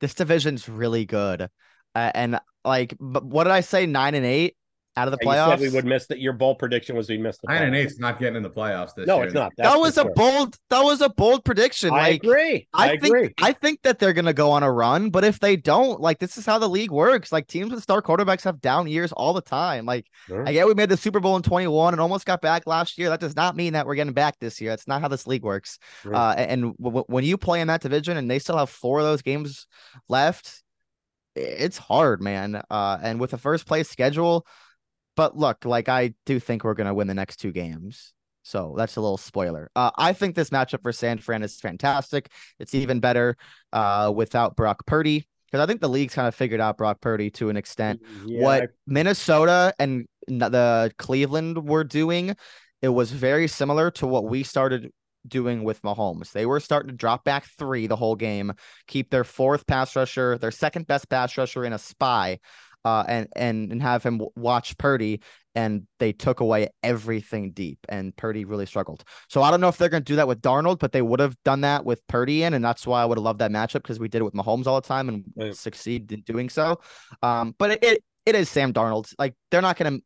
this 0.00 0.14
division's 0.14 0.68
really 0.68 1.04
good. 1.04 1.48
Uh, 1.94 2.10
and 2.14 2.40
like 2.64 2.94
but 3.00 3.24
what 3.24 3.44
did 3.44 3.52
I 3.52 3.60
say? 3.60 3.86
Nine 3.86 4.14
and 4.14 4.26
eight 4.26 4.56
out 4.96 5.06
of 5.06 5.12
the 5.12 5.18
a, 5.18 5.24
you 5.24 5.30
playoffs. 5.30 5.48
said 5.50 5.60
we 5.60 5.68
would 5.70 5.84
miss 5.84 6.06
that. 6.08 6.18
Your 6.20 6.32
bold 6.32 6.58
prediction 6.58 6.96
was 6.96 7.08
we 7.08 7.16
missed 7.16 7.40
the 7.42 7.48
Nine 7.52 7.62
and 7.62 7.76
eight's 7.76 7.98
not 7.98 8.18
getting 8.18 8.36
in 8.36 8.42
the 8.42 8.50
playoffs 8.50 8.94
this 8.94 9.06
No, 9.06 9.16
year. 9.16 9.26
it's 9.26 9.34
not. 9.34 9.52
That's 9.56 9.68
that 9.68 9.74
for 9.74 9.80
was 9.80 9.96
a 9.98 10.02
sure. 10.02 10.12
bold 10.14 10.56
that 10.68 10.80
was 10.82 11.00
a 11.00 11.08
bold 11.08 11.44
prediction. 11.44 11.90
I 11.92 11.96
like 11.96 12.24
agree. 12.24 12.66
I, 12.74 12.84
I, 12.84 12.88
think 12.98 13.04
agree. 13.04 13.34
I 13.40 13.52
think 13.52 13.82
that 13.82 13.98
they're 14.00 14.12
gonna 14.12 14.32
go 14.32 14.50
on 14.50 14.62
a 14.62 14.70
run, 14.70 15.10
but 15.10 15.22
if 15.24 15.38
they 15.38 15.56
don't, 15.56 16.00
like 16.00 16.18
this 16.18 16.36
is 16.36 16.44
how 16.44 16.58
the 16.58 16.68
league 16.68 16.90
works. 16.90 17.30
Like 17.30 17.46
teams 17.46 17.70
with 17.70 17.82
star 17.82 18.02
quarterbacks 18.02 18.42
have 18.42 18.60
down 18.60 18.88
years 18.88 19.12
all 19.12 19.32
the 19.32 19.40
time. 19.42 19.86
Like 19.86 20.06
Sure. 20.26 20.46
I 20.46 20.52
get 20.52 20.66
we 20.66 20.74
made 20.74 20.88
the 20.88 20.96
Super 20.96 21.20
Bowl 21.20 21.36
in 21.36 21.42
21 21.42 21.94
and 21.94 22.00
almost 22.00 22.26
got 22.26 22.40
back 22.42 22.66
last 22.66 22.98
year. 22.98 23.08
That 23.10 23.20
does 23.20 23.36
not 23.36 23.54
mean 23.56 23.74
that 23.74 23.86
we're 23.86 23.94
getting 23.94 24.12
back 24.12 24.38
this 24.40 24.60
year. 24.60 24.70
That's 24.70 24.88
not 24.88 25.00
how 25.00 25.08
this 25.08 25.26
league 25.26 25.44
works. 25.44 25.78
Sure. 26.02 26.14
Uh, 26.14 26.34
and 26.34 26.62
w- 26.62 26.74
w- 26.80 27.04
when 27.06 27.24
you 27.24 27.36
play 27.38 27.60
in 27.60 27.68
that 27.68 27.80
division 27.80 28.16
and 28.16 28.30
they 28.30 28.40
still 28.40 28.56
have 28.58 28.70
four 28.70 28.98
of 28.98 29.04
those 29.04 29.22
games 29.22 29.66
left, 30.08 30.62
it's 31.36 31.78
hard, 31.78 32.20
man. 32.20 32.60
Uh, 32.68 32.98
and 33.00 33.20
with 33.20 33.30
the 33.30 33.38
first 33.38 33.64
place 33.66 33.88
schedule, 33.88 34.44
but 35.16 35.36
look, 35.36 35.64
like 35.64 35.88
I 35.88 36.14
do 36.26 36.40
think 36.40 36.64
we're 36.64 36.74
gonna 36.74 36.94
win 36.94 37.06
the 37.06 37.14
next 37.14 37.36
two 37.36 37.52
games. 37.52 38.12
So 38.42 38.74
that's 38.76 38.96
a 38.96 39.00
little 39.00 39.18
spoiler. 39.18 39.70
Uh, 39.76 39.90
I 39.96 40.12
think 40.12 40.34
this 40.34 40.50
matchup 40.50 40.82
for 40.82 40.92
San 40.92 41.18
Fran 41.18 41.42
is 41.42 41.60
fantastic. 41.60 42.30
It's 42.58 42.74
even 42.74 43.00
better 43.00 43.36
uh, 43.72 44.12
without 44.14 44.56
Brock 44.56 44.86
Purdy 44.86 45.28
because 45.50 45.62
I 45.62 45.66
think 45.66 45.80
the 45.80 45.88
league's 45.88 46.14
kind 46.14 46.28
of 46.28 46.34
figured 46.34 46.60
out 46.60 46.78
Brock 46.78 47.00
Purdy 47.00 47.30
to 47.32 47.48
an 47.50 47.56
extent 47.56 48.00
Yeah, 48.24 48.42
what 48.42 48.70
Minnesota 48.86 49.74
and 49.78 50.06
the 50.26 50.92
Cleveland 50.98 51.68
were 51.68 51.84
doing, 51.84 52.34
it 52.82 52.88
was 52.88 53.10
very 53.10 53.48
similar 53.48 53.90
to 53.92 54.06
what 54.06 54.24
we 54.24 54.42
started 54.42 54.90
doing 55.26 55.64
with 55.64 55.82
Mahomes. 55.82 56.32
They 56.32 56.46
were 56.46 56.60
starting 56.60 56.90
to 56.90 56.96
drop 56.96 57.24
back 57.24 57.44
three 57.58 57.86
the 57.86 57.96
whole 57.96 58.16
game, 58.16 58.52
keep 58.86 59.10
their 59.10 59.24
fourth 59.24 59.66
pass 59.66 59.94
rusher, 59.96 60.38
their 60.38 60.50
second 60.50 60.86
best 60.86 61.08
pass 61.08 61.36
rusher 61.36 61.64
in 61.64 61.72
a 61.72 61.78
spy, 61.78 62.38
uh, 62.84 63.04
and 63.08 63.28
and 63.36 63.72
and 63.72 63.82
have 63.82 64.02
him 64.02 64.18
w- 64.18 64.30
watch 64.36 64.76
Purdy. 64.78 65.20
And 65.56 65.88
they 65.98 66.12
took 66.12 66.38
away 66.38 66.68
everything 66.84 67.50
deep, 67.50 67.80
and 67.88 68.14
Purdy 68.14 68.44
really 68.44 68.66
struggled. 68.66 69.02
So 69.28 69.42
I 69.42 69.50
don't 69.50 69.60
know 69.60 69.66
if 69.66 69.78
they're 69.78 69.88
going 69.88 70.04
to 70.04 70.12
do 70.12 70.14
that 70.16 70.28
with 70.28 70.40
Darnold, 70.40 70.78
but 70.78 70.92
they 70.92 71.02
would 71.02 71.18
have 71.18 71.34
done 71.44 71.62
that 71.62 71.84
with 71.84 72.06
Purdy 72.06 72.44
in, 72.44 72.54
and 72.54 72.64
that's 72.64 72.86
why 72.86 73.02
I 73.02 73.04
would 73.04 73.18
have 73.18 73.24
loved 73.24 73.40
that 73.40 73.50
matchup 73.50 73.82
because 73.82 73.98
we 73.98 74.06
did 74.06 74.20
it 74.20 74.24
with 74.24 74.34
Mahomes 74.34 74.68
all 74.68 74.80
the 74.80 74.86
time 74.86 75.08
and 75.08 75.24
Right. 75.36 75.56
succeed 75.56 76.12
in 76.12 76.20
doing 76.20 76.48
so. 76.50 76.78
Um, 77.20 77.56
but 77.58 77.72
it, 77.72 77.82
it 77.82 78.04
it 78.26 78.34
is 78.36 78.48
Sam 78.48 78.72
Darnold. 78.72 79.12
Like 79.18 79.34
they're 79.50 79.60
not 79.60 79.76
going 79.76 79.98
to. 79.98 80.04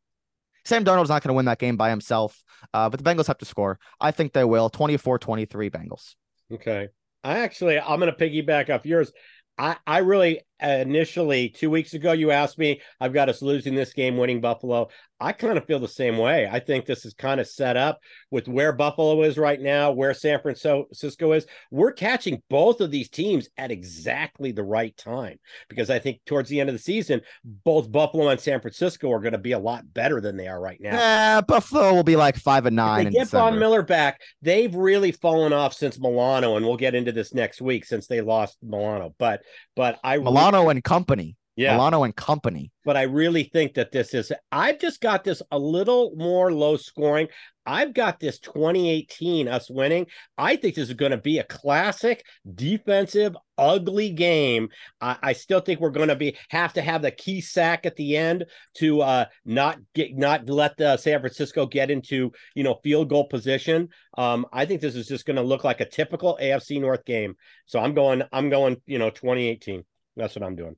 Sam 0.64 0.82
Darnold's 0.82 1.10
not 1.10 1.22
going 1.22 1.28
to 1.28 1.34
win 1.34 1.44
that 1.44 1.58
game 1.58 1.76
by 1.76 1.90
himself. 1.90 2.42
Uh, 2.72 2.88
but 2.88 2.98
the 2.98 3.04
Bengals 3.04 3.26
have 3.26 3.36
to 3.36 3.44
score. 3.44 3.78
I 4.00 4.12
think 4.12 4.32
they 4.32 4.44
will. 4.44 4.70
24-23 4.70 5.46
Bengals. 5.70 6.14
Okay. 6.50 6.88
I 7.22 7.40
actually, 7.40 7.78
I'm 7.78 8.00
going 8.00 8.10
to 8.10 8.16
piggyback 8.18 8.70
off 8.74 8.86
yours. 8.86 9.12
I, 9.56 9.76
I 9.86 9.98
really 9.98 10.40
uh, 10.62 10.68
initially 10.68 11.48
two 11.48 11.70
weeks 11.70 11.94
ago, 11.94 12.12
you 12.12 12.30
asked 12.30 12.58
me, 12.58 12.80
I've 13.00 13.12
got 13.12 13.28
us 13.28 13.42
losing 13.42 13.74
this 13.74 13.92
game, 13.92 14.16
winning 14.16 14.40
Buffalo. 14.40 14.88
I 15.20 15.32
kind 15.32 15.56
of 15.56 15.64
feel 15.66 15.78
the 15.78 15.88
same 15.88 16.18
way. 16.18 16.48
I 16.50 16.58
think 16.58 16.86
this 16.86 17.04
is 17.04 17.14
kind 17.14 17.40
of 17.40 17.46
set 17.46 17.76
up 17.76 18.00
with 18.30 18.48
where 18.48 18.72
Buffalo 18.72 19.22
is 19.22 19.38
right 19.38 19.60
now, 19.60 19.92
where 19.92 20.12
San 20.12 20.40
Francisco 20.40 21.32
is. 21.32 21.46
We're 21.70 21.92
catching 21.92 22.42
both 22.50 22.80
of 22.80 22.90
these 22.90 23.08
teams 23.08 23.48
at 23.56 23.70
exactly 23.70 24.52
the 24.52 24.64
right 24.64 24.96
time 24.96 25.38
because 25.68 25.88
I 25.88 25.98
think 26.00 26.20
towards 26.26 26.48
the 26.48 26.60
end 26.60 26.68
of 26.68 26.74
the 26.74 26.80
season, 26.80 27.20
both 27.44 27.92
Buffalo 27.92 28.28
and 28.28 28.40
San 28.40 28.60
Francisco 28.60 29.10
are 29.12 29.20
going 29.20 29.32
to 29.32 29.38
be 29.38 29.52
a 29.52 29.58
lot 29.58 29.84
better 29.94 30.20
than 30.20 30.36
they 30.36 30.48
are 30.48 30.60
right 30.60 30.80
now. 30.80 30.96
Yeah, 30.96 31.40
Buffalo 31.42 31.94
will 31.94 32.04
be 32.04 32.16
like 32.16 32.36
five 32.36 32.66
and 32.66 32.76
nine. 32.76 33.06
If 33.06 33.12
they 33.12 33.18
get 33.20 33.28
Von 33.28 33.58
Miller 33.58 33.82
back. 33.82 34.20
They've 34.42 34.74
really 34.74 35.12
fallen 35.12 35.52
off 35.52 35.74
since 35.74 35.98
Milano, 35.98 36.56
and 36.56 36.66
we'll 36.66 36.76
get 36.76 36.94
into 36.94 37.12
this 37.12 37.32
next 37.32 37.60
week 37.60 37.84
since 37.84 38.06
they 38.06 38.20
lost 38.20 38.58
Milano. 38.62 39.14
But 39.18 39.42
but 39.76 39.98
I 40.02 40.18
Milano 40.18 40.62
really, 40.62 40.72
and 40.72 40.84
company. 40.84 41.36
Yeah. 41.56 41.74
Milano 41.74 42.02
and 42.04 42.14
company. 42.14 42.72
But 42.84 42.96
I 42.96 43.02
really 43.02 43.44
think 43.44 43.74
that 43.74 43.92
this 43.92 44.12
is, 44.12 44.32
I've 44.50 44.78
just 44.78 45.00
got 45.00 45.24
this 45.24 45.40
a 45.50 45.58
little 45.58 46.12
more 46.16 46.52
low 46.52 46.76
scoring. 46.76 47.28
I've 47.66 47.94
got 47.94 48.20
this 48.20 48.38
2018 48.40 49.48
us 49.48 49.70
winning. 49.70 50.06
I 50.36 50.56
think 50.56 50.74
this 50.74 50.88
is 50.88 50.94
going 50.94 51.12
to 51.12 51.16
be 51.16 51.38
a 51.38 51.44
classic 51.44 52.24
defensive, 52.54 53.36
ugly 53.56 54.10
game. 54.10 54.68
I, 55.00 55.16
I 55.22 55.32
still 55.32 55.60
think 55.60 55.80
we're 55.80 55.90
going 55.90 56.08
to 56.08 56.16
be 56.16 56.36
have 56.50 56.74
to 56.74 56.82
have 56.82 57.02
the 57.02 57.10
key 57.10 57.40
sack 57.40 57.86
at 57.86 57.96
the 57.96 58.16
end 58.16 58.44
to 58.74 59.00
uh, 59.00 59.24
not 59.46 59.78
get 59.94 60.14
not 60.14 60.48
let 60.48 60.76
the 60.76 60.96
San 60.98 61.20
Francisco 61.20 61.64
get 61.66 61.90
into 61.90 62.32
you 62.54 62.64
know 62.64 62.80
field 62.82 63.08
goal 63.08 63.28
position. 63.28 63.88
Um, 64.18 64.44
I 64.52 64.66
think 64.66 64.80
this 64.82 64.94
is 64.94 65.08
just 65.08 65.24
going 65.24 65.36
to 65.36 65.42
look 65.42 65.64
like 65.64 65.80
a 65.80 65.88
typical 65.88 66.38
AFC 66.42 66.80
North 66.80 67.04
game. 67.04 67.34
So 67.64 67.78
I'm 67.78 67.94
going, 67.94 68.22
I'm 68.32 68.50
going, 68.50 68.76
you 68.86 68.98
know, 68.98 69.08
2018. 69.08 69.84
That's 70.16 70.36
what 70.36 70.44
I'm 70.44 70.54
doing. 70.54 70.76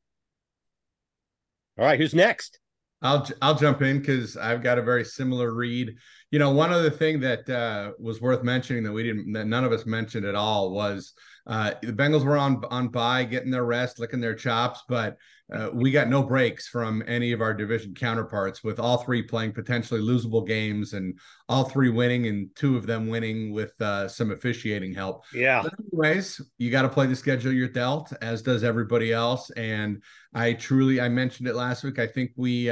All 1.79 1.85
right, 1.85 1.99
who's 1.99 2.15
next? 2.15 2.59
I'll 3.03 3.29
I'll 3.43 3.55
jump 3.55 3.83
in 3.83 3.99
because 3.99 4.37
I've 4.37 4.63
got 4.63 4.79
a 4.79 4.83
very 4.83 5.05
similar 5.05 5.53
read. 5.53 5.95
You 6.33 6.39
know, 6.41 6.51
one 6.51 6.73
other 6.73 6.91
thing 6.91 7.21
that 7.21 7.49
uh, 7.49 7.93
was 7.99 8.21
worth 8.21 8.43
mentioning 8.43 8.83
that 8.83 8.93
we 8.93 9.05
didn't 9.05 9.33
that 9.33 9.47
none 9.47 9.65
of 9.65 9.73
us 9.73 9.87
mentioned 9.87 10.27
at 10.27 10.35
all 10.35 10.73
was 10.73 11.13
uh, 11.47 11.73
the 11.83 11.93
Bengals 11.93 12.25
were 12.25 12.37
on 12.37 12.63
on 12.71 12.89
bye, 12.89 13.25
getting 13.25 13.51
their 13.51 13.65
rest, 13.65 14.01
licking 14.01 14.21
their 14.21 14.35
chops, 14.35 14.83
but 14.89 15.17
uh, 15.53 15.71
we 15.73 15.93
got 15.93 16.09
no 16.09 16.25
breaks 16.25 16.67
from 16.67 17.05
any 17.07 17.31
of 17.31 17.41
our 17.41 17.55
division 17.55 17.95
counterparts, 17.95 18.65
with 18.65 18.81
all 18.81 18.99
three 18.99 19.23
playing 19.23 19.53
potentially 19.53 20.01
losable 20.01 20.45
games 20.45 20.93
and 20.93 21.17
all 21.49 21.63
three 21.63 21.89
winning, 21.89 22.27
and 22.27 22.49
two 22.57 22.77
of 22.77 22.87
them 22.87 23.07
winning 23.07 23.53
with 23.53 23.81
uh, 23.81 24.09
some 24.09 24.33
officiating 24.33 24.93
help. 24.93 25.23
Yeah. 25.33 25.63
But 25.63 25.75
anyways, 25.93 26.41
you 26.59 26.73
got 26.73 26.83
to 26.83 26.89
play 26.89 27.07
the 27.07 27.15
schedule 27.15 27.53
you're 27.53 27.69
dealt, 27.69 28.13
as 28.21 28.43
does 28.43 28.65
everybody 28.65 29.13
else. 29.13 29.51
And 29.51 30.03
I 30.35 30.55
truly, 30.55 31.01
I 31.01 31.09
mentioned 31.09 31.47
it 31.47 31.55
last 31.55 31.85
week. 31.85 32.01
I 32.01 32.09
think 32.09 32.33
we. 32.37 32.71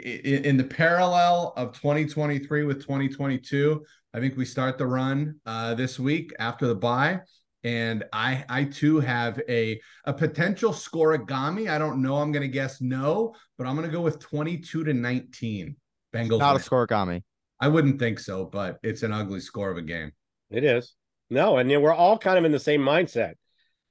In 0.00 0.56
the 0.56 0.64
parallel 0.64 1.52
of 1.56 1.72
2023 1.72 2.64
with 2.64 2.80
2022, 2.80 3.84
I 4.12 4.20
think 4.20 4.36
we 4.36 4.44
start 4.44 4.78
the 4.78 4.86
run 4.86 5.36
uh, 5.46 5.74
this 5.74 5.98
week 5.98 6.32
after 6.38 6.66
the 6.66 6.74
bye 6.74 7.20
and 7.64 8.04
I 8.12 8.44
I 8.48 8.64
too 8.64 9.00
have 9.00 9.40
a 9.48 9.80
a 10.04 10.12
potential 10.12 10.72
scorigami. 10.72 11.68
I 11.68 11.78
don't 11.78 12.02
know. 12.02 12.16
I'm 12.16 12.32
going 12.32 12.42
to 12.42 12.48
guess 12.48 12.80
no, 12.80 13.34
but 13.58 13.66
I'm 13.66 13.76
going 13.76 13.86
to 13.86 13.92
go 13.92 14.00
with 14.00 14.18
22 14.18 14.84
to 14.84 14.94
19. 14.94 15.76
Bengals. 16.12 16.38
Not 16.38 16.54
win. 16.54 16.62
a 16.62 16.64
scorigami. 16.64 17.22
I 17.60 17.68
wouldn't 17.68 17.98
think 17.98 18.18
so, 18.18 18.46
but 18.46 18.78
it's 18.82 19.02
an 19.02 19.12
ugly 19.12 19.40
score 19.40 19.70
of 19.70 19.76
a 19.76 19.82
game. 19.82 20.12
It 20.50 20.64
is. 20.64 20.94
No, 21.28 21.58
and 21.58 21.70
we're 21.70 21.94
all 21.94 22.18
kind 22.18 22.38
of 22.38 22.44
in 22.44 22.52
the 22.52 22.58
same 22.58 22.80
mindset, 22.80 23.34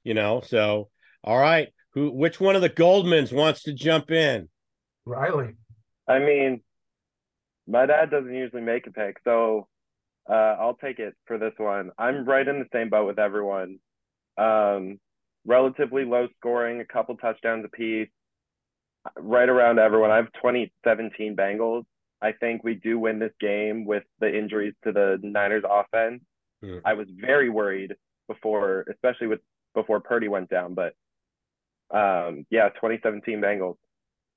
you 0.04 0.14
know. 0.14 0.42
So, 0.44 0.90
all 1.22 1.38
right, 1.38 1.68
who 1.94 2.10
which 2.10 2.40
one 2.40 2.56
of 2.56 2.62
the 2.62 2.70
Goldmans 2.70 3.32
wants 3.32 3.62
to 3.64 3.72
jump 3.72 4.10
in? 4.10 4.48
Riley. 5.06 5.54
I 6.10 6.18
mean, 6.18 6.60
my 7.68 7.86
dad 7.86 8.10
doesn't 8.10 8.34
usually 8.34 8.62
make 8.62 8.86
a 8.88 8.90
pick, 8.90 9.18
so 9.22 9.68
uh, 10.28 10.56
I'll 10.58 10.74
take 10.74 10.98
it 10.98 11.14
for 11.26 11.38
this 11.38 11.52
one. 11.56 11.92
I'm 11.98 12.24
right 12.24 12.46
in 12.46 12.58
the 12.58 12.66
same 12.72 12.90
boat 12.90 13.06
with 13.06 13.20
everyone. 13.20 13.78
Um, 14.36 14.98
relatively 15.46 16.04
low 16.04 16.26
scoring, 16.36 16.80
a 16.80 16.84
couple 16.84 17.16
touchdowns 17.16 17.64
apiece, 17.64 18.08
right 19.16 19.48
around 19.48 19.78
everyone. 19.78 20.10
I 20.10 20.16
have 20.16 20.32
2017 20.34 21.36
Bengals. 21.36 21.84
I 22.20 22.32
think 22.32 22.64
we 22.64 22.74
do 22.74 22.98
win 22.98 23.20
this 23.20 23.32
game 23.40 23.84
with 23.84 24.02
the 24.18 24.36
injuries 24.36 24.74
to 24.84 24.92
the 24.92 25.18
Niners 25.22 25.64
offense. 25.68 26.22
Mm. 26.64 26.80
I 26.84 26.94
was 26.94 27.06
very 27.18 27.50
worried 27.50 27.94
before, 28.26 28.84
especially 28.90 29.28
with 29.28 29.40
before 29.74 30.00
Purdy 30.00 30.26
went 30.26 30.50
down, 30.50 30.74
but 30.74 30.92
um, 31.96 32.46
yeah, 32.50 32.68
2017 32.70 33.40
Bengals. 33.40 33.76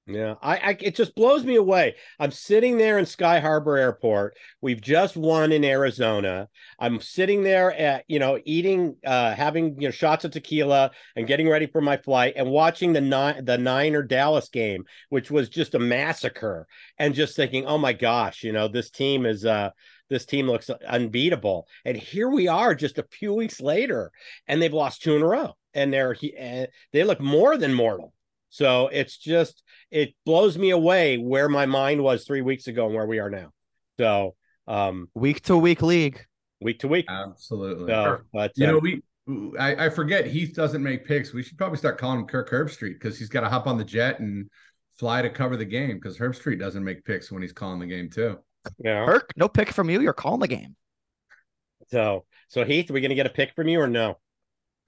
Yeah, 0.05 0.35
I, 0.41 0.57
I 0.57 0.77
it 0.81 0.95
just 0.95 1.15
blows 1.15 1.45
me 1.45 1.55
away. 1.55 1.95
I'm 2.19 2.31
sitting 2.31 2.77
there 2.77 2.99
in 2.99 3.05
Sky 3.05 3.39
Harbor 3.39 3.77
Airport. 3.77 4.35
We've 4.59 4.81
just 4.81 5.15
won 5.15 5.53
in 5.53 5.63
Arizona. 5.63 6.49
I'm 6.77 6.99
sitting 6.99 7.43
there 7.43 7.71
at 7.71 8.03
you 8.09 8.19
know 8.19 8.37
eating, 8.43 8.97
uh, 9.05 9.33
having 9.33 9.79
you 9.81 9.87
know 9.87 9.91
shots 9.91 10.25
of 10.25 10.31
tequila 10.31 10.91
and 11.15 11.25
getting 11.25 11.47
ready 11.47 11.67
for 11.67 11.79
my 11.79 11.95
flight 11.95 12.33
and 12.35 12.49
watching 12.49 12.91
the 12.91 12.99
nine 12.99 13.45
the 13.45 13.57
Niner 13.57 14.03
Dallas 14.03 14.49
game, 14.49 14.83
which 15.07 15.31
was 15.31 15.47
just 15.47 15.73
a 15.73 15.79
massacre, 15.79 16.67
and 16.97 17.15
just 17.15 17.37
thinking, 17.37 17.65
oh 17.65 17.77
my 17.77 17.93
gosh, 17.93 18.43
you 18.43 18.51
know 18.51 18.67
this 18.67 18.89
team 18.89 19.25
is 19.25 19.45
uh 19.45 19.69
this 20.09 20.25
team 20.25 20.47
looks 20.47 20.69
unbeatable, 20.69 21.65
and 21.85 21.95
here 21.95 22.29
we 22.29 22.49
are 22.49 22.75
just 22.75 22.97
a 22.97 23.07
few 23.09 23.33
weeks 23.33 23.61
later, 23.61 24.11
and 24.49 24.61
they've 24.61 24.73
lost 24.73 25.01
two 25.01 25.15
in 25.15 25.21
a 25.21 25.27
row, 25.27 25.55
and 25.73 25.93
they're 25.93 26.17
and 26.37 26.67
they 26.91 27.05
look 27.05 27.21
more 27.21 27.55
than 27.55 27.73
mortal. 27.73 28.13
So 28.53 28.87
it's 28.89 29.17
just 29.17 29.63
it 29.89 30.13
blows 30.27 30.59
me 30.59 30.69
away 30.69 31.17
where 31.17 31.49
my 31.49 31.65
mind 31.65 32.03
was 32.03 32.23
three 32.23 32.43
weeks 32.43 32.67
ago 32.67 32.85
and 32.85 32.93
where 32.93 33.07
we 33.07 33.17
are 33.17 33.31
now. 33.31 33.49
So 33.97 34.35
um 34.67 35.09
week 35.15 35.41
to 35.45 35.57
week 35.57 35.81
league. 35.81 36.23
Week 36.61 36.77
to 36.81 36.87
week. 36.87 37.07
Absolutely. 37.09 37.87
So, 37.87 38.19
but 38.31 38.51
you 38.55 38.67
know, 38.67 38.77
we 38.77 39.01
I, 39.59 39.87
I 39.87 39.89
forget 39.89 40.27
Heath 40.27 40.53
doesn't 40.53 40.83
make 40.83 41.03
picks. 41.03 41.33
We 41.33 41.41
should 41.41 41.57
probably 41.57 41.79
start 41.79 41.97
calling 41.97 42.19
him 42.19 42.27
Kirk 42.27 42.51
Herbstreit 42.51 42.93
because 42.93 43.17
he's 43.17 43.27
got 43.27 43.41
to 43.41 43.49
hop 43.49 43.65
on 43.65 43.79
the 43.79 43.83
jet 43.83 44.19
and 44.19 44.47
fly 44.99 45.23
to 45.23 45.31
cover 45.31 45.57
the 45.57 45.65
game 45.65 45.95
because 45.95 46.19
Herbstreit 46.19 46.59
doesn't 46.59 46.83
make 46.83 47.03
picks 47.05 47.31
when 47.31 47.41
he's 47.41 47.53
calling 47.53 47.79
the 47.79 47.87
game 47.87 48.07
too. 48.07 48.37
Yeah. 48.77 49.03
Kirk, 49.07 49.31
no 49.35 49.49
pick 49.49 49.71
from 49.71 49.89
you. 49.89 49.99
You're 49.99 50.13
calling 50.13 50.41
the 50.41 50.47
game. 50.47 50.75
So 51.87 52.25
so 52.49 52.63
Heath, 52.65 52.91
are 52.91 52.93
we 52.93 53.01
gonna 53.01 53.15
get 53.15 53.25
a 53.25 53.31
pick 53.31 53.55
from 53.55 53.67
you 53.67 53.81
or 53.81 53.87
no? 53.87 54.19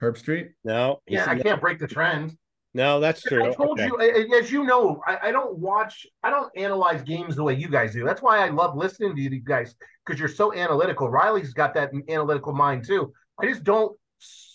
Herbstreit? 0.00 0.50
No. 0.62 1.00
Yeah, 1.08 1.28
I 1.28 1.36
can't 1.36 1.60
break 1.60 1.80
the 1.80 1.88
trend. 1.88 2.36
No, 2.76 3.00
that's 3.00 3.22
true. 3.22 3.42
I 3.42 3.54
told 3.54 3.80
okay. 3.80 3.86
you, 3.86 4.38
as 4.38 4.52
you 4.52 4.64
know, 4.64 5.02
I, 5.06 5.28
I, 5.28 5.32
don't 5.32 5.58
watch, 5.58 6.06
I 6.22 6.28
don't 6.28 6.52
analyze 6.58 7.00
games 7.00 7.34
the 7.34 7.42
way 7.42 7.54
you 7.54 7.68
guys 7.68 7.94
do. 7.94 8.04
That's 8.04 8.20
why 8.20 8.44
I 8.44 8.50
love 8.50 8.76
listening 8.76 9.16
to 9.16 9.22
you 9.22 9.30
guys 9.40 9.74
because 10.04 10.20
you're 10.20 10.28
so 10.28 10.52
analytical. 10.52 11.08
Riley's 11.08 11.54
got 11.54 11.72
that 11.72 11.90
analytical 12.10 12.52
mind 12.52 12.84
too. 12.84 13.14
I 13.40 13.46
just 13.46 13.64
don't, 13.64 13.96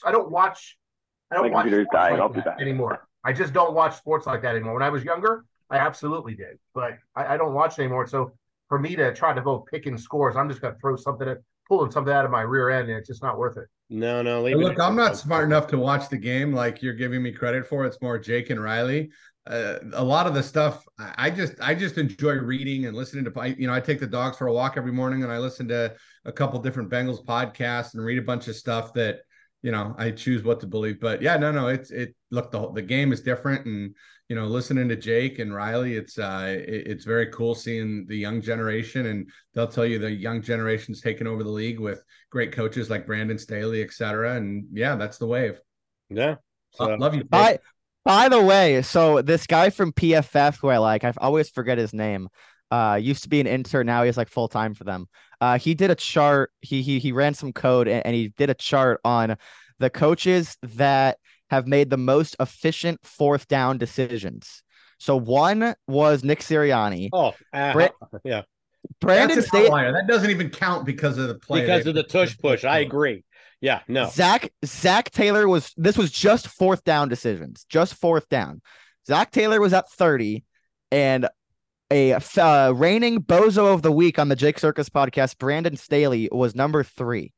I 0.05 0.11
don't 0.11 0.29
watch, 0.29 0.77
I 1.31 1.37
don't 1.37 1.51
watch 1.51 1.71
dying. 1.71 2.13
Like 2.13 2.21
I'll 2.21 2.29
be 2.29 2.41
back. 2.41 2.61
anymore. 2.61 3.07
I 3.23 3.33
just 3.33 3.53
don't 3.53 3.73
watch 3.73 3.97
sports 3.97 4.27
like 4.27 4.43
that 4.43 4.55
anymore. 4.55 4.75
When 4.75 4.83
I 4.83 4.89
was 4.89 5.03
younger, 5.03 5.43
I 5.71 5.77
absolutely 5.77 6.35
did, 6.35 6.59
but 6.75 6.99
I, 7.15 7.33
I 7.33 7.37
don't 7.37 7.55
watch 7.55 7.79
anymore. 7.79 8.05
So 8.05 8.33
for 8.69 8.77
me 8.77 8.95
to 8.97 9.15
try 9.15 9.33
to 9.33 9.41
go 9.41 9.65
picking 9.71 9.97
scores, 9.97 10.35
I'm 10.35 10.47
just 10.47 10.61
going 10.61 10.75
to 10.75 10.79
throw 10.79 10.95
something, 10.95 11.27
at, 11.27 11.39
pulling 11.67 11.89
something 11.89 12.13
out 12.13 12.25
of 12.25 12.29
my 12.29 12.41
rear 12.41 12.69
end, 12.69 12.89
and 12.89 12.99
it's 12.99 13.07
just 13.07 13.23
not 13.23 13.39
worth 13.39 13.57
it. 13.57 13.65
No, 13.93 14.21
no. 14.21 14.41
Look, 14.41 14.79
I'm 14.79 14.95
not 14.95 15.17
smart 15.17 15.43
enough 15.43 15.67
to 15.67 15.77
watch 15.77 16.07
the 16.07 16.17
game 16.17 16.53
like 16.53 16.81
you're 16.81 16.93
giving 16.93 17.21
me 17.21 17.33
credit 17.33 17.67
for. 17.67 17.85
It's 17.85 18.01
more 18.01 18.17
Jake 18.17 18.49
and 18.49 18.63
Riley. 18.63 19.11
Uh, 19.45 19.79
a 19.93 20.03
lot 20.03 20.27
of 20.27 20.33
the 20.33 20.41
stuff 20.41 20.85
I 20.97 21.29
just 21.29 21.55
I 21.59 21.75
just 21.75 21.97
enjoy 21.97 22.35
reading 22.35 22.85
and 22.85 22.95
listening 22.95 23.25
to. 23.25 23.55
You 23.57 23.67
know, 23.67 23.73
I 23.73 23.81
take 23.81 23.99
the 23.99 24.07
dogs 24.07 24.37
for 24.37 24.47
a 24.47 24.53
walk 24.53 24.75
every 24.77 24.93
morning 24.93 25.23
and 25.23 25.31
I 25.31 25.39
listen 25.39 25.67
to 25.67 25.93
a 26.23 26.31
couple 26.31 26.57
different 26.61 26.89
Bengals 26.89 27.25
podcasts 27.25 27.93
and 27.93 28.05
read 28.05 28.17
a 28.17 28.21
bunch 28.21 28.47
of 28.47 28.55
stuff 28.55 28.93
that 28.93 29.19
you 29.61 29.71
know 29.71 29.93
I 29.97 30.11
choose 30.11 30.41
what 30.41 30.61
to 30.61 30.67
believe. 30.67 31.01
But 31.01 31.21
yeah, 31.21 31.35
no, 31.35 31.51
no, 31.51 31.67
it's 31.67 31.91
it. 31.91 32.15
Look, 32.29 32.49
the 32.51 32.71
the 32.71 32.81
game 32.81 33.11
is 33.11 33.19
different, 33.19 33.65
and 33.65 33.93
you 34.31 34.35
know, 34.35 34.47
listening 34.47 34.87
to 34.87 34.95
Jake 34.95 35.39
and 35.39 35.53
Riley, 35.53 35.97
it's 35.97 36.17
uh, 36.17 36.55
it, 36.57 36.87
it's 36.87 37.03
very 37.03 37.27
cool 37.33 37.53
seeing 37.53 38.05
the 38.07 38.15
young 38.15 38.41
generation, 38.41 39.07
and 39.07 39.29
they'll 39.53 39.67
tell 39.67 39.85
you 39.85 39.99
the 39.99 40.09
young 40.09 40.41
generation's 40.41 41.01
taking 41.01 41.27
over 41.27 41.43
the 41.43 41.49
league 41.49 41.81
with 41.81 42.01
great 42.29 42.53
coaches 42.53 42.89
like 42.89 43.05
Brandon 43.05 43.37
Staley, 43.37 43.83
et 43.83 43.91
cetera. 43.91 44.35
And 44.35 44.67
yeah, 44.71 44.95
that's 44.95 45.17
the 45.17 45.27
wave. 45.27 45.59
Yeah, 46.09 46.35
so, 46.71 46.95
love 46.95 47.13
you. 47.13 47.25
By 47.25 47.59
by 48.05 48.29
the 48.29 48.41
way, 48.41 48.81
so 48.83 49.21
this 49.21 49.45
guy 49.45 49.69
from 49.69 49.91
PFF 49.91 50.57
who 50.61 50.69
I 50.69 50.77
like, 50.77 51.03
I 51.03 51.11
always 51.17 51.49
forget 51.49 51.77
his 51.77 51.93
name. 51.93 52.29
Uh, 52.71 52.97
used 53.01 53.23
to 53.23 53.29
be 53.29 53.41
an 53.41 53.47
intern, 53.47 53.85
now 53.85 54.03
he's 54.03 54.15
like 54.15 54.29
full 54.29 54.47
time 54.47 54.73
for 54.73 54.85
them. 54.85 55.09
Uh, 55.41 55.57
he 55.57 55.73
did 55.73 55.91
a 55.91 55.95
chart. 55.95 56.51
He 56.61 56.81
he 56.81 56.99
he 56.99 57.11
ran 57.11 57.33
some 57.33 57.51
code 57.51 57.89
and, 57.89 58.05
and 58.05 58.15
he 58.15 58.29
did 58.29 58.49
a 58.49 58.53
chart 58.53 59.01
on 59.03 59.35
the 59.79 59.89
coaches 59.89 60.55
that 60.61 61.17
have 61.51 61.67
made 61.67 61.89
the 61.89 61.97
most 61.97 62.35
efficient 62.39 62.99
fourth 63.03 63.47
down 63.47 63.77
decisions. 63.77 64.63
So 64.99 65.17
one 65.17 65.75
was 65.87 66.23
Nick 66.23 66.39
Sirianni. 66.39 67.09
Oh, 67.11 67.33
uh, 67.53 67.89
yeah. 68.23 68.43
Brandon 68.99 69.41
Staley. 69.41 69.91
That 69.91 70.07
doesn't 70.07 70.29
even 70.29 70.49
count 70.49 70.85
because 70.85 71.17
of 71.17 71.27
the 71.27 71.35
play. 71.35 71.61
Because 71.61 71.85
of 71.85 71.93
the 71.93 72.03
tush 72.03 72.37
push. 72.37 72.63
I 72.63 72.79
agree. 72.79 73.25
Yeah, 73.59 73.81
no. 73.87 74.09
Zac 74.09 74.51
Zac 74.65 75.11
Taylor 75.11 75.47
was 75.47 75.71
this 75.77 75.97
was 75.97 76.09
just 76.09 76.47
fourth 76.47 76.83
down 76.83 77.09
decisions, 77.09 77.65
just 77.69 77.95
fourth 77.95 78.27
down. 78.29 78.61
Zac 79.05 79.31
Taylor 79.31 79.59
was 79.59 79.73
at 79.73 79.91
30 79.91 80.43
and 80.91 81.27
a 81.91 82.13
uh, 82.13 82.71
reigning 82.71 83.19
bozo 83.19 83.73
of 83.73 83.81
the 83.81 83.91
week 83.91 84.17
on 84.17 84.29
the 84.29 84.35
Jake 84.35 84.57
Circus 84.57 84.89
podcast, 84.89 85.37
Brandon 85.37 85.75
Staley 85.75 86.29
was 86.31 86.55
number 86.55 86.83
three. 86.83 87.33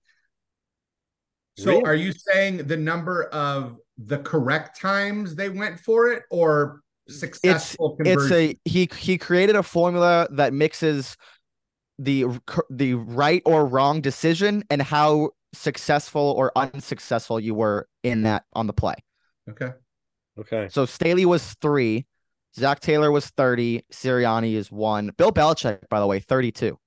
So 1.58 1.72
really? 1.72 1.84
are 1.84 1.96
you 1.96 2.12
saying 2.12 2.68
the 2.68 2.78
number 2.78 3.24
of 3.26 3.78
the 3.98 4.20
correct 4.20 4.80
times 4.80 5.36
they 5.36 5.50
went 5.50 5.80
for 5.80 6.08
it 6.08 6.24
or 6.32 6.82
successful 7.10 7.98
it's, 8.00 8.24
it's 8.24 8.32
a 8.32 8.58
he 8.66 8.90
he 8.98 9.18
created 9.18 9.56
a 9.56 9.64
formula 9.64 10.28
that 10.32 10.54
mixes 10.54 11.18
the 12.00 12.26
the 12.70 12.94
right 12.94 13.42
or 13.46 13.66
wrong 13.66 14.02
decision 14.02 14.64
and 14.70 14.82
how 14.82 15.30
successful 15.54 16.34
or 16.38 16.52
unsuccessful 16.56 17.40
you 17.40 17.54
were 17.54 17.88
in 18.04 18.24
that 18.24 18.44
on 18.54 18.68
the 18.68 18.74
play. 18.74 18.96
Okay. 19.50 19.72
Okay. 20.40 20.68
So 20.72 20.86
Staley 20.86 21.26
was 21.26 21.56
three, 21.62 22.08
Zac 22.58 22.80
Taylor 22.80 23.12
was 23.12 23.28
30, 23.28 23.84
Sirianni 23.92 24.56
is 24.56 24.72
one. 24.72 25.12
Bill 25.18 25.32
Belichick, 25.32 25.88
by 25.90 26.00
the 26.00 26.08
way, 26.08 26.20
32. 26.20 26.78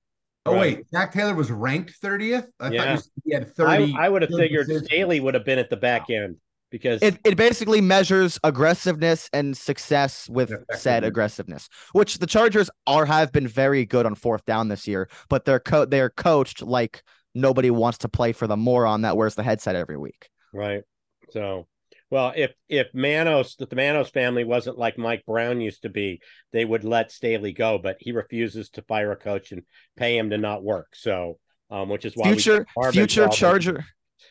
Oh 0.45 0.53
right. 0.53 0.59
wait, 0.59 0.89
Zac 0.89 1.13
Taylor 1.13 1.33
was 1.33 1.51
ranked 1.51 1.93
30th. 2.01 2.47
I 2.59 2.69
yeah. 2.69 2.95
thought 2.95 3.05
he 3.23 3.33
had 3.33 3.55
30. 3.55 3.95
I, 3.97 4.05
I 4.05 4.09
would 4.09 4.21
have 4.21 4.31
figured 4.31 4.67
decisions. 4.67 4.87
Staley 4.87 5.19
would 5.19 5.33
have 5.33 5.45
been 5.45 5.59
at 5.59 5.69
the 5.69 5.77
back 5.77 6.09
end 6.09 6.37
because 6.69 7.01
it, 7.01 7.19
it 7.23 7.37
basically 7.37 7.81
measures 7.81 8.39
aggressiveness 8.43 9.29
and 9.33 9.55
success 9.55 10.29
with 10.29 10.53
said 10.75 11.03
aggressiveness, 11.03 11.69
which 11.93 12.19
the 12.19 12.27
Chargers 12.27 12.69
are 12.85 13.05
have 13.05 13.31
been 13.31 13.47
very 13.47 13.85
good 13.85 14.05
on 14.05 14.15
fourth 14.15 14.45
down 14.45 14.67
this 14.67 14.87
year, 14.87 15.09
but 15.29 15.45
they're 15.45 15.59
co- 15.59 15.85
they're 15.85 16.09
coached 16.09 16.61
like 16.61 17.03
nobody 17.33 17.69
wants 17.69 17.99
to 17.99 18.09
play 18.09 18.33
for 18.33 18.47
the 18.47 18.57
moron 18.57 19.01
that 19.01 19.17
wears 19.17 19.35
the 19.35 19.43
headset 19.43 19.75
every 19.75 19.97
week. 19.97 20.29
Right. 20.53 20.83
So 21.31 21.67
well, 22.09 22.33
if 22.35 22.53
if 22.69 22.91
Spanos 22.93 23.57
that 23.57 23.69
the 23.69 23.75
Spanos 23.75 24.11
family 24.11 24.43
wasn't 24.43 24.77
like 24.77 24.97
Mike 24.97 25.23
Brown 25.25 25.59
used 25.59 25.81
to 25.81 25.89
be, 25.89 26.21
they 26.53 26.63
would 26.63 26.83
let 26.83 27.11
Staley 27.11 27.51
go, 27.51 27.77
but 27.77 27.97
he 27.99 28.11
refuses 28.13 28.69
to 28.71 28.81
fire 28.83 29.11
a 29.11 29.17
coach 29.17 29.51
and 29.51 29.63
pay 29.97 30.17
him 30.17 30.29
to 30.29 30.37
not 30.37 30.63
work. 30.63 30.87
So, 30.93 31.37
um, 31.69 31.89
which 31.89 32.05
is 32.05 32.15
why 32.15 32.31
future 32.31 32.65
future 32.91 33.27
Charger, 33.27 33.85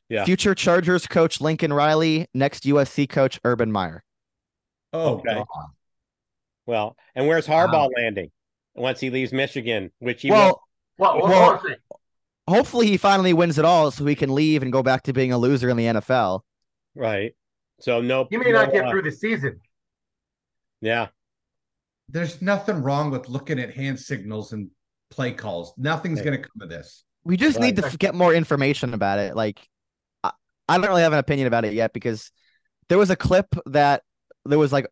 yeah, 0.09 0.25
future 0.25 0.55
Chargers 0.55 1.07
coach 1.07 1.41
Lincoln 1.41 1.73
Riley, 1.73 2.27
next 2.35 2.65
USC 2.65 3.09
coach 3.09 3.41
Urban 3.45 3.71
Meyer. 3.71 4.05
Oh, 4.93 5.17
okay. 5.17 5.43
Well, 6.67 6.97
and 7.15 7.27
where's 7.27 7.47
Harbaugh 7.47 7.73
wow. 7.73 7.91
landing 7.97 8.31
once 8.75 9.01
he 9.01 9.11
leaves 9.11 9.33
Michigan? 9.33 9.93
Which 9.99 10.23
he 10.23 10.31
well, 10.31 10.63
will... 10.99 11.21
well, 11.21 11.29
well 11.29 11.63
hopefully 12.49 12.87
he 12.87 12.97
finally 12.97 13.33
wins 13.33 13.59
it 13.59 13.65
all, 13.65 13.91
so 13.91 14.05
he 14.07 14.15
can 14.15 14.35
leave 14.35 14.63
and 14.63 14.73
go 14.73 14.83
back 14.83 15.03
to 15.05 15.13
being 15.13 15.33
a 15.33 15.39
loser 15.39 15.69
in 15.69 15.77
the 15.77 15.85
NFL. 15.85 16.41
Right. 16.95 17.35
So 17.81 18.01
no, 18.01 18.27
you 18.31 18.39
may 18.39 18.53
no, 18.53 18.63
not 18.63 18.73
get 18.73 18.87
uh, 18.87 18.91
through 18.91 19.03
the 19.03 19.13
season. 19.13 19.61
Yeah, 20.81 21.09
there's 22.09 22.41
nothing 22.41 22.83
wrong 22.83 23.11
with 23.11 23.29
looking 23.29 23.59
at 23.59 23.75
hand 23.75 23.99
signals 23.99 24.53
and 24.53 24.71
play 25.11 25.33
calls. 25.33 25.75
Nothing's 25.77 26.21
going 26.23 26.41
to 26.41 26.49
come 26.49 26.63
of 26.63 26.69
this. 26.69 27.05
We 27.25 27.37
just 27.37 27.59
right. 27.59 27.75
need 27.75 27.83
to 27.83 27.97
get 27.97 28.15
more 28.15 28.33
information 28.33 28.95
about 28.95 29.19
it. 29.19 29.35
Like, 29.35 29.69
I, 30.69 30.75
I 30.75 30.79
don't 30.79 30.89
really 30.89 31.03
have 31.03 31.13
an 31.13 31.19
opinion 31.19 31.47
about 31.47 31.65
it 31.65 31.73
yet 31.73 31.93
because 31.93 32.31
there 32.89 32.99
was 32.99 33.11
a 33.11 33.17
clip 33.17 33.47
that 33.67 34.03
there 34.45 34.59
was 34.59 34.73
like 34.73 34.87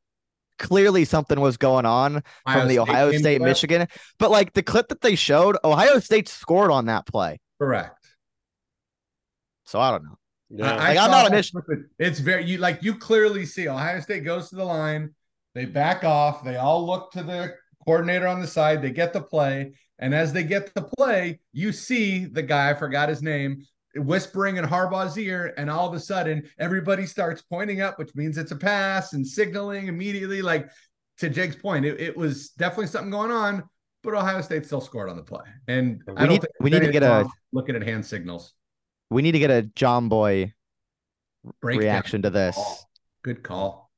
clearly 0.59 1.05
something 1.05 1.41
was 1.41 1.57
going 1.57 1.87
on 1.87 2.23
Ohio 2.47 2.61
from 2.61 2.69
the 2.69 2.75
State 2.75 2.79
Ohio 2.79 3.13
State 3.13 3.41
Michigan, 3.41 3.89
but 4.19 4.31
like 4.31 4.53
the 4.53 4.63
clip 4.63 4.89
that 4.89 5.01
they 5.01 5.15
showed, 5.15 5.57
Ohio 5.65 5.99
State 5.99 6.29
scored 6.29 6.71
on 6.71 6.87
that 6.87 7.07
play. 7.07 7.41
Correct. 7.59 8.07
So 9.65 9.81
I 9.81 9.91
don't 9.91 10.05
know. 10.05 10.19
Yeah. 10.51 10.77
I, 10.77 10.95
I 10.95 11.05
am 11.05 11.11
not 11.11 11.27
a 11.27 11.31
mission. 11.31 11.61
It's 11.99 12.21
very 12.21 12.45
you 12.45 12.59
like 12.59 12.83
you 12.83 12.97
clearly 12.97 13.47
see 13.47 13.69
Ohio 13.69 14.01
State 14.01 14.25
goes 14.25 14.51
to 14.51 14.57
the 14.57 14.65
line, 14.65 15.15
they 15.55 15.65
back 15.65 16.05
off, 16.05 16.45
they 16.45 16.57
all 16.57 16.87
look 16.87 17.13
to 17.13 17.23
the 17.23 17.55
coordinator 17.85 18.27
on 18.27 18.41
the 18.41 18.47
side, 18.47 18.83
they 18.83 18.91
get 18.91 19.13
the 19.13 19.23
play, 19.23 19.73
and 19.99 20.15
as 20.15 20.33
they 20.33 20.45
get 20.45 20.73
the 20.75 20.83
play, 20.83 21.41
you 21.53 21.73
see 21.73 22.25
the 22.25 22.43
guy, 22.43 22.71
I 22.71 22.75
forgot 22.75 23.09
his 23.09 23.23
name, 23.23 23.65
whispering 23.97 24.57
in 24.57 24.65
Harbaugh's 24.65 25.17
ear, 25.19 25.55
and 25.57 25.71
all 25.71 25.89
of 25.89 25.95
a 25.95 26.01
sudden 26.01 26.49
everybody 26.59 27.07
starts 27.07 27.43
pointing 27.43 27.81
up, 27.81 27.99
which 27.99 28.15
means 28.15 28.39
it's 28.39 28.53
a 28.53 28.57
pass 28.57 29.13
and 29.13 29.27
signaling 29.27 29.89
immediately. 29.89 30.43
Like 30.43 30.69
to 31.19 31.29
Jake's 31.29 31.57
point, 31.57 31.85
it, 31.85 32.01
it 32.01 32.17
was 32.17 32.51
definitely 32.51 32.89
something 32.89 33.11
going 33.11 33.31
on, 33.31 33.63
but 34.03 34.15
Ohio 34.15 34.41
State 34.41 34.67
still 34.67 34.81
scored 34.81 35.09
on 35.09 35.17
the 35.17 35.23
play. 35.23 35.45
And 35.69 36.03
we 36.07 36.15
I 36.17 36.21
don't 36.21 36.29
need, 36.31 36.47
we 36.61 36.71
need 36.71 36.81
to 36.81 36.93
get 36.93 37.03
a 37.03 37.29
looking 37.53 37.77
at 37.77 37.83
hand 37.83 38.05
signals. 38.05 38.53
We 39.11 39.23
need 39.23 39.33
to 39.33 39.39
get 39.39 39.51
a 39.51 39.63
John 39.63 40.09
Boy 40.09 40.53
reaction 41.63 42.23
to 42.23 42.31
this. 42.31 42.57
Call. 42.57 42.91
Good 43.23 43.43
call. 43.43 43.91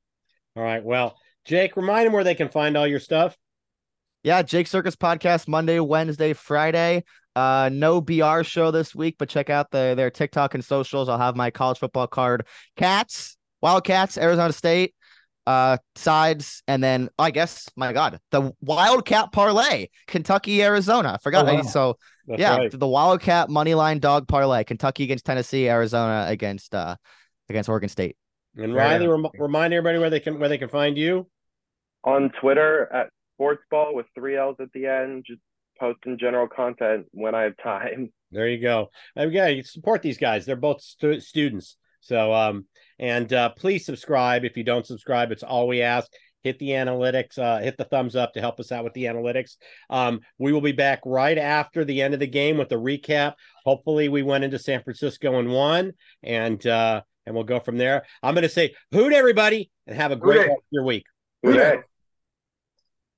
All 0.57 0.62
right. 0.62 0.84
Well, 0.84 1.16
Jake, 1.44 1.76
remind 1.76 2.07
them 2.07 2.12
where 2.12 2.24
they 2.24 2.34
can 2.34 2.49
find 2.49 2.76
all 2.76 2.86
your 2.86 3.01
stuff. 3.01 3.36
Yeah, 4.22 4.42
Jake 4.42 4.66
Circus 4.66 4.97
podcast 4.97 5.47
Monday, 5.47 5.78
Wednesday, 5.78 6.32
Friday. 6.32 7.05
Uh, 7.37 7.68
no 7.70 8.01
BR 8.01 8.43
show 8.43 8.70
this 8.70 8.95
week, 8.95 9.16
but 9.18 9.28
check 9.28 9.51
out 9.51 9.70
the 9.70 9.93
their 9.95 10.11
TikTok 10.11 10.55
and 10.55 10.64
socials. 10.64 11.11
I'll 11.11 11.18
have 11.18 11.37
my 11.37 11.51
college 11.51 11.78
football 11.78 12.07
card. 12.07 12.47
Cats, 12.76 13.37
Wildcats, 13.61 14.16
Arizona 14.16 14.55
State, 14.55 14.95
uh, 15.47 15.76
sides, 15.97 16.62
and 16.66 16.82
then 16.82 17.11
I 17.18 17.30
guess 17.30 17.68
my 17.76 17.93
God, 17.93 18.18
the 18.30 18.53
Wildcat 18.62 19.32
parlay, 19.32 19.89
Kentucky, 20.07 20.62
Arizona. 20.62 21.12
I 21.12 21.18
forgot. 21.18 21.47
Oh, 21.47 21.55
wow. 21.57 21.62
So 21.62 21.99
That's 22.26 22.41
yeah, 22.41 22.57
right. 22.57 22.70
the 22.70 22.89
Wildcat 22.89 23.51
money 23.51 23.74
line 23.74 23.99
dog 23.99 24.26
parlay, 24.26 24.64
Kentucky 24.64 25.05
against 25.05 25.26
Tennessee, 25.26 25.68
Arizona 25.68 26.24
against 26.28 26.74
uh 26.74 26.97
against 27.51 27.68
Oregon 27.68 27.91
State. 27.91 28.16
And 28.57 28.74
Riley, 28.74 29.09
rem- 29.09 29.26
remind 29.39 29.74
everybody 29.74 29.99
where 29.99 30.09
they 30.09 30.20
can 30.20 30.41
where 30.41 30.49
they 30.49 30.57
can 30.57 30.70
find 30.70 30.97
you 30.97 31.26
on 32.03 32.32
Twitter 32.41 32.91
at 32.91 33.11
sportsball 33.39 33.93
with 33.93 34.07
three 34.14 34.39
L's 34.39 34.57
at 34.59 34.72
the 34.72 34.87
end. 34.87 35.24
Just 35.26 35.43
posting 35.79 36.18
general 36.18 36.49
content 36.49 37.07
when 37.12 37.35
I 37.35 37.43
have 37.43 37.57
time. 37.62 38.12
There 38.33 38.49
you 38.49 38.61
go. 38.61 38.91
Yeah, 39.14 39.47
you 39.47 39.62
support 39.62 40.03
these 40.03 40.18
guys. 40.18 40.45
They're 40.45 40.57
both 40.57 40.83
stu- 40.83 41.20
students. 41.20 41.77
So, 42.01 42.35
um, 42.35 42.66
and 42.99 43.33
uh, 43.33 43.51
please 43.51 43.87
subscribe. 43.87 44.45
If 44.45 44.57
you 44.57 44.64
don't 44.64 44.85
subscribe, 44.85 45.31
it's 45.31 45.45
all 45.45 45.68
we 45.68 45.81
ask. 45.81 46.11
Hit 46.43 46.59
the 46.59 46.70
analytics, 46.70 47.39
uh, 47.39 47.61
hit 47.61 47.79
the 47.79 47.85
thumbs 47.85 48.16
up 48.16 48.35
to 48.35 48.41
help 48.41 48.59
us 48.59 48.72
out 48.72 48.83
with 48.83 48.95
the 48.95 49.05
analytics. 49.05 49.57
Um, 49.91 50.20
we 50.39 50.53
will 50.53 50.61
be 50.61 50.72
back 50.72 51.01
right 51.05 51.39
after 51.39 51.85
the 51.85 52.03
end 52.03 52.14
of 52.14 52.20
the 52.20 52.27
game 52.27 52.59
with 52.59 52.68
the 52.68 52.77
recap. 52.77 53.35
Hopefully, 53.64 54.09
we 54.09 54.24
went 54.24 54.45
into 54.45 54.59
San 54.59 54.83
Francisco 54.83 55.39
and 55.39 55.49
won, 55.49 55.93
and 56.22 56.64
uh, 56.66 57.03
and 57.27 57.35
we'll 57.35 57.45
go 57.45 57.61
from 57.61 57.79
there. 57.79 58.05
I'm 58.22 58.35
going 58.35 58.43
to 58.43 58.49
say 58.49 58.74
hoot 58.93 59.12
everybody 59.12 59.70
and 59.87 59.97
have 59.97 60.12
a 60.12 60.16
great 60.16 60.39
rest 60.39 60.51
of 60.51 60.64
your 60.70 60.85
week. 60.85 61.05
Hoot. 61.45 61.81